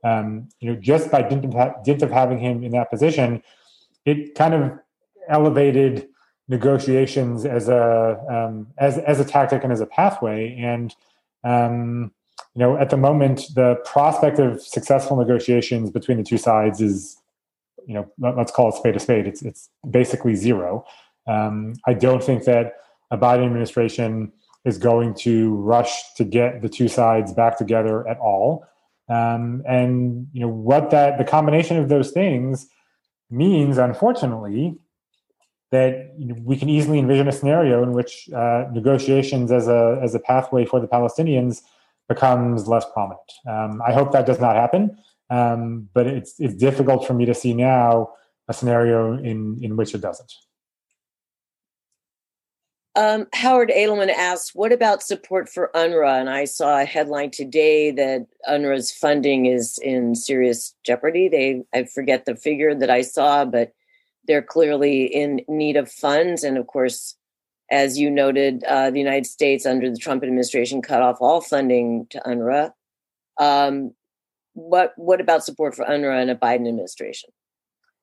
um, 0.07 0.49
you 0.61 0.71
know, 0.71 0.81
just 0.81 1.11
by 1.11 1.23
dint 1.23 1.45
of, 1.45 1.53
ha- 1.53 1.75
dint 1.85 2.03
of 2.03 2.11
having 2.11 2.39
him 2.39 2.63
in 2.63 2.71
that 2.73 2.91
position, 2.91 3.43
it 4.05 4.37
kind 4.37 4.55
of 4.55 4.79
elevated 5.29 6.09
negotiations 6.49 7.45
as 7.45 7.69
a 7.69 8.23
um, 8.31 8.69
as 8.79 8.99
as 8.99 9.19
a 9.19 9.25
tactic 9.25 9.65
and 9.65 9.73
as 9.73 9.81
a 9.81 9.87
pathway. 9.87 10.57
And 10.57 10.95
um, 11.43 12.13
you 12.55 12.61
know, 12.61 12.77
at 12.77 12.91
the 12.91 12.97
moment, 12.97 13.47
the 13.55 13.77
prospect 13.85 14.39
of 14.39 14.63
successful 14.63 15.17
negotiations 15.17 15.91
between 15.91 16.19
the 16.19 16.23
two 16.25 16.39
sides 16.39 16.81
is, 16.81 17.21
you 17.87 17.95
know, 17.95 18.09
let, 18.19 18.39
us 18.39 18.53
call 18.53 18.69
it 18.69 18.77
spade 18.77 18.95
a 18.95 19.01
spade. 19.01 19.27
It's 19.27 19.43
it's 19.43 19.69
basically 19.91 20.37
zero. 20.37 20.85
Um, 21.27 21.75
I 21.85 21.95
don't 21.95 22.23
think 22.23 22.45
that 22.45 22.75
a 23.11 23.19
Biden 23.19 23.47
administration 23.47 24.33
is 24.65 24.79
going 24.79 25.15
to 25.15 25.57
rush 25.57 26.15
to 26.15 26.25
get 26.25 26.63
the 26.63 26.69
two 26.69 26.87
sides 26.87 27.33
back 27.33 27.59
together 27.59 28.07
at 28.07 28.19
all. 28.19 28.65
Um, 29.09 29.63
and 29.69 30.27
you 30.33 30.41
know 30.41 30.49
what 30.49 30.91
that 30.91 31.19
the 31.19 31.25
combination 31.25 31.77
of 31.77 31.89
those 31.89 32.11
things 32.11 32.67
means, 33.31 33.79
unfortunately, 33.79 34.79
that 35.71 36.15
we 36.19 36.57
can 36.57 36.69
easily 36.69 36.99
envision 36.99 37.29
a 37.29 37.33
scenario 37.33 37.83
in 37.83 37.93
which 37.93 38.29
uh, 38.35 38.65
negotiations 38.73 39.53
as 39.53 39.69
a 39.69 40.01
as 40.03 40.15
a 40.15 40.21
pathway 40.21 40.65
for 40.65 40.81
the 40.81 40.89
Palestinians 40.89 41.63
becomes 42.09 42.69
less 42.69 42.85
prominent. 42.93 43.33
Um, 43.49 43.83
I 43.87 43.93
hope 43.93 44.13
that 44.13 44.27
does 44.27 44.41
not 44.41 44.57
happen, 44.57 44.97
um, 45.31 45.89
but 45.93 46.07
it's 46.07 46.35
it's 46.39 46.55
difficult 46.55 47.07
for 47.07 47.15
me 47.15 47.27
to 47.27 47.35
see 47.35 47.53
now 47.53 48.11
a 48.49 48.53
scenario 48.53 49.15
in 49.15 49.59
in 49.63 49.77
which 49.77 49.95
it 49.95 50.01
doesn't. 50.01 50.33
Um, 52.97 53.27
Howard 53.35 53.69
Edelman 53.69 54.11
asks, 54.11 54.55
"What 54.55 54.73
about 54.73 55.03
support 55.03 55.51
for 55.51 55.71
UNRWA?" 55.75 56.19
And 56.19 56.31
I 56.31 56.47
saw 56.47 56.81
a 56.81 56.87
headline 56.87 57.31
today 57.31 57.91
that 57.91 58.27
UNRWA's 58.49 58.91
funding 58.91 59.45
is 59.45 59.79
in 59.83 60.15
serious 60.15 60.75
jeopardy. 60.83 61.29
They, 61.29 61.63
I 61.75 61.85
forget 61.85 62.25
the 62.25 62.35
figure 62.37 62.75
that 62.75 62.89
I 62.89 63.03
saw, 63.03 63.45
but 63.45 63.73
they're 64.27 64.43
clearly 64.43 65.05
in 65.05 65.43
need 65.47 65.77
of 65.77 65.93
funds. 65.93 66.43
And 66.43 66.57
of 66.57 66.67
course, 66.67 67.17
as 67.71 67.99
you 67.99 68.11
noted, 68.11 68.65
uh, 68.65 68.91
the 68.91 68.99
United 68.99 69.27
States 69.27 69.67
under 69.67 69.91
the 69.91 69.99
Trump 69.99 70.23
administration 70.23 70.81
cut 70.81 71.03
off 71.03 71.19
all 71.21 71.43
funding 71.43 72.07
to 72.11 72.21
UNRWA. 72.21 72.73
Um, 73.39 73.95
what 74.55 74.95
what 74.97 75.21
about 75.21 75.45
support 75.45 75.75
for 75.75 75.85
UNRWA 75.85 76.23
in 76.23 76.31
a 76.31 76.37
Biden 76.37 76.67
administration? 76.67 77.29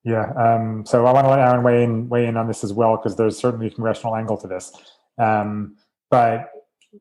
Yeah, 0.03 0.31
um, 0.33 0.85
so 0.85 1.05
I 1.05 1.13
want 1.13 1.25
to 1.25 1.29
let 1.29 1.39
Aaron 1.39 1.63
weigh 1.63 1.83
in 1.83 2.09
weigh 2.09 2.27
in 2.27 2.35
on 2.35 2.47
this 2.47 2.63
as 2.63 2.73
well 2.73 2.97
because 2.97 3.15
there's 3.15 3.37
certainly 3.37 3.67
a 3.67 3.69
congressional 3.69 4.15
angle 4.15 4.37
to 4.37 4.47
this. 4.47 4.71
Um, 5.17 5.77
but 6.11 6.49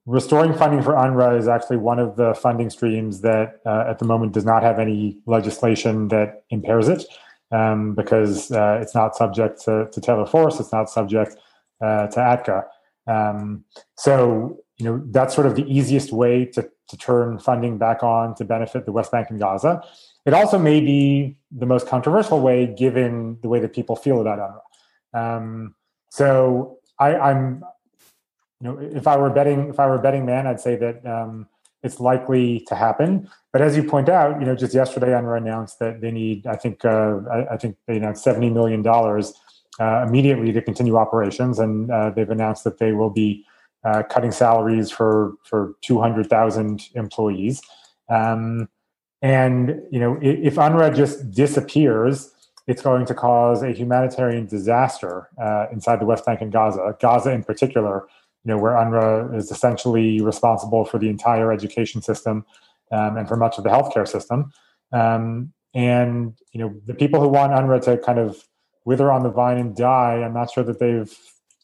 restoring 0.07 0.55
funding 0.55 0.83
for 0.83 0.93
UNRWA 0.93 1.39
is 1.39 1.49
actually 1.49 1.77
one 1.77 1.99
of 1.99 2.17
the 2.17 2.35
funding 2.35 2.71
streams 2.71 3.21
that 3.21 3.61
uh, 3.67 3.85
at 3.89 3.99
the 3.99 4.05
moment 4.05 4.33
does 4.33 4.45
not 4.45 4.63
have 4.63 4.79
any 4.79 5.19
legislation 5.27 6.09
that 6.09 6.45
impairs 6.51 6.89
it 6.89 7.05
um, 7.51 7.95
because 7.95 8.51
uh, 8.53 8.79
it's 8.81 8.95
not 8.95 9.15
subject 9.15 9.61
to, 9.63 9.89
to 9.93 10.01
Taylor 10.01 10.27
Force, 10.27 10.59
it's 10.61 10.73
not 10.73 10.89
subject 10.89 11.37
uh, 11.85 12.07
to 12.09 12.19
ATCA. 12.19 12.65
Um, 13.07 13.65
so, 13.97 14.59
you 14.79 14.87
know, 14.87 15.03
that's 15.11 15.35
sort 15.35 15.47
of 15.47 15.57
the 15.57 15.65
easiest 15.65 16.13
way 16.13 16.47
to, 16.47 16.69
to 16.89 16.97
turn 16.97 17.39
funding 17.39 17.79
back 17.79 18.03
on 18.03 18.35
to 18.37 18.45
benefit 18.45 18.87
the 18.87 18.93
West 18.93 19.13
Bank 19.13 19.29
and 19.31 19.39
Gaza. 19.39 19.83
It 20.25 20.35
also 20.35 20.59
may 20.59 20.81
be 20.81 21.37
the 21.51 21.67
most 21.67 21.87
controversial 21.87 22.41
way 22.41 22.67
given 22.67 23.39
the 23.43 23.49
way 23.49 23.61
that 23.61 23.73
people 23.75 23.97
feel 23.97 24.21
about 24.21 24.39
UNRWA. 24.39 25.39
Um, 25.39 25.75
so 26.11 26.79
I, 26.99 27.17
I'm, 27.17 27.65
you 28.61 28.69
know, 28.69 28.79
if 28.79 29.07
I 29.07 29.17
were 29.17 29.31
betting, 29.31 29.69
if 29.69 29.81
I 29.81 29.87
were 29.87 29.97
a 29.97 30.03
betting 30.03 30.25
man, 30.25 30.47
I'd 30.47 30.61
say 30.61 30.77
that 30.77 31.05
um, 31.05 31.49
it's 31.83 31.99
likely 31.99 32.61
to 32.69 32.75
happen. 32.75 33.29
But 33.53 33.63
as 33.63 33.77
you 33.77 33.83
point 33.83 34.09
out, 34.09 34.39
you 34.39 34.47
know, 34.47 34.55
just 34.55 34.75
yesterday, 34.75 35.09
UNRWA 35.09 35.39
announced 35.39 35.79
that 35.81 36.01
they 36.01 36.11
need, 36.11 36.47
I 36.47 36.57
think, 36.57 36.85
uh, 36.85 37.19
I, 37.31 37.55
I, 37.55 37.57
think 37.57 37.77
they 37.87 37.97
announced 37.97 38.23
seventy 38.23 38.51
million 38.51 38.83
dollars 38.83 39.35
uh, 39.81 40.05
immediately 40.07 40.53
to 40.53 40.63
continue 40.63 40.97
operations, 40.97 41.59
and 41.59 41.91
uh, 41.91 42.11
they've 42.11 42.31
announced 42.31 42.63
that 42.65 42.79
they 42.79 42.93
will 42.93 43.11
be 43.11 43.45
uh, 43.85 44.05
cutting 44.05 44.31
salaries 44.31 44.91
for 44.91 45.35
for 45.43 45.75
two 45.83 46.01
hundred 46.01 46.29
thousand 46.31 46.89
employees. 46.95 47.61
Um, 48.09 48.69
and 49.23 49.81
you 49.91 50.01
know, 50.01 50.19
if, 50.21 50.57
UNRWA 50.57 50.95
just 50.95 51.31
disappears, 51.31 52.33
it's 52.67 52.83
going 52.83 53.07
to 53.07 53.15
cause 53.15 53.63
a 53.63 53.71
humanitarian 53.71 54.47
disaster 54.47 55.29
uh, 55.41 55.67
inside 55.73 56.01
the 56.01 56.07
West 56.07 56.27
Bank 56.27 56.41
and 56.41 56.53
Gaza. 56.53 56.97
Gaza, 57.01 57.31
in 57.31 57.45
particular, 57.45 58.07
you 58.45 58.51
know, 58.51 58.59
where 58.59 58.73
UNRWA 58.73 59.37
is 59.37 59.53
essentially 59.53 60.21
responsible 60.21 60.85
for 60.85 60.99
the 60.99 61.09
entire 61.09 61.53
education 61.53 62.03
system 62.03 62.45
um, 62.91 63.17
and 63.17 63.29
for 63.29 63.37
much 63.37 63.59
of 63.59 63.65
the 63.65 63.71
healthcare 63.71 64.07
system. 64.07 64.53
Um, 64.93 65.53
and 65.73 66.35
you 66.53 66.61
know, 66.61 66.75
the 66.87 66.95
people 66.95 67.21
who 67.21 67.29
want 67.29 67.53
UNRWA 67.53 67.83
to 67.85 67.99
kind 67.99 68.19
of 68.19 68.45
wither 68.85 69.13
on 69.13 69.23
the 69.23 69.31
vine 69.31 69.59
and 69.59 69.77
die, 69.77 70.23
I'm 70.25 70.35
not 70.35 70.51
sure 70.51 70.65
that 70.65 70.81
they've 70.81 71.17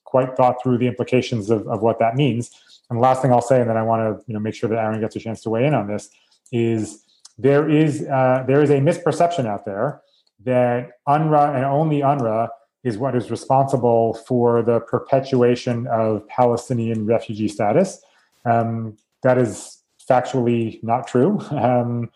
quite 0.04 0.36
thought 0.36 0.62
through 0.62 0.78
the 0.78 0.86
implications 0.86 1.50
of, 1.50 1.66
of 1.66 1.82
what 1.82 1.98
that 1.98 2.14
means. 2.14 2.50
And 2.88 2.98
the 2.98 3.02
last 3.02 3.20
thing 3.20 3.32
I'll 3.32 3.42
say, 3.42 3.60
and 3.60 3.68
then 3.68 3.76
I 3.76 3.82
want 3.82 4.00
to 4.02 4.24
you 4.28 4.34
know 4.34 4.40
make 4.40 4.54
sure 4.54 4.70
that 4.70 4.78
Aaron 4.78 5.00
gets 5.00 5.16
a 5.16 5.20
chance 5.20 5.42
to 5.42 5.50
weigh 5.50 5.66
in 5.66 5.74
on 5.74 5.88
this, 5.88 6.08
is 6.52 7.04
there 7.38 7.68
is 7.68 8.02
uh, 8.02 8.44
there 8.46 8.62
is 8.62 8.70
a 8.70 8.78
misperception 8.78 9.46
out 9.46 9.64
there 9.64 10.02
that 10.44 10.90
UNRWA 11.08 11.54
and 11.54 11.64
only 11.64 12.00
UNRWA 12.00 12.48
is 12.84 12.98
what 12.98 13.14
is 13.14 13.30
responsible 13.30 14.14
for 14.26 14.62
the 14.62 14.80
perpetuation 14.80 15.86
of 15.88 16.26
Palestinian 16.28 17.06
refugee 17.06 17.48
status. 17.48 18.00
Um, 18.44 18.96
that 19.22 19.38
is 19.38 19.82
factually 20.08 20.82
not 20.82 21.06
true. 21.06 21.40
Um, 21.50 22.10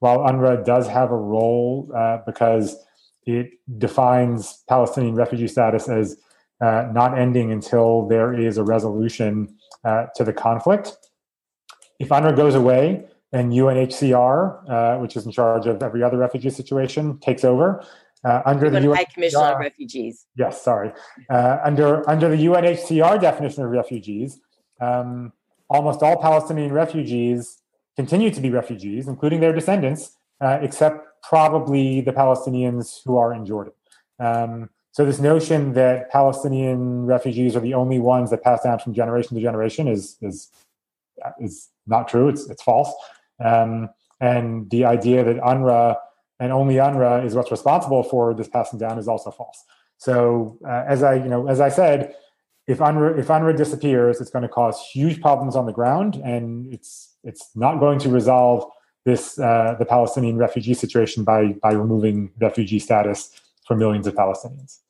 while 0.00 0.18
UNRWA 0.18 0.64
does 0.64 0.86
have 0.86 1.10
a 1.10 1.16
role 1.16 1.90
uh, 1.92 2.18
because 2.24 2.76
it 3.26 3.50
defines 3.78 4.62
Palestinian 4.68 5.16
refugee 5.16 5.48
status 5.48 5.88
as 5.88 6.16
uh, 6.60 6.88
not 6.92 7.18
ending 7.18 7.50
until 7.50 8.06
there 8.06 8.32
is 8.32 8.58
a 8.58 8.62
resolution 8.62 9.56
uh, 9.84 10.06
to 10.14 10.22
the 10.22 10.32
conflict. 10.32 10.96
If 11.98 12.10
UNRWA 12.10 12.36
goes 12.36 12.54
away 12.54 13.08
and 13.32 13.52
UNHCR, 13.52 14.70
uh, 14.70 14.98
which 14.98 15.16
is 15.16 15.26
in 15.26 15.32
charge 15.32 15.66
of 15.66 15.82
every 15.82 16.02
other 16.02 16.16
refugee 16.16 16.50
situation, 16.50 17.18
takes 17.18 17.44
over, 17.44 17.84
uh, 18.24 18.42
under 18.46 18.70
the, 18.70 18.80
the 18.80 18.94
High 18.94 19.04
Commission 19.04 19.40
on 19.40 19.60
Refugees. 19.60 20.26
Yes, 20.36 20.62
sorry. 20.62 20.92
Uh, 21.30 21.58
under 21.62 22.08
under 22.08 22.28
the 22.28 22.46
UNHCR 22.46 23.20
definition 23.20 23.64
of 23.64 23.70
refugees, 23.70 24.40
um, 24.80 25.32
almost 25.68 26.02
all 26.02 26.20
Palestinian 26.20 26.72
refugees 26.72 27.58
continue 27.96 28.30
to 28.30 28.40
be 28.40 28.50
refugees, 28.50 29.08
including 29.08 29.40
their 29.40 29.52
descendants, 29.52 30.16
uh, 30.40 30.58
except 30.62 31.06
probably 31.22 32.00
the 32.00 32.12
Palestinians 32.12 33.00
who 33.04 33.16
are 33.16 33.32
in 33.32 33.44
Jordan. 33.44 33.72
Um, 34.18 34.70
so 34.90 35.04
this 35.04 35.20
notion 35.20 35.74
that 35.74 36.10
Palestinian 36.10 37.06
refugees 37.06 37.54
are 37.54 37.60
the 37.60 37.74
only 37.74 38.00
ones 38.00 38.30
that 38.30 38.42
pass 38.42 38.62
down 38.64 38.80
from 38.80 38.94
generation 38.94 39.36
to 39.36 39.42
generation 39.42 39.86
is 39.86 40.16
is 40.20 40.50
is 41.40 41.68
not 41.86 42.08
true. 42.08 42.28
It's 42.28 42.48
it's 42.50 42.62
false. 42.62 42.92
Um, 43.44 43.90
and 44.20 44.68
the 44.70 44.84
idea 44.84 45.24
that 45.24 45.36
UNRWA 45.36 45.96
and 46.40 46.52
only 46.52 46.76
UNRWA 46.76 47.24
is 47.24 47.34
what's 47.34 47.50
responsible 47.50 48.02
for 48.02 48.34
this 48.34 48.48
passing 48.48 48.78
down 48.78 48.98
is 48.98 49.08
also 49.08 49.30
false. 49.30 49.64
So 49.98 50.58
uh, 50.64 50.84
as 50.86 51.02
I 51.02 51.14
you 51.14 51.28
know 51.28 51.48
as 51.48 51.60
I 51.60 51.68
said, 51.68 52.14
if 52.66 52.78
UNRWA 52.78 53.18
if 53.18 53.28
UNRWA 53.28 53.56
disappears, 53.56 54.20
it's 54.20 54.30
going 54.30 54.42
to 54.42 54.48
cause 54.48 54.80
huge 54.92 55.20
problems 55.20 55.56
on 55.56 55.66
the 55.66 55.72
ground, 55.72 56.16
and 56.24 56.72
it's 56.72 57.16
it's 57.24 57.50
not 57.54 57.80
going 57.80 57.98
to 58.00 58.08
resolve 58.08 58.64
this 59.04 59.38
uh, 59.38 59.74
the 59.78 59.84
Palestinian 59.84 60.36
refugee 60.36 60.74
situation 60.74 61.24
by 61.24 61.54
by 61.62 61.72
removing 61.72 62.30
refugee 62.40 62.78
status 62.78 63.30
for 63.66 63.76
millions 63.76 64.06
of 64.06 64.14
Palestinians. 64.14 64.80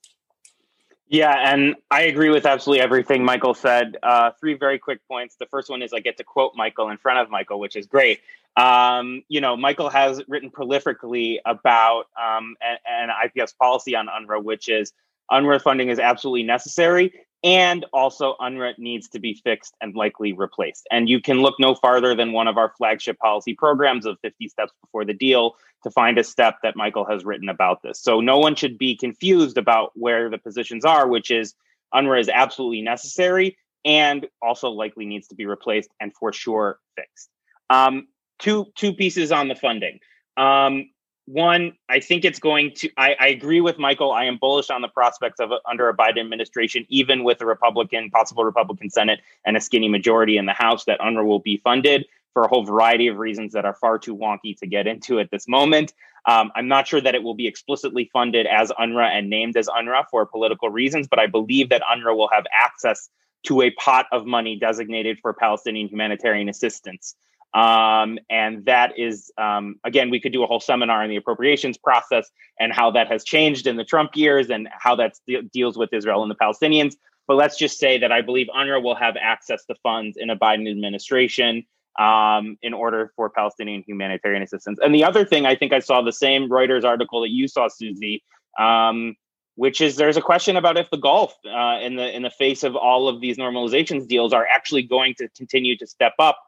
Yeah, 1.11 1.33
and 1.53 1.75
I 1.89 2.03
agree 2.03 2.29
with 2.29 2.45
absolutely 2.45 2.81
everything 2.81 3.25
Michael 3.25 3.55
said. 3.55 3.97
Uh, 4.03 4.29
three 4.39 4.53
very 4.53 4.77
quick 4.77 4.99
points. 5.07 5.35
The 5.39 5.47
first 5.47 5.67
one 5.67 5.81
is 5.81 5.91
I 5.91 6.01
get 6.01 6.17
to 6.17 6.23
quote 6.23 6.53
Michael 6.55 6.89
in 6.89 6.97
front 6.97 7.17
of 7.17 7.31
Michael, 7.31 7.59
which 7.59 7.75
is 7.75 7.87
great. 7.87 8.19
Um, 8.55 9.23
you 9.27 9.41
know, 9.41 9.57
Michael 9.57 9.89
has 9.89 10.21
written 10.27 10.51
prolifically 10.51 11.37
about 11.45 12.05
um, 12.15 12.55
an, 12.61 12.77
an 12.87 13.09
IPF 13.09 13.57
policy 13.57 13.95
on 13.95 14.07
UNRWA, 14.07 14.43
which 14.43 14.69
is 14.69 14.93
UNRWA 15.31 15.59
funding 15.61 15.89
is 15.89 15.97
absolutely 15.97 16.43
necessary 16.43 17.11
and 17.43 17.85
also 17.93 18.35
UNRWA 18.41 18.77
needs 18.77 19.07
to 19.09 19.19
be 19.19 19.33
fixed 19.33 19.73
and 19.81 19.95
likely 19.95 20.33
replaced. 20.33 20.87
And 20.91 21.07
you 21.07 21.21
can 21.21 21.41
look 21.41 21.55
no 21.59 21.73
farther 21.75 22.13
than 22.13 22.33
one 22.33 22.47
of 22.47 22.57
our 22.57 22.73
flagship 22.77 23.17
policy 23.19 23.53
programs 23.53 24.05
of 24.05 24.17
50 24.21 24.49
Steps 24.49 24.73
Before 24.81 25.05
the 25.05 25.13
Deal 25.13 25.55
to 25.83 25.91
find 25.91 26.17
a 26.17 26.23
step 26.23 26.57
that 26.63 26.75
Michael 26.75 27.05
has 27.05 27.23
written 27.23 27.47
about 27.47 27.81
this. 27.81 28.01
So 28.01 28.19
no 28.19 28.37
one 28.37 28.55
should 28.55 28.77
be 28.77 28.97
confused 28.97 29.57
about 29.57 29.91
where 29.95 30.29
the 30.29 30.37
positions 30.37 30.83
are, 30.83 31.07
which 31.07 31.31
is 31.31 31.53
UNRWA 31.93 32.19
is 32.19 32.29
absolutely 32.29 32.81
necessary 32.81 33.57
and 33.85 34.27
also 34.41 34.69
likely 34.69 35.05
needs 35.05 35.27
to 35.29 35.35
be 35.35 35.45
replaced 35.45 35.89
and 36.01 36.13
for 36.13 36.33
sure 36.33 36.79
fixed. 36.97 37.29
Um, 37.69 38.07
two 38.39 38.67
two 38.75 38.93
pieces 38.93 39.31
on 39.31 39.47
the 39.47 39.55
funding. 39.55 39.99
Um, 40.35 40.89
one, 41.29 41.73
I 41.89 41.99
think 41.99 42.25
it's 42.25 42.39
going 42.39 42.71
to. 42.77 42.89
I, 42.97 43.15
I, 43.19 43.27
agree 43.27 43.61
with 43.61 43.77
Michael. 43.77 44.11
I 44.11 44.25
am 44.25 44.37
bullish 44.37 44.71
on 44.71 44.81
the 44.81 44.87
prospects 44.87 45.39
of 45.39 45.51
a, 45.51 45.59
under 45.69 45.87
a 45.87 45.95
Biden 45.95 46.19
administration, 46.19 46.87
even 46.89 47.23
with 47.23 47.39
a 47.41 47.45
Republican, 47.45 48.09
possible 48.09 48.43
Republican 48.43 48.89
Senate 48.89 49.19
and 49.45 49.55
a 49.55 49.61
skinny 49.61 49.87
majority 49.87 50.37
in 50.37 50.47
the 50.47 50.53
House, 50.53 50.85
that 50.85 50.99
UNRWA 50.99 51.25
will 51.25 51.39
be 51.39 51.57
funded 51.57 52.07
for 52.33 52.43
a 52.43 52.47
whole 52.47 52.63
variety 52.63 53.07
of 53.07 53.17
reasons 53.17 53.53
that 53.53 53.63
are 53.63 53.75
far 53.75 53.99
too 53.99 54.17
wonky 54.17 54.57
to 54.57 54.65
get 54.65 54.87
into 54.87 55.19
at 55.19 55.29
this 55.29 55.47
moment. 55.47 55.93
Um, 56.25 56.51
I'm 56.55 56.67
not 56.67 56.87
sure 56.87 56.99
that 56.99 57.13
it 57.13 57.21
will 57.21 57.35
be 57.35 57.45
explicitly 57.45 58.09
funded 58.11 58.47
as 58.47 58.71
UNRWA 58.71 59.09
and 59.09 59.29
named 59.29 59.55
as 59.55 59.67
UNRWA 59.67 60.05
for 60.09 60.25
political 60.25 60.69
reasons, 60.69 61.07
but 61.07 61.19
I 61.19 61.27
believe 61.27 61.69
that 61.69 61.83
UNRWA 61.83 62.17
will 62.17 62.29
have 62.29 62.45
access 62.51 63.07
to 63.43 63.61
a 63.61 63.69
pot 63.71 64.07
of 64.11 64.25
money 64.25 64.57
designated 64.57 65.19
for 65.19 65.33
Palestinian 65.33 65.89
humanitarian 65.89 66.49
assistance. 66.49 67.15
Um, 67.53 68.19
and 68.29 68.65
that 68.65 68.97
is, 68.97 69.31
um, 69.37 69.79
again, 69.83 70.09
we 70.09 70.19
could 70.19 70.31
do 70.31 70.43
a 70.43 70.47
whole 70.47 70.59
seminar 70.59 71.01
on 71.03 71.09
the 71.09 71.15
appropriations 71.15 71.77
process 71.77 72.29
and 72.59 72.71
how 72.71 72.91
that 72.91 73.07
has 73.07 73.23
changed 73.23 73.65
in 73.65 73.75
the 73.75 73.83
Trump 73.83 74.15
years 74.15 74.49
and 74.49 74.69
how 74.71 74.95
that 74.95 75.13
de- 75.27 75.41
deals 75.41 75.77
with 75.77 75.91
Israel 75.91 76.21
and 76.21 76.29
the 76.29 76.35
Palestinians. 76.35 76.95
But 77.27 77.35
let's 77.35 77.57
just 77.57 77.79
say 77.79 77.97
that 77.99 78.11
I 78.11 78.21
believe 78.21 78.47
UNRWA 78.55 78.83
will 78.83 78.95
have 78.95 79.15
access 79.19 79.65
to 79.65 79.75
funds 79.81 80.17
in 80.17 80.29
a 80.29 80.35
Biden 80.35 80.69
administration 80.69 81.65
um, 81.99 82.57
in 82.61 82.73
order 82.73 83.11
for 83.15 83.29
Palestinian 83.29 83.83
humanitarian 83.85 84.41
assistance. 84.41 84.79
And 84.81 84.93
the 84.93 85.03
other 85.03 85.25
thing, 85.25 85.45
I 85.45 85.55
think 85.55 85.73
I 85.73 85.79
saw 85.79 86.01
the 86.01 86.13
same 86.13 86.49
Reuters 86.49 86.83
article 86.83 87.21
that 87.21 87.29
you 87.29 87.47
saw, 87.47 87.67
Susie, 87.67 88.23
um, 88.57 89.15
which 89.55 89.81
is 89.81 89.97
there's 89.97 90.17
a 90.17 90.21
question 90.21 90.55
about 90.55 90.77
if 90.77 90.89
the 90.89 90.97
Gulf, 90.97 91.35
uh, 91.45 91.79
in 91.81 91.97
the 91.97 92.15
in 92.15 92.21
the 92.21 92.29
face 92.29 92.63
of 92.63 92.75
all 92.75 93.07
of 93.07 93.21
these 93.21 93.37
normalizations 93.37 94.07
deals, 94.07 94.33
are 94.33 94.47
actually 94.47 94.83
going 94.83 95.15
to 95.15 95.27
continue 95.29 95.77
to 95.77 95.85
step 95.85 96.13
up 96.19 96.39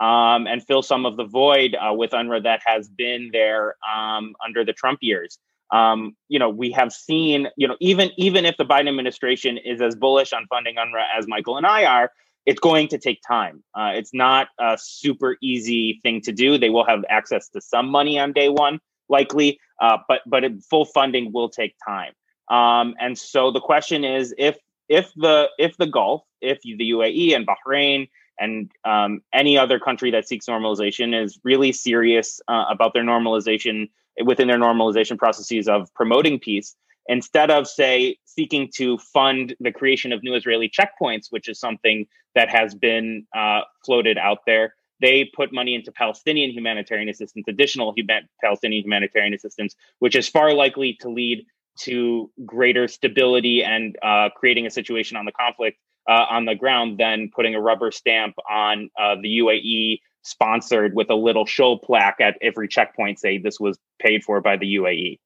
um, 0.00 0.46
and 0.46 0.66
fill 0.66 0.82
some 0.82 1.04
of 1.04 1.16
the 1.16 1.24
void 1.24 1.76
uh, 1.76 1.92
with 1.92 2.10
UNRWA 2.12 2.42
that 2.42 2.62
has 2.64 2.88
been 2.88 3.30
there 3.32 3.76
um, 3.88 4.34
under 4.44 4.64
the 4.64 4.72
Trump 4.72 4.98
years. 5.02 5.38
Um, 5.70 6.16
you 6.28 6.38
know, 6.38 6.48
we 6.48 6.72
have 6.72 6.92
seen, 6.92 7.48
you 7.56 7.68
know, 7.68 7.76
even 7.80 8.10
even 8.16 8.44
if 8.44 8.56
the 8.56 8.64
Biden 8.64 8.88
administration 8.88 9.56
is 9.58 9.80
as 9.80 9.94
bullish 9.94 10.32
on 10.32 10.46
funding 10.48 10.76
UNRWA 10.76 11.04
as 11.16 11.28
Michael 11.28 11.56
and 11.56 11.66
I 11.66 11.84
are, 11.84 12.10
it's 12.46 12.58
going 12.58 12.88
to 12.88 12.98
take 12.98 13.20
time. 13.26 13.62
Uh, 13.74 13.92
it's 13.94 14.12
not 14.12 14.48
a 14.58 14.76
super 14.80 15.36
easy 15.42 16.00
thing 16.02 16.20
to 16.22 16.32
do. 16.32 16.58
They 16.58 16.70
will 16.70 16.84
have 16.84 17.04
access 17.08 17.48
to 17.50 17.60
some 17.60 17.88
money 17.88 18.18
on 18.18 18.32
day 18.32 18.48
one, 18.48 18.80
likely, 19.08 19.60
uh, 19.80 19.98
but 20.08 20.22
but 20.26 20.44
it, 20.44 20.62
full 20.68 20.86
funding 20.86 21.32
will 21.32 21.50
take 21.50 21.74
time. 21.86 22.12
Um, 22.48 22.94
and 22.98 23.16
so 23.16 23.52
the 23.52 23.60
question 23.60 24.02
is, 24.02 24.34
if 24.38 24.56
if 24.88 25.12
the 25.14 25.50
if 25.58 25.76
the 25.76 25.86
Gulf, 25.86 26.22
if 26.40 26.60
the 26.62 26.90
UAE 26.90 27.36
and 27.36 27.46
Bahrain 27.46 28.08
and 28.40 28.70
um, 28.84 29.20
any 29.32 29.56
other 29.58 29.78
country 29.78 30.10
that 30.10 30.26
seeks 30.26 30.46
normalization 30.46 31.20
is 31.20 31.38
really 31.44 31.72
serious 31.72 32.40
uh, 32.48 32.64
about 32.70 32.94
their 32.94 33.04
normalization 33.04 33.90
within 34.24 34.48
their 34.48 34.58
normalization 34.58 35.18
processes 35.18 35.68
of 35.68 35.92
promoting 35.94 36.38
peace. 36.38 36.74
Instead 37.06 37.50
of 37.50 37.66
say 37.66 38.16
seeking 38.24 38.70
to 38.74 38.98
fund 38.98 39.54
the 39.60 39.72
creation 39.72 40.12
of 40.12 40.22
new 40.22 40.34
israeli 40.34 40.68
checkpoints 40.68 41.26
which 41.30 41.48
is 41.48 41.58
something 41.58 42.06
that 42.34 42.48
has 42.48 42.74
been 42.74 43.26
uh, 43.36 43.60
floated 43.84 44.16
out 44.18 44.38
there 44.46 44.74
they 45.00 45.30
put 45.34 45.52
money 45.52 45.74
into 45.74 45.90
palestinian 45.92 46.50
humanitarian 46.50 47.08
assistance 47.08 47.44
additional 47.48 47.92
human- 47.96 48.28
palestinian 48.42 48.82
humanitarian 48.84 49.34
assistance 49.34 49.74
which 49.98 50.16
is 50.16 50.28
far 50.28 50.54
likely 50.54 50.96
to 51.00 51.08
lead 51.08 51.44
to 51.76 52.30
greater 52.44 52.86
stability 52.88 53.64
and 53.64 53.96
uh, 54.02 54.28
creating 54.36 54.66
a 54.66 54.70
situation 54.70 55.16
on 55.16 55.24
the 55.24 55.32
conflict 55.32 55.78
uh, 56.08 56.26
on 56.30 56.44
the 56.44 56.54
ground 56.54 56.98
than 56.98 57.30
putting 57.34 57.54
a 57.54 57.60
rubber 57.60 57.90
stamp 57.90 58.36
on 58.48 58.90
uh, 58.98 59.16
the 59.20 59.38
UAE 59.38 60.00
sponsored 60.22 60.94
with 60.94 61.10
a 61.10 61.14
little 61.14 61.46
show 61.46 61.76
plaque 61.76 62.20
at 62.20 62.36
every 62.42 62.68
checkpoint 62.68 63.18
say 63.18 63.38
this 63.38 63.58
was 63.58 63.78
paid 63.98 64.22
for 64.22 64.40
by 64.40 64.56
the 64.56 64.76
UAE. 64.76 65.18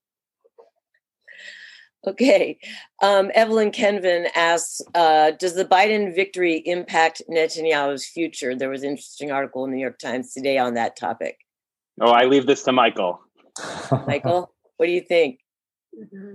Okay. 2.07 2.59
Um, 3.03 3.31
Evelyn 3.35 3.71
Kenvin 3.71 4.27
asks 4.37 4.83
uh, 4.95 5.33
Does 5.33 5.55
the 5.55 5.65
Biden 5.65 6.15
victory 6.15 6.63
impact 6.67 7.23
Netanyahu's 7.31 8.07
future? 8.07 8.55
There 8.55 8.69
was 8.69 8.83
an 8.83 8.91
interesting 8.91 9.31
article 9.31 9.65
in 9.65 9.71
the 9.71 9.77
New 9.77 9.83
York 9.83 9.99
Times 9.99 10.33
today 10.33 10.59
on 10.59 10.75
that 10.75 10.97
topic. 10.97 11.39
Oh, 12.01 12.11
I 12.11 12.25
leave 12.25 12.47
this 12.47 12.63
to 12.65 12.73
Michael. 12.73 13.21
Michael, 14.07 14.53
what 14.77 14.87
do 14.87 14.93
you 14.93 15.01
think? 15.01 15.41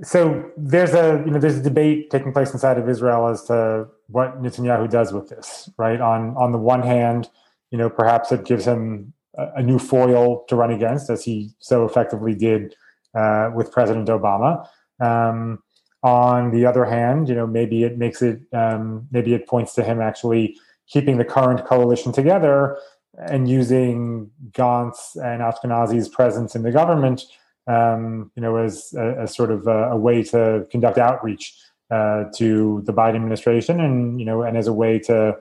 So 0.03 0.51
there's 0.57 0.93
a 0.93 1.22
you 1.26 1.32
know 1.32 1.39
there's 1.39 1.57
a 1.57 1.64
debate 1.64 2.10
taking 2.10 2.32
place 2.32 2.53
inside 2.53 2.78
of 2.78 2.88
Israel 2.88 3.28
as 3.28 3.43
to 3.45 3.88
what 4.07 4.41
Netanyahu 4.41 4.89
does 4.89 5.12
with 5.12 5.30
this. 5.30 5.70
Right 5.78 5.99
on 5.99 6.36
on 6.38 6.51
the 6.51 6.57
one 6.57 6.82
hand, 6.82 7.30
you 7.72 7.78
know 7.78 7.89
perhaps 7.89 8.32
it 8.32 8.45
gives 8.45 8.66
him 8.66 9.14
a, 9.38 9.47
a 9.57 9.64
new 9.64 9.80
foil 9.80 10.45
to 10.47 10.55
run 10.55 10.72
against, 10.72 11.10
as 11.10 11.24
he 11.24 11.51
so 11.60 11.86
effectively 11.86 12.36
did 12.36 12.76
uh, 13.16 13.51
with 13.53 13.72
President 13.72 14.07
Obama. 14.07 14.68
Um, 15.01 15.62
on 16.01 16.51
the 16.51 16.66
other 16.66 16.86
hand, 16.86 17.28
you 17.28 17.36
know 17.36 17.47
maybe 17.47 17.84
it 17.84 17.97
makes 17.97 18.22
it 18.22 18.41
um, 18.53 19.07
maybe 19.12 19.34
it 19.34 19.47
points 19.47 19.74
to 19.76 19.84
him 19.84 20.01
actually 20.01 20.55
keeping 20.88 21.18
the 21.18 21.26
current 21.26 21.66
coalition 21.66 22.12
together 22.12 22.78
and 23.18 23.49
using 23.49 24.32
Gantz 24.51 25.16
and 25.16 25.41
Ashkenazi's 25.41 26.07
presence 26.07 26.55
in 26.55 26.64
the 26.64 26.72
government 26.72 27.24
um, 27.70 28.32
you 28.36 28.41
know, 28.41 28.57
as, 28.57 28.93
as 28.97 29.36
sort 29.36 29.51
of 29.51 29.67
a, 29.67 29.91
a 29.91 29.97
way 29.97 30.24
to 30.24 30.65
conduct 30.72 30.97
outreach 30.97 31.55
uh, 31.91 32.26
to 32.36 32.82
the 32.86 32.93
Biden 32.93 33.15
administration, 33.15 33.80
and 33.80 34.20
you 34.20 34.26
know, 34.26 34.41
and 34.41 34.57
as 34.57 34.67
a 34.67 34.74
way 34.74 34.97
to 34.99 35.38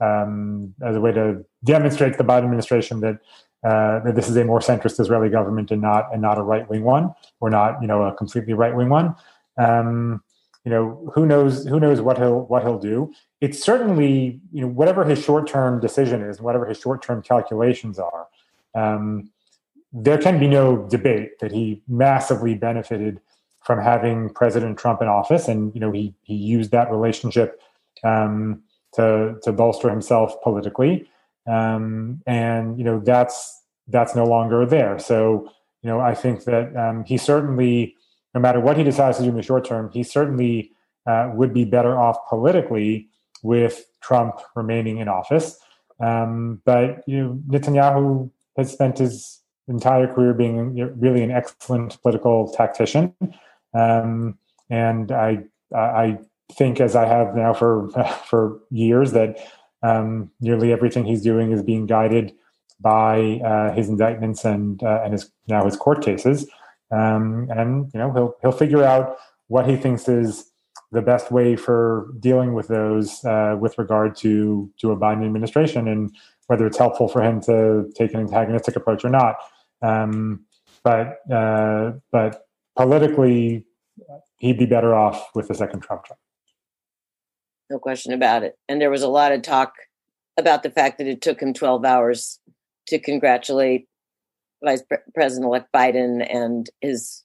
um, 0.00 0.74
as 0.82 0.94
a 0.94 1.00
way 1.00 1.12
to 1.12 1.44
demonstrate 1.64 2.12
to 2.12 2.18
the 2.18 2.24
Biden 2.24 2.44
administration 2.44 3.00
that 3.00 3.18
uh, 3.64 4.00
that 4.00 4.14
this 4.14 4.28
is 4.28 4.36
a 4.36 4.44
more 4.44 4.60
centrist 4.60 5.00
Israeli 5.00 5.30
government 5.30 5.70
and 5.70 5.80
not 5.80 6.12
and 6.12 6.20
not 6.20 6.38
a 6.38 6.42
right 6.42 6.68
wing 6.68 6.84
one, 6.84 7.14
or 7.40 7.48
not 7.48 7.80
you 7.80 7.88
know 7.88 8.02
a 8.04 8.14
completely 8.14 8.52
right 8.52 8.76
wing 8.76 8.90
one. 8.90 9.14
Um, 9.56 10.22
you 10.64 10.70
know, 10.70 11.10
who 11.14 11.24
knows 11.24 11.66
who 11.66 11.80
knows 11.80 12.02
what 12.02 12.18
he'll 12.18 12.42
what 12.42 12.62
he'll 12.62 12.78
do. 12.78 13.10
It's 13.40 13.62
certainly 13.62 14.40
you 14.52 14.60
know 14.60 14.68
whatever 14.68 15.04
his 15.04 15.22
short 15.22 15.48
term 15.48 15.80
decision 15.80 16.20
is, 16.20 16.42
whatever 16.42 16.66
his 16.66 16.78
short 16.78 17.02
term 17.02 17.22
calculations 17.22 17.98
are. 17.98 18.26
Um, 18.74 19.30
there 19.92 20.18
can 20.18 20.38
be 20.38 20.46
no 20.46 20.88
debate 20.88 21.38
that 21.40 21.52
he 21.52 21.82
massively 21.88 22.54
benefited 22.54 23.20
from 23.62 23.80
having 23.80 24.30
President 24.30 24.78
Trump 24.78 25.02
in 25.02 25.08
office, 25.08 25.48
and 25.48 25.74
you 25.74 25.80
know 25.80 25.90
he 25.90 26.14
he 26.22 26.34
used 26.34 26.70
that 26.70 26.90
relationship 26.90 27.60
um, 28.04 28.62
to 28.94 29.36
to 29.42 29.52
bolster 29.52 29.90
himself 29.90 30.34
politically, 30.42 31.08
um, 31.46 32.22
and 32.26 32.78
you 32.78 32.84
know 32.84 33.00
that's 33.00 33.62
that's 33.88 34.14
no 34.14 34.24
longer 34.24 34.64
there. 34.64 34.98
So 34.98 35.50
you 35.82 35.90
know 35.90 36.00
I 36.00 36.14
think 36.14 36.44
that 36.44 36.74
um, 36.76 37.04
he 37.04 37.18
certainly, 37.18 37.96
no 38.34 38.40
matter 38.40 38.60
what 38.60 38.76
he 38.76 38.84
decides 38.84 39.18
to 39.18 39.24
do 39.24 39.30
in 39.30 39.36
the 39.36 39.42
short 39.42 39.64
term, 39.64 39.90
he 39.92 40.02
certainly 40.02 40.72
uh, 41.06 41.30
would 41.34 41.52
be 41.52 41.64
better 41.64 41.98
off 41.98 42.16
politically 42.28 43.08
with 43.42 43.84
Trump 44.00 44.36
remaining 44.54 44.98
in 44.98 45.08
office. 45.08 45.58
Um, 45.98 46.62
but 46.64 47.02
you 47.06 47.18
know 47.18 47.40
Netanyahu 47.48 48.30
has 48.56 48.72
spent 48.72 48.98
his 48.98 49.39
entire 49.68 50.12
career 50.12 50.34
being 50.34 50.74
really 50.98 51.22
an 51.22 51.30
excellent 51.30 52.00
political 52.02 52.52
tactician. 52.52 53.14
Um, 53.74 54.38
and 54.68 55.12
I, 55.12 55.44
I 55.74 56.18
think, 56.52 56.80
as 56.80 56.96
I 56.96 57.06
have 57.06 57.34
now 57.34 57.52
for 57.52 57.90
for 58.28 58.60
years, 58.70 59.12
that 59.12 59.38
um, 59.82 60.30
nearly 60.40 60.72
everything 60.72 61.04
he's 61.04 61.22
doing 61.22 61.52
is 61.52 61.62
being 61.62 61.86
guided 61.86 62.32
by 62.80 63.40
uh, 63.44 63.72
his 63.74 63.88
indictments 63.88 64.44
and 64.44 64.82
uh, 64.82 65.02
and 65.04 65.12
his 65.12 65.30
now 65.48 65.64
his 65.64 65.76
court 65.76 66.02
cases. 66.02 66.48
Um, 66.90 67.48
and 67.50 67.90
you 67.94 68.00
know 68.00 68.12
he'll 68.12 68.34
he'll 68.42 68.52
figure 68.52 68.82
out 68.82 69.16
what 69.48 69.68
he 69.68 69.76
thinks 69.76 70.08
is 70.08 70.50
the 70.92 71.02
best 71.02 71.30
way 71.30 71.56
for 71.56 72.08
dealing 72.18 72.54
with 72.54 72.68
those 72.68 73.24
uh, 73.24 73.56
with 73.58 73.78
regard 73.78 74.16
to 74.16 74.70
to 74.80 74.92
a 74.92 74.96
Biden 74.96 75.24
administration 75.24 75.88
and 75.88 76.14
whether 76.50 76.66
it's 76.66 76.78
helpful 76.78 77.06
for 77.06 77.22
him 77.22 77.40
to 77.40 77.88
take 77.94 78.12
an 78.12 78.18
antagonistic 78.18 78.74
approach 78.74 79.04
or 79.04 79.08
not. 79.08 79.36
Um, 79.82 80.46
but 80.82 81.18
uh, 81.32 81.92
but 82.10 82.42
politically, 82.76 83.64
he'd 84.38 84.58
be 84.58 84.66
better 84.66 84.92
off 84.92 85.30
with 85.32 85.46
the 85.46 85.54
second 85.54 85.80
Trump 85.80 86.08
term. 86.08 86.18
No 87.70 87.78
question 87.78 88.12
about 88.12 88.42
it. 88.42 88.58
And 88.68 88.80
there 88.80 88.90
was 88.90 89.02
a 89.02 89.08
lot 89.08 89.30
of 89.30 89.42
talk 89.42 89.74
about 90.36 90.64
the 90.64 90.70
fact 90.70 90.98
that 90.98 91.06
it 91.06 91.22
took 91.22 91.40
him 91.40 91.54
12 91.54 91.84
hours 91.84 92.40
to 92.88 92.98
congratulate 92.98 93.86
Vice 94.64 94.82
President-elect 95.14 95.68
Biden 95.72 96.26
and 96.28 96.68
his 96.80 97.22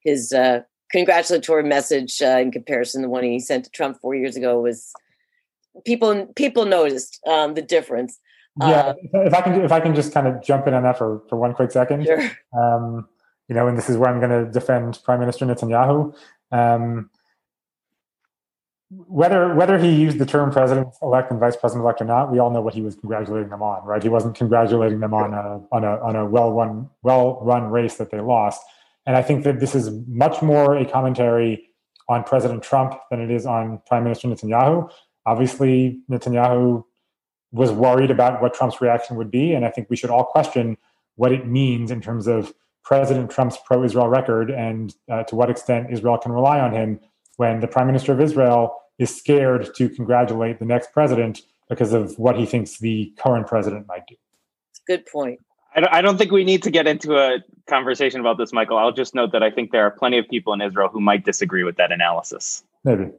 his 0.00 0.32
uh, 0.32 0.62
congratulatory 0.90 1.62
message 1.62 2.20
uh, 2.20 2.38
in 2.40 2.50
comparison 2.50 3.02
to 3.02 3.06
the 3.06 3.10
one 3.10 3.22
he 3.22 3.38
sent 3.38 3.66
to 3.66 3.70
Trump 3.70 4.00
four 4.00 4.16
years 4.16 4.34
ago 4.34 4.60
was 4.60 4.92
people 5.84 6.26
people 6.34 6.64
noticed 6.64 7.20
um, 7.28 7.54
the 7.54 7.62
difference. 7.62 8.18
Yeah, 8.60 8.94
uh, 9.14 9.20
if 9.20 9.34
I 9.34 9.40
can, 9.40 9.60
if 9.62 9.72
I 9.72 9.80
can 9.80 9.94
just 9.94 10.12
kind 10.12 10.26
of 10.26 10.42
jump 10.42 10.66
in 10.66 10.74
on 10.74 10.84
that 10.84 10.96
for, 10.96 11.22
for 11.28 11.36
one 11.36 11.54
quick 11.54 11.72
second. 11.72 12.04
Sure. 12.04 12.30
Um, 12.56 13.08
you 13.48 13.54
know, 13.54 13.66
and 13.66 13.76
this 13.76 13.90
is 13.90 13.96
where 13.96 14.08
I'm 14.08 14.20
going 14.20 14.44
to 14.44 14.50
defend 14.50 15.00
Prime 15.04 15.20
Minister 15.20 15.44
Netanyahu. 15.44 16.14
Um, 16.52 17.10
whether 18.90 19.54
whether 19.54 19.78
he 19.78 19.90
used 19.90 20.18
the 20.18 20.26
term 20.26 20.50
president 20.52 20.88
elect 21.02 21.30
and 21.30 21.40
vice 21.40 21.56
president 21.56 21.84
elect 21.84 22.00
or 22.00 22.04
not, 22.04 22.30
we 22.30 22.38
all 22.38 22.50
know 22.50 22.60
what 22.60 22.74
he 22.74 22.80
was 22.80 22.94
congratulating 22.94 23.48
them 23.48 23.62
on, 23.62 23.84
right? 23.84 24.02
He 24.02 24.08
wasn't 24.08 24.36
congratulating 24.36 25.00
them 25.00 25.14
on 25.14 25.34
a 25.34 25.60
on 25.72 25.84
a 25.84 25.98
on 26.00 26.16
a 26.16 26.24
well 26.24 26.52
run 26.52 26.88
well 27.02 27.40
run 27.42 27.70
race 27.70 27.96
that 27.96 28.10
they 28.10 28.20
lost. 28.20 28.62
And 29.06 29.16
I 29.16 29.22
think 29.22 29.44
that 29.44 29.60
this 29.60 29.74
is 29.74 29.90
much 30.06 30.42
more 30.42 30.76
a 30.76 30.84
commentary 30.84 31.68
on 32.08 32.22
President 32.24 32.62
Trump 32.62 32.94
than 33.10 33.20
it 33.20 33.30
is 33.30 33.46
on 33.46 33.80
Prime 33.86 34.04
Minister 34.04 34.28
Netanyahu. 34.28 34.90
Obviously, 35.26 36.00
Netanyahu 36.10 36.84
was 37.54 37.70
worried 37.70 38.10
about 38.10 38.42
what 38.42 38.52
Trump's 38.52 38.80
reaction 38.80 39.16
would 39.16 39.30
be. 39.30 39.54
And 39.54 39.64
I 39.64 39.70
think 39.70 39.88
we 39.88 39.96
should 39.96 40.10
all 40.10 40.24
question 40.24 40.76
what 41.14 41.30
it 41.30 41.46
means 41.46 41.92
in 41.92 42.00
terms 42.00 42.26
of 42.26 42.52
President 42.82 43.30
Trump's 43.30 43.56
pro 43.64 43.84
Israel 43.84 44.08
record 44.08 44.50
and 44.50 44.94
uh, 45.10 45.22
to 45.24 45.36
what 45.36 45.48
extent 45.48 45.86
Israel 45.90 46.18
can 46.18 46.32
rely 46.32 46.58
on 46.58 46.72
him 46.72 47.00
when 47.36 47.60
the 47.60 47.68
Prime 47.68 47.86
Minister 47.86 48.12
of 48.12 48.20
Israel 48.20 48.76
is 48.98 49.14
scared 49.14 49.72
to 49.76 49.88
congratulate 49.88 50.58
the 50.58 50.64
next 50.64 50.92
president 50.92 51.42
because 51.68 51.92
of 51.92 52.18
what 52.18 52.36
he 52.36 52.44
thinks 52.44 52.78
the 52.78 53.12
current 53.16 53.46
president 53.46 53.86
might 53.86 54.06
do. 54.06 54.16
Good 54.86 55.06
point. 55.06 55.40
I 55.76 56.02
don't 56.02 56.18
think 56.18 56.30
we 56.30 56.44
need 56.44 56.62
to 56.64 56.70
get 56.70 56.86
into 56.86 57.16
a 57.16 57.38
conversation 57.66 58.20
about 58.20 58.38
this, 58.38 58.52
Michael. 58.52 58.78
I'll 58.78 58.92
just 58.92 59.12
note 59.12 59.32
that 59.32 59.42
I 59.42 59.50
think 59.50 59.72
there 59.72 59.84
are 59.84 59.90
plenty 59.90 60.18
of 60.18 60.28
people 60.28 60.52
in 60.52 60.60
Israel 60.60 60.88
who 60.88 61.00
might 61.00 61.24
disagree 61.24 61.64
with 61.64 61.76
that 61.78 61.90
analysis. 61.90 62.62
Maybe. 62.84 63.10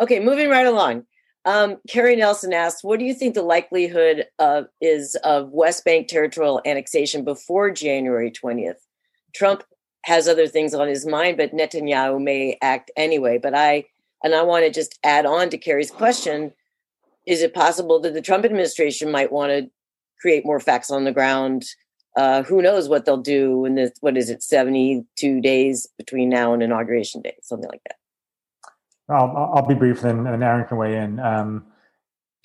Okay, 0.00 0.20
moving 0.20 0.50
right 0.50 0.66
along. 0.66 1.04
Um, 1.44 1.78
Carrie 1.88 2.16
Nelson 2.16 2.52
asked, 2.52 2.84
"What 2.84 2.98
do 2.98 3.04
you 3.04 3.14
think 3.14 3.34
the 3.34 3.42
likelihood 3.42 4.26
of 4.38 4.66
is 4.80 5.14
of 5.24 5.50
West 5.50 5.84
Bank 5.84 6.08
territorial 6.08 6.60
annexation 6.66 7.24
before 7.24 7.70
January 7.70 8.30
20th? 8.30 8.86
Trump 9.34 9.64
has 10.04 10.28
other 10.28 10.46
things 10.46 10.74
on 10.74 10.88
his 10.88 11.06
mind, 11.06 11.36
but 11.36 11.54
Netanyahu 11.54 12.22
may 12.22 12.58
act 12.60 12.90
anyway. 12.96 13.38
But 13.38 13.54
I 13.54 13.84
and 14.22 14.34
I 14.34 14.42
want 14.42 14.64
to 14.64 14.70
just 14.70 14.98
add 15.04 15.26
on 15.26 15.48
to 15.50 15.58
Carrie's 15.58 15.90
question: 15.90 16.52
Is 17.26 17.40
it 17.42 17.54
possible 17.54 18.00
that 18.00 18.14
the 18.14 18.22
Trump 18.22 18.44
administration 18.44 19.10
might 19.10 19.32
want 19.32 19.50
to 19.50 19.70
create 20.20 20.44
more 20.44 20.60
facts 20.60 20.90
on 20.90 21.04
the 21.04 21.12
ground. 21.12 21.64
Uh, 22.16 22.42
who 22.42 22.62
knows 22.62 22.88
what 22.88 23.04
they'll 23.04 23.16
do 23.16 23.64
in 23.64 23.76
this? 23.76 23.92
What 24.00 24.16
is 24.16 24.30
it? 24.30 24.42
Seventy-two 24.42 25.40
days 25.40 25.86
between 25.96 26.28
now 26.28 26.52
and 26.52 26.62
inauguration 26.62 27.22
day, 27.22 27.36
something 27.42 27.68
like 27.68 27.82
that. 27.86 27.97
I'll, 29.08 29.52
I'll 29.54 29.66
be 29.66 29.74
brief, 29.74 30.04
and, 30.04 30.26
and 30.26 30.42
Aaron 30.42 30.66
can 30.66 30.76
weigh 30.76 30.96
in. 30.96 31.18
Um, 31.20 31.66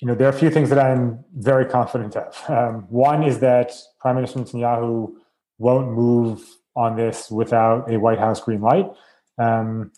you 0.00 0.08
know, 0.08 0.14
there 0.14 0.26
are 0.26 0.30
a 0.30 0.38
few 0.38 0.50
things 0.50 0.70
that 0.70 0.78
I'm 0.78 1.24
very 1.34 1.66
confident 1.66 2.16
of. 2.16 2.42
Um, 2.48 2.86
one 2.88 3.22
is 3.22 3.40
that 3.40 3.72
Prime 4.00 4.16
Minister 4.16 4.40
Netanyahu 4.40 5.12
won't 5.58 5.92
move 5.92 6.42
on 6.76 6.96
this 6.96 7.30
without 7.30 7.90
a 7.90 7.98
White 7.98 8.18
House 8.18 8.40
green 8.40 8.60
light. 8.60 8.90
Um, 9.38 9.92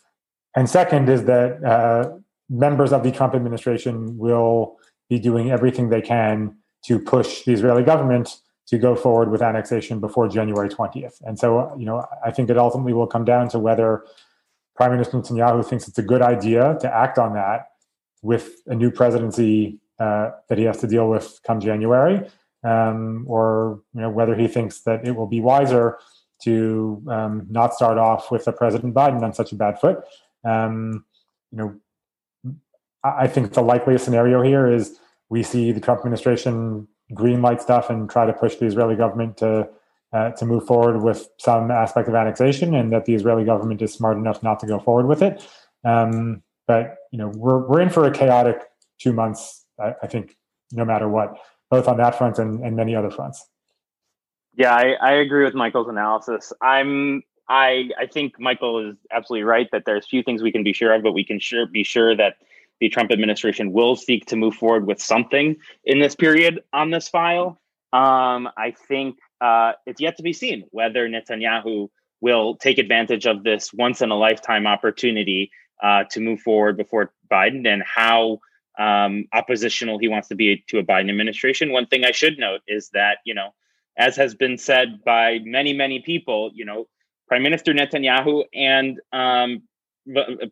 and 0.54 0.68
second 0.68 1.08
is 1.08 1.24
that 1.24 1.64
uh, 1.64 2.16
members 2.48 2.92
of 2.92 3.02
the 3.02 3.10
Trump 3.10 3.34
administration 3.34 4.16
will 4.18 4.76
be 5.08 5.18
doing 5.18 5.50
everything 5.50 5.88
they 5.88 6.02
can 6.02 6.56
to 6.84 6.98
push 6.98 7.42
the 7.44 7.52
Israeli 7.52 7.82
government 7.82 8.36
to 8.68 8.78
go 8.78 8.96
forward 8.96 9.30
with 9.30 9.42
annexation 9.42 10.00
before 10.00 10.28
January 10.28 10.68
20th. 10.68 11.22
And 11.24 11.38
so, 11.38 11.74
you 11.78 11.86
know, 11.86 12.04
I 12.24 12.30
think 12.30 12.50
it 12.50 12.58
ultimately 12.58 12.92
will 12.92 13.06
come 13.06 13.24
down 13.24 13.48
to 13.50 13.58
whether 13.58 14.04
Prime 14.76 14.92
Minister 14.92 15.16
Netanyahu 15.16 15.64
thinks 15.64 15.88
it's 15.88 15.98
a 15.98 16.02
good 16.02 16.22
idea 16.22 16.76
to 16.80 16.94
act 16.94 17.18
on 17.18 17.34
that 17.34 17.68
with 18.22 18.60
a 18.66 18.74
new 18.74 18.90
presidency 18.90 19.80
uh, 19.98 20.30
that 20.48 20.58
he 20.58 20.64
has 20.64 20.78
to 20.78 20.86
deal 20.86 21.08
with 21.08 21.40
come 21.46 21.60
January, 21.60 22.28
um, 22.64 23.24
or 23.26 23.80
you 23.94 24.02
know 24.02 24.10
whether 24.10 24.34
he 24.34 24.46
thinks 24.48 24.80
that 24.82 25.06
it 25.06 25.12
will 25.16 25.26
be 25.26 25.40
wiser 25.40 25.98
to 26.42 27.02
um, 27.08 27.46
not 27.48 27.72
start 27.72 27.96
off 27.96 28.30
with 28.30 28.46
a 28.46 28.52
President 28.52 28.94
Biden 28.94 29.22
on 29.22 29.32
such 29.32 29.52
a 29.52 29.56
bad 29.56 29.80
foot. 29.80 29.98
Um, 30.44 31.04
you 31.50 31.58
know, 31.58 32.52
I 33.02 33.26
think 33.26 33.54
the 33.54 33.62
likeliest 33.62 34.04
scenario 34.04 34.42
here 34.42 34.70
is 34.70 34.98
we 35.30 35.42
see 35.42 35.72
the 35.72 35.80
Trump 35.80 36.00
administration 36.00 36.86
green 37.14 37.40
light 37.40 37.62
stuff 37.62 37.88
and 37.88 38.10
try 38.10 38.26
to 38.26 38.32
push 38.32 38.56
the 38.56 38.66
Israeli 38.66 38.96
government 38.96 39.38
to 39.38 39.68
uh, 40.12 40.30
to 40.30 40.46
move 40.46 40.66
forward 40.66 41.02
with 41.02 41.28
some 41.38 41.70
aspect 41.70 42.08
of 42.08 42.14
annexation, 42.14 42.74
and 42.74 42.92
that 42.92 43.04
the 43.04 43.14
Israeli 43.14 43.44
government 43.44 43.82
is 43.82 43.92
smart 43.92 44.16
enough 44.16 44.42
not 44.42 44.60
to 44.60 44.66
go 44.66 44.78
forward 44.78 45.06
with 45.06 45.22
it. 45.22 45.46
Um, 45.84 46.42
but 46.66 46.96
you 47.12 47.18
know, 47.18 47.28
we're 47.34 47.66
we're 47.66 47.80
in 47.80 47.90
for 47.90 48.06
a 48.06 48.10
chaotic 48.10 48.62
two 48.98 49.12
months. 49.12 49.64
I, 49.80 49.94
I 50.02 50.06
think, 50.06 50.36
no 50.72 50.84
matter 50.84 51.08
what, 51.08 51.38
both 51.70 51.88
on 51.88 51.96
that 51.98 52.16
front 52.16 52.38
and, 52.38 52.60
and 52.60 52.76
many 52.76 52.94
other 52.94 53.10
fronts. 53.10 53.46
Yeah, 54.56 54.74
I, 54.74 54.92
I 55.00 55.12
agree 55.12 55.44
with 55.44 55.54
Michael's 55.54 55.88
analysis. 55.88 56.52
I'm 56.62 57.22
I 57.48 57.90
I 57.98 58.06
think 58.06 58.40
Michael 58.40 58.90
is 58.90 58.96
absolutely 59.12 59.44
right 59.44 59.68
that 59.72 59.84
there's 59.86 60.06
few 60.06 60.22
things 60.22 60.42
we 60.42 60.52
can 60.52 60.62
be 60.62 60.72
sure 60.72 60.92
of, 60.92 61.02
but 61.02 61.12
we 61.12 61.24
can 61.24 61.38
sure 61.38 61.66
be 61.66 61.84
sure 61.84 62.16
that 62.16 62.36
the 62.80 62.88
Trump 62.88 63.10
administration 63.10 63.72
will 63.72 63.96
seek 63.96 64.26
to 64.26 64.36
move 64.36 64.54
forward 64.54 64.86
with 64.86 65.00
something 65.00 65.56
in 65.84 65.98
this 65.98 66.14
period 66.14 66.60
on 66.72 66.90
this 66.90 67.08
file. 67.08 67.60
Um, 67.92 68.48
I 68.56 68.74
think 68.88 69.18
uh, 69.40 69.72
it's 69.86 70.00
yet 70.00 70.16
to 70.16 70.22
be 70.22 70.32
seen 70.32 70.64
whether 70.70 71.08
Netanyahu 71.08 71.88
will 72.20 72.56
take 72.56 72.78
advantage 72.78 73.26
of 73.26 73.44
this 73.44 73.72
once 73.72 74.00
in 74.02 74.10
a 74.10 74.16
lifetime 74.16 74.66
opportunity 74.66 75.50
uh, 75.82 76.04
to 76.10 76.20
move 76.20 76.40
forward 76.40 76.76
before 76.76 77.12
Biden 77.30 77.66
and 77.66 77.82
how 77.82 78.38
um, 78.78 79.26
oppositional 79.32 79.98
he 79.98 80.08
wants 80.08 80.28
to 80.28 80.34
be 80.34 80.64
to 80.68 80.78
a 80.78 80.82
Biden 80.82 81.08
administration. 81.10 81.72
One 81.72 81.86
thing 81.86 82.04
I 82.04 82.12
should 82.12 82.38
note 82.38 82.60
is 82.66 82.90
that, 82.92 83.18
you 83.24 83.34
know, 83.34 83.50
as 83.96 84.16
has 84.16 84.34
been 84.34 84.58
said 84.58 85.04
by 85.04 85.38
many, 85.44 85.72
many 85.72 86.00
people, 86.00 86.50
you 86.54 86.64
know, 86.64 86.86
Prime 87.28 87.42
Minister 87.42 87.72
Netanyahu 87.72 88.44
and 88.54 89.00
um, 89.12 89.62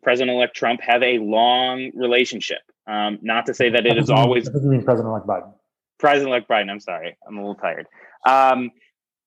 President-elect 0.03 0.55
Trump 0.55 0.81
have 0.81 1.01
a 1.03 1.19
long 1.19 1.91
relationship. 1.95 2.59
Um, 2.87 3.19
not 3.21 3.45
to 3.45 3.53
say 3.53 3.69
that 3.69 3.85
it 3.85 3.97
is 3.97 4.09
always. 4.09 4.49
President-elect 4.49 5.25
Biden. 5.25 5.53
President-elect 5.99 6.49
Biden. 6.49 6.69
I'm 6.69 6.79
sorry, 6.79 7.17
I'm 7.27 7.37
a 7.37 7.41
little 7.41 7.55
tired. 7.55 7.87
Um, 8.25 8.71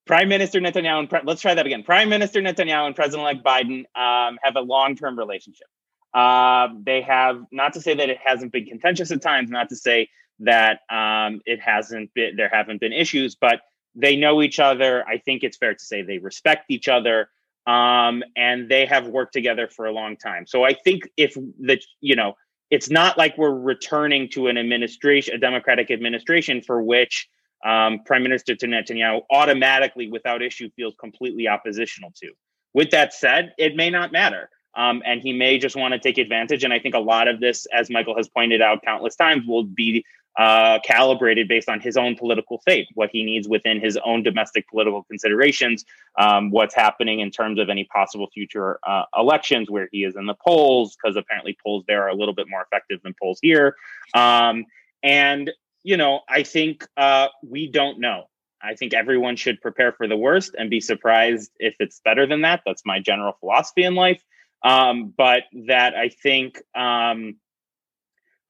Prime 0.06 0.28
Minister 0.28 0.60
Netanyahu 0.60 1.00
and 1.00 1.10
Pre- 1.10 1.20
let's 1.24 1.42
try 1.42 1.54
that 1.54 1.66
again. 1.66 1.82
Prime 1.82 2.08
Minister 2.08 2.40
Netanyahu 2.40 2.86
and 2.86 2.96
President-elect 2.96 3.44
Biden 3.44 3.84
um, 3.94 4.38
have 4.42 4.56
a 4.56 4.60
long-term 4.60 5.18
relationship. 5.18 5.66
Uh, 6.14 6.68
they 6.82 7.02
have 7.02 7.42
not 7.52 7.74
to 7.74 7.80
say 7.80 7.94
that 7.94 8.08
it 8.08 8.18
hasn't 8.24 8.52
been 8.52 8.64
contentious 8.64 9.10
at 9.10 9.20
times, 9.20 9.50
not 9.50 9.68
to 9.68 9.76
say 9.76 10.08
that 10.40 10.80
um, 10.90 11.40
it 11.44 11.60
hasn't 11.60 12.12
been 12.14 12.36
there 12.36 12.48
haven't 12.48 12.80
been 12.80 12.92
issues, 12.92 13.34
but 13.34 13.60
they 13.94 14.16
know 14.16 14.40
each 14.42 14.58
other. 14.58 15.06
I 15.06 15.18
think 15.18 15.42
it's 15.42 15.56
fair 15.56 15.74
to 15.74 15.84
say 15.84 16.02
they 16.02 16.18
respect 16.18 16.70
each 16.70 16.88
other 16.88 17.28
um, 17.66 18.24
and 18.34 18.68
they 18.68 18.86
have 18.86 19.06
worked 19.08 19.34
together 19.34 19.68
for 19.68 19.84
a 19.86 19.92
long 19.92 20.16
time. 20.16 20.46
So 20.46 20.64
I 20.64 20.72
think 20.72 21.08
if 21.16 21.34
the 21.34 21.80
you 22.00 22.16
know 22.16 22.34
it's 22.70 22.90
not 22.90 23.16
like 23.16 23.36
we're 23.38 23.54
returning 23.54 24.28
to 24.30 24.48
an 24.48 24.58
administration, 24.58 25.34
a 25.34 25.38
democratic 25.38 25.90
administration 25.90 26.62
for 26.62 26.82
which 26.82 27.28
um, 27.64 28.00
Prime 28.04 28.22
Minister 28.22 28.54
Netanyahu 28.54 29.22
automatically, 29.30 30.08
without 30.08 30.42
issue, 30.42 30.70
feels 30.76 30.94
completely 31.00 31.48
oppositional 31.48 32.12
to. 32.22 32.30
With 32.74 32.90
that 32.90 33.12
said, 33.12 33.52
it 33.58 33.74
may 33.74 33.90
not 33.90 34.12
matter. 34.12 34.50
Um, 34.76 35.02
and 35.04 35.20
he 35.20 35.32
may 35.32 35.58
just 35.58 35.74
want 35.74 35.92
to 35.92 35.98
take 35.98 36.18
advantage. 36.18 36.62
And 36.62 36.72
I 36.72 36.78
think 36.78 36.94
a 36.94 37.00
lot 37.00 37.26
of 37.26 37.40
this, 37.40 37.66
as 37.72 37.90
Michael 37.90 38.16
has 38.16 38.28
pointed 38.28 38.62
out 38.62 38.82
countless 38.84 39.16
times, 39.16 39.44
will 39.46 39.64
be 39.64 40.04
uh, 40.38 40.78
calibrated 40.84 41.48
based 41.48 41.68
on 41.68 41.80
his 41.80 41.96
own 41.96 42.14
political 42.14 42.58
fate, 42.58 42.86
what 42.94 43.10
he 43.12 43.24
needs 43.24 43.48
within 43.48 43.80
his 43.80 43.98
own 44.04 44.22
domestic 44.22 44.68
political 44.68 45.02
considerations, 45.02 45.84
um, 46.16 46.50
what's 46.50 46.74
happening 46.74 47.18
in 47.18 47.30
terms 47.30 47.58
of 47.58 47.68
any 47.68 47.84
possible 47.84 48.28
future 48.32 48.78
uh, 48.86 49.02
elections 49.16 49.68
where 49.68 49.88
he 49.90 50.04
is 50.04 50.14
in 50.14 50.26
the 50.26 50.36
polls, 50.46 50.96
because 50.96 51.16
apparently 51.16 51.56
polls 51.62 51.84
there 51.88 52.04
are 52.04 52.08
a 52.08 52.14
little 52.14 52.34
bit 52.34 52.46
more 52.48 52.62
effective 52.62 53.00
than 53.02 53.14
polls 53.20 53.38
here. 53.42 53.74
Um, 54.14 54.64
and, 55.02 55.50
you 55.82 55.96
know, 55.96 56.20
I 56.28 56.44
think 56.44 56.86
uh, 56.96 57.28
we 57.44 57.68
don't 57.68 57.98
know. 57.98 58.24
I 58.62 58.74
think 58.74 58.94
everyone 58.94 59.36
should 59.36 59.60
prepare 59.60 59.92
for 59.92 60.06
the 60.08 60.16
worst 60.16 60.54
and 60.58 60.70
be 60.70 60.80
surprised 60.80 61.50
if 61.58 61.74
it's 61.80 62.00
better 62.04 62.26
than 62.26 62.42
that. 62.42 62.62
That's 62.64 62.82
my 62.84 63.00
general 63.00 63.36
philosophy 63.40 63.84
in 63.84 63.94
life. 63.94 64.22
Um, 64.64 65.14
but 65.16 65.44
that 65.66 65.94
I 65.94 66.08
think 66.08 66.60
um, 66.74 67.36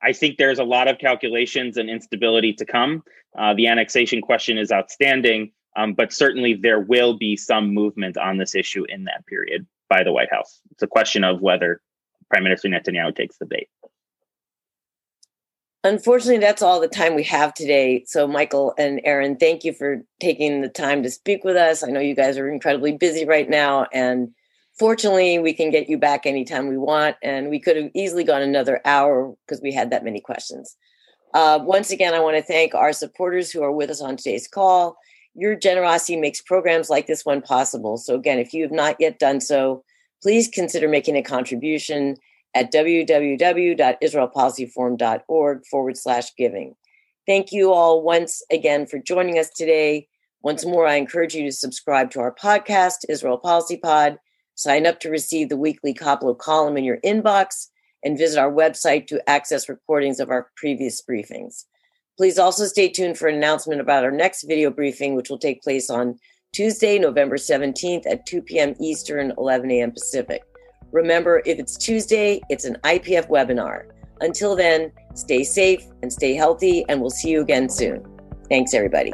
I 0.03 0.13
think 0.13 0.39
there's 0.39 0.59
a 0.59 0.65
lot 0.65 0.89
of 0.89 0.99
calculations 0.99 1.77
and 1.77 1.91
instability 1.91 2.53
to 2.55 2.65
come. 2.65 3.03
Uh, 3.37 3.55
the 3.55 3.67
annexation 3.67 4.21
question 4.21 4.59
is 4.59 4.71
outstanding, 4.71 5.53
um, 5.77 5.95
but 5.95 6.13
certainly 6.13 6.55
there 6.55 6.81
will 6.81 7.17
be 7.17 7.37
some 7.37 7.75
movement 7.75 8.17
on 8.17 8.39
this 8.39 8.55
issue 8.55 8.85
in 8.89 9.05
that 9.05 9.27
period 9.27 9.67
by 9.89 10.05
the 10.05 10.13
White 10.13 10.31
House. 10.31 10.61
It's 10.71 10.83
a 10.83 10.87
question 10.87 11.25
of 11.25 11.41
whether 11.41 11.81
Prime 12.31 12.45
Minister 12.45 12.69
Netanyahu 12.69 13.15
takes 13.15 13.39
the 13.39 13.47
bait. 13.47 13.69
Unfortunately, 15.85 16.39
that's 16.39 16.61
all 16.61 16.81
the 16.81 16.89
time 16.89 17.15
we 17.15 17.23
have 17.25 17.55
today. 17.55 18.05
So, 18.07 18.27
Michael 18.27 18.75
and 18.77 19.01
Aaron, 19.05 19.37
thank 19.37 19.65
you 19.65 19.73
for 19.73 20.03
taking 20.21 20.61
the 20.61 20.69
time 20.69 21.05
to 21.05 21.11
speak 21.11 21.45
with 21.45 21.57
us. 21.57 21.85
I 21.85 21.89
know 21.89 22.01
you 22.01 22.17
guys 22.17 22.37
are 22.37 22.49
incredibly 22.49 22.93
busy 22.93 23.25
right 23.25 23.49
now, 23.49 23.87
and 23.93 24.35
fortunately, 24.79 25.39
we 25.39 25.53
can 25.53 25.71
get 25.71 25.89
you 25.89 25.99
back 25.99 26.27
anytime 26.27 26.69
we 26.69 26.79
want. 26.79 27.17
And 27.23 27.51
we 27.51 27.59
could 27.59 27.77
have 27.77 27.91
easily 27.95 28.23
gone 28.25 28.43
another 28.43 28.81
hour 28.85 29.35
because 29.47 29.63
we 29.63 29.73
had 29.73 29.91
that 29.91 30.05
many 30.05 30.21
questions. 30.21 30.77
Uh, 31.35 31.59
once 31.63 31.91
again, 31.91 32.15
I 32.15 32.21
want 32.21 32.37
to 32.37 32.43
thank 32.43 32.75
our 32.75 32.93
supporters 32.93 33.51
who 33.51 33.63
are 33.63 33.73
with 33.73 33.91
us 33.91 34.01
on 34.01 34.17
today's 34.17 34.49
call. 34.49 34.97
Your 35.35 35.55
generosity 35.55 36.17
makes 36.17 36.41
programs 36.41 36.89
like 36.89 37.07
this 37.07 37.27
one 37.27 37.43
possible. 37.43 37.99
So, 37.99 38.15
again, 38.15 38.39
if 38.39 38.55
you 38.55 38.63
have 38.63 38.73
not 38.73 38.97
yet 38.99 39.19
done 39.19 39.41
so, 39.41 39.85
please 40.23 40.49
consider 40.49 40.89
making 40.89 41.17
a 41.17 41.23
contribution 41.23 42.17
at 42.55 42.73
www.israelpolicyforum.org 42.73 45.67
forward 45.67 45.99
slash 45.99 46.35
giving. 46.37 46.75
Thank 47.27 47.53
you 47.53 47.73
all 47.73 48.03
once 48.03 48.43
again 48.51 48.87
for 48.87 48.99
joining 48.99 49.39
us 49.39 49.51
today. 49.51 50.09
Once 50.43 50.65
more, 50.65 50.87
I 50.87 50.95
encourage 50.95 51.35
you 51.35 51.45
to 51.45 51.53
subscribe 51.53 52.11
to 52.13 52.21
our 52.21 52.35
podcast, 52.35 53.05
Israel 53.09 53.39
Policy 53.39 53.77
Pod, 53.77 54.19
sign 54.59 54.87
up 54.87 54.99
to 54.99 55.09
receive 55.09 55.49
the 55.49 55.57
weekly 55.57 55.95
Koplow 55.95 56.37
column 56.37 56.77
in 56.77 56.83
your 56.83 56.99
inbox, 57.05 57.69
and 58.05 58.19
visit 58.19 58.41
our 58.41 58.53
website 58.53 59.07
to 59.07 59.31
access 59.31 59.69
recordings 59.69 60.19
of 60.19 60.31
our 60.31 60.51
previous 60.57 61.01
briefings. 61.01 61.65
Please 62.17 62.39
also 62.39 62.65
stay 62.65 62.89
tuned 62.89 63.17
for 63.17 63.29
an 63.29 63.37
announcement 63.37 63.81
about 63.81 64.05
our 64.05 64.11
next 64.11 64.43
video 64.43 64.71
briefing, 64.71 65.15
which 65.15 65.31
will 65.31 65.39
take 65.39 65.63
place 65.63 65.89
on 65.89 66.19
Tuesday, 66.53 66.99
November 66.99 67.37
17th 67.37 68.05
at 68.11 68.27
2 68.27 68.43
p.m. 68.43 68.75
Eastern, 68.81 69.33
11 69.39 69.71
a.m. 69.71 69.93
Pacific. 69.93 70.43
Remember, 70.91 71.41
if 71.47 71.61
it's 71.61 71.77
Tuesday, 71.77 72.41
it's 72.49 72.65
an 72.65 72.79
IPF 72.83 73.29
webinar. 73.29 73.91
Until 74.21 74.57
then, 74.57 74.91
stay 75.15 75.45
safe 75.45 75.85
and 76.03 76.13
stay 76.13 76.35
healthy, 76.35 76.85
and 76.89 77.01
we'll 77.01 77.11
see 77.11 77.31
you 77.31 77.43
again 77.43 77.69
soon. 77.69 78.05
Thanks, 78.49 78.75
everybody. 78.75 79.13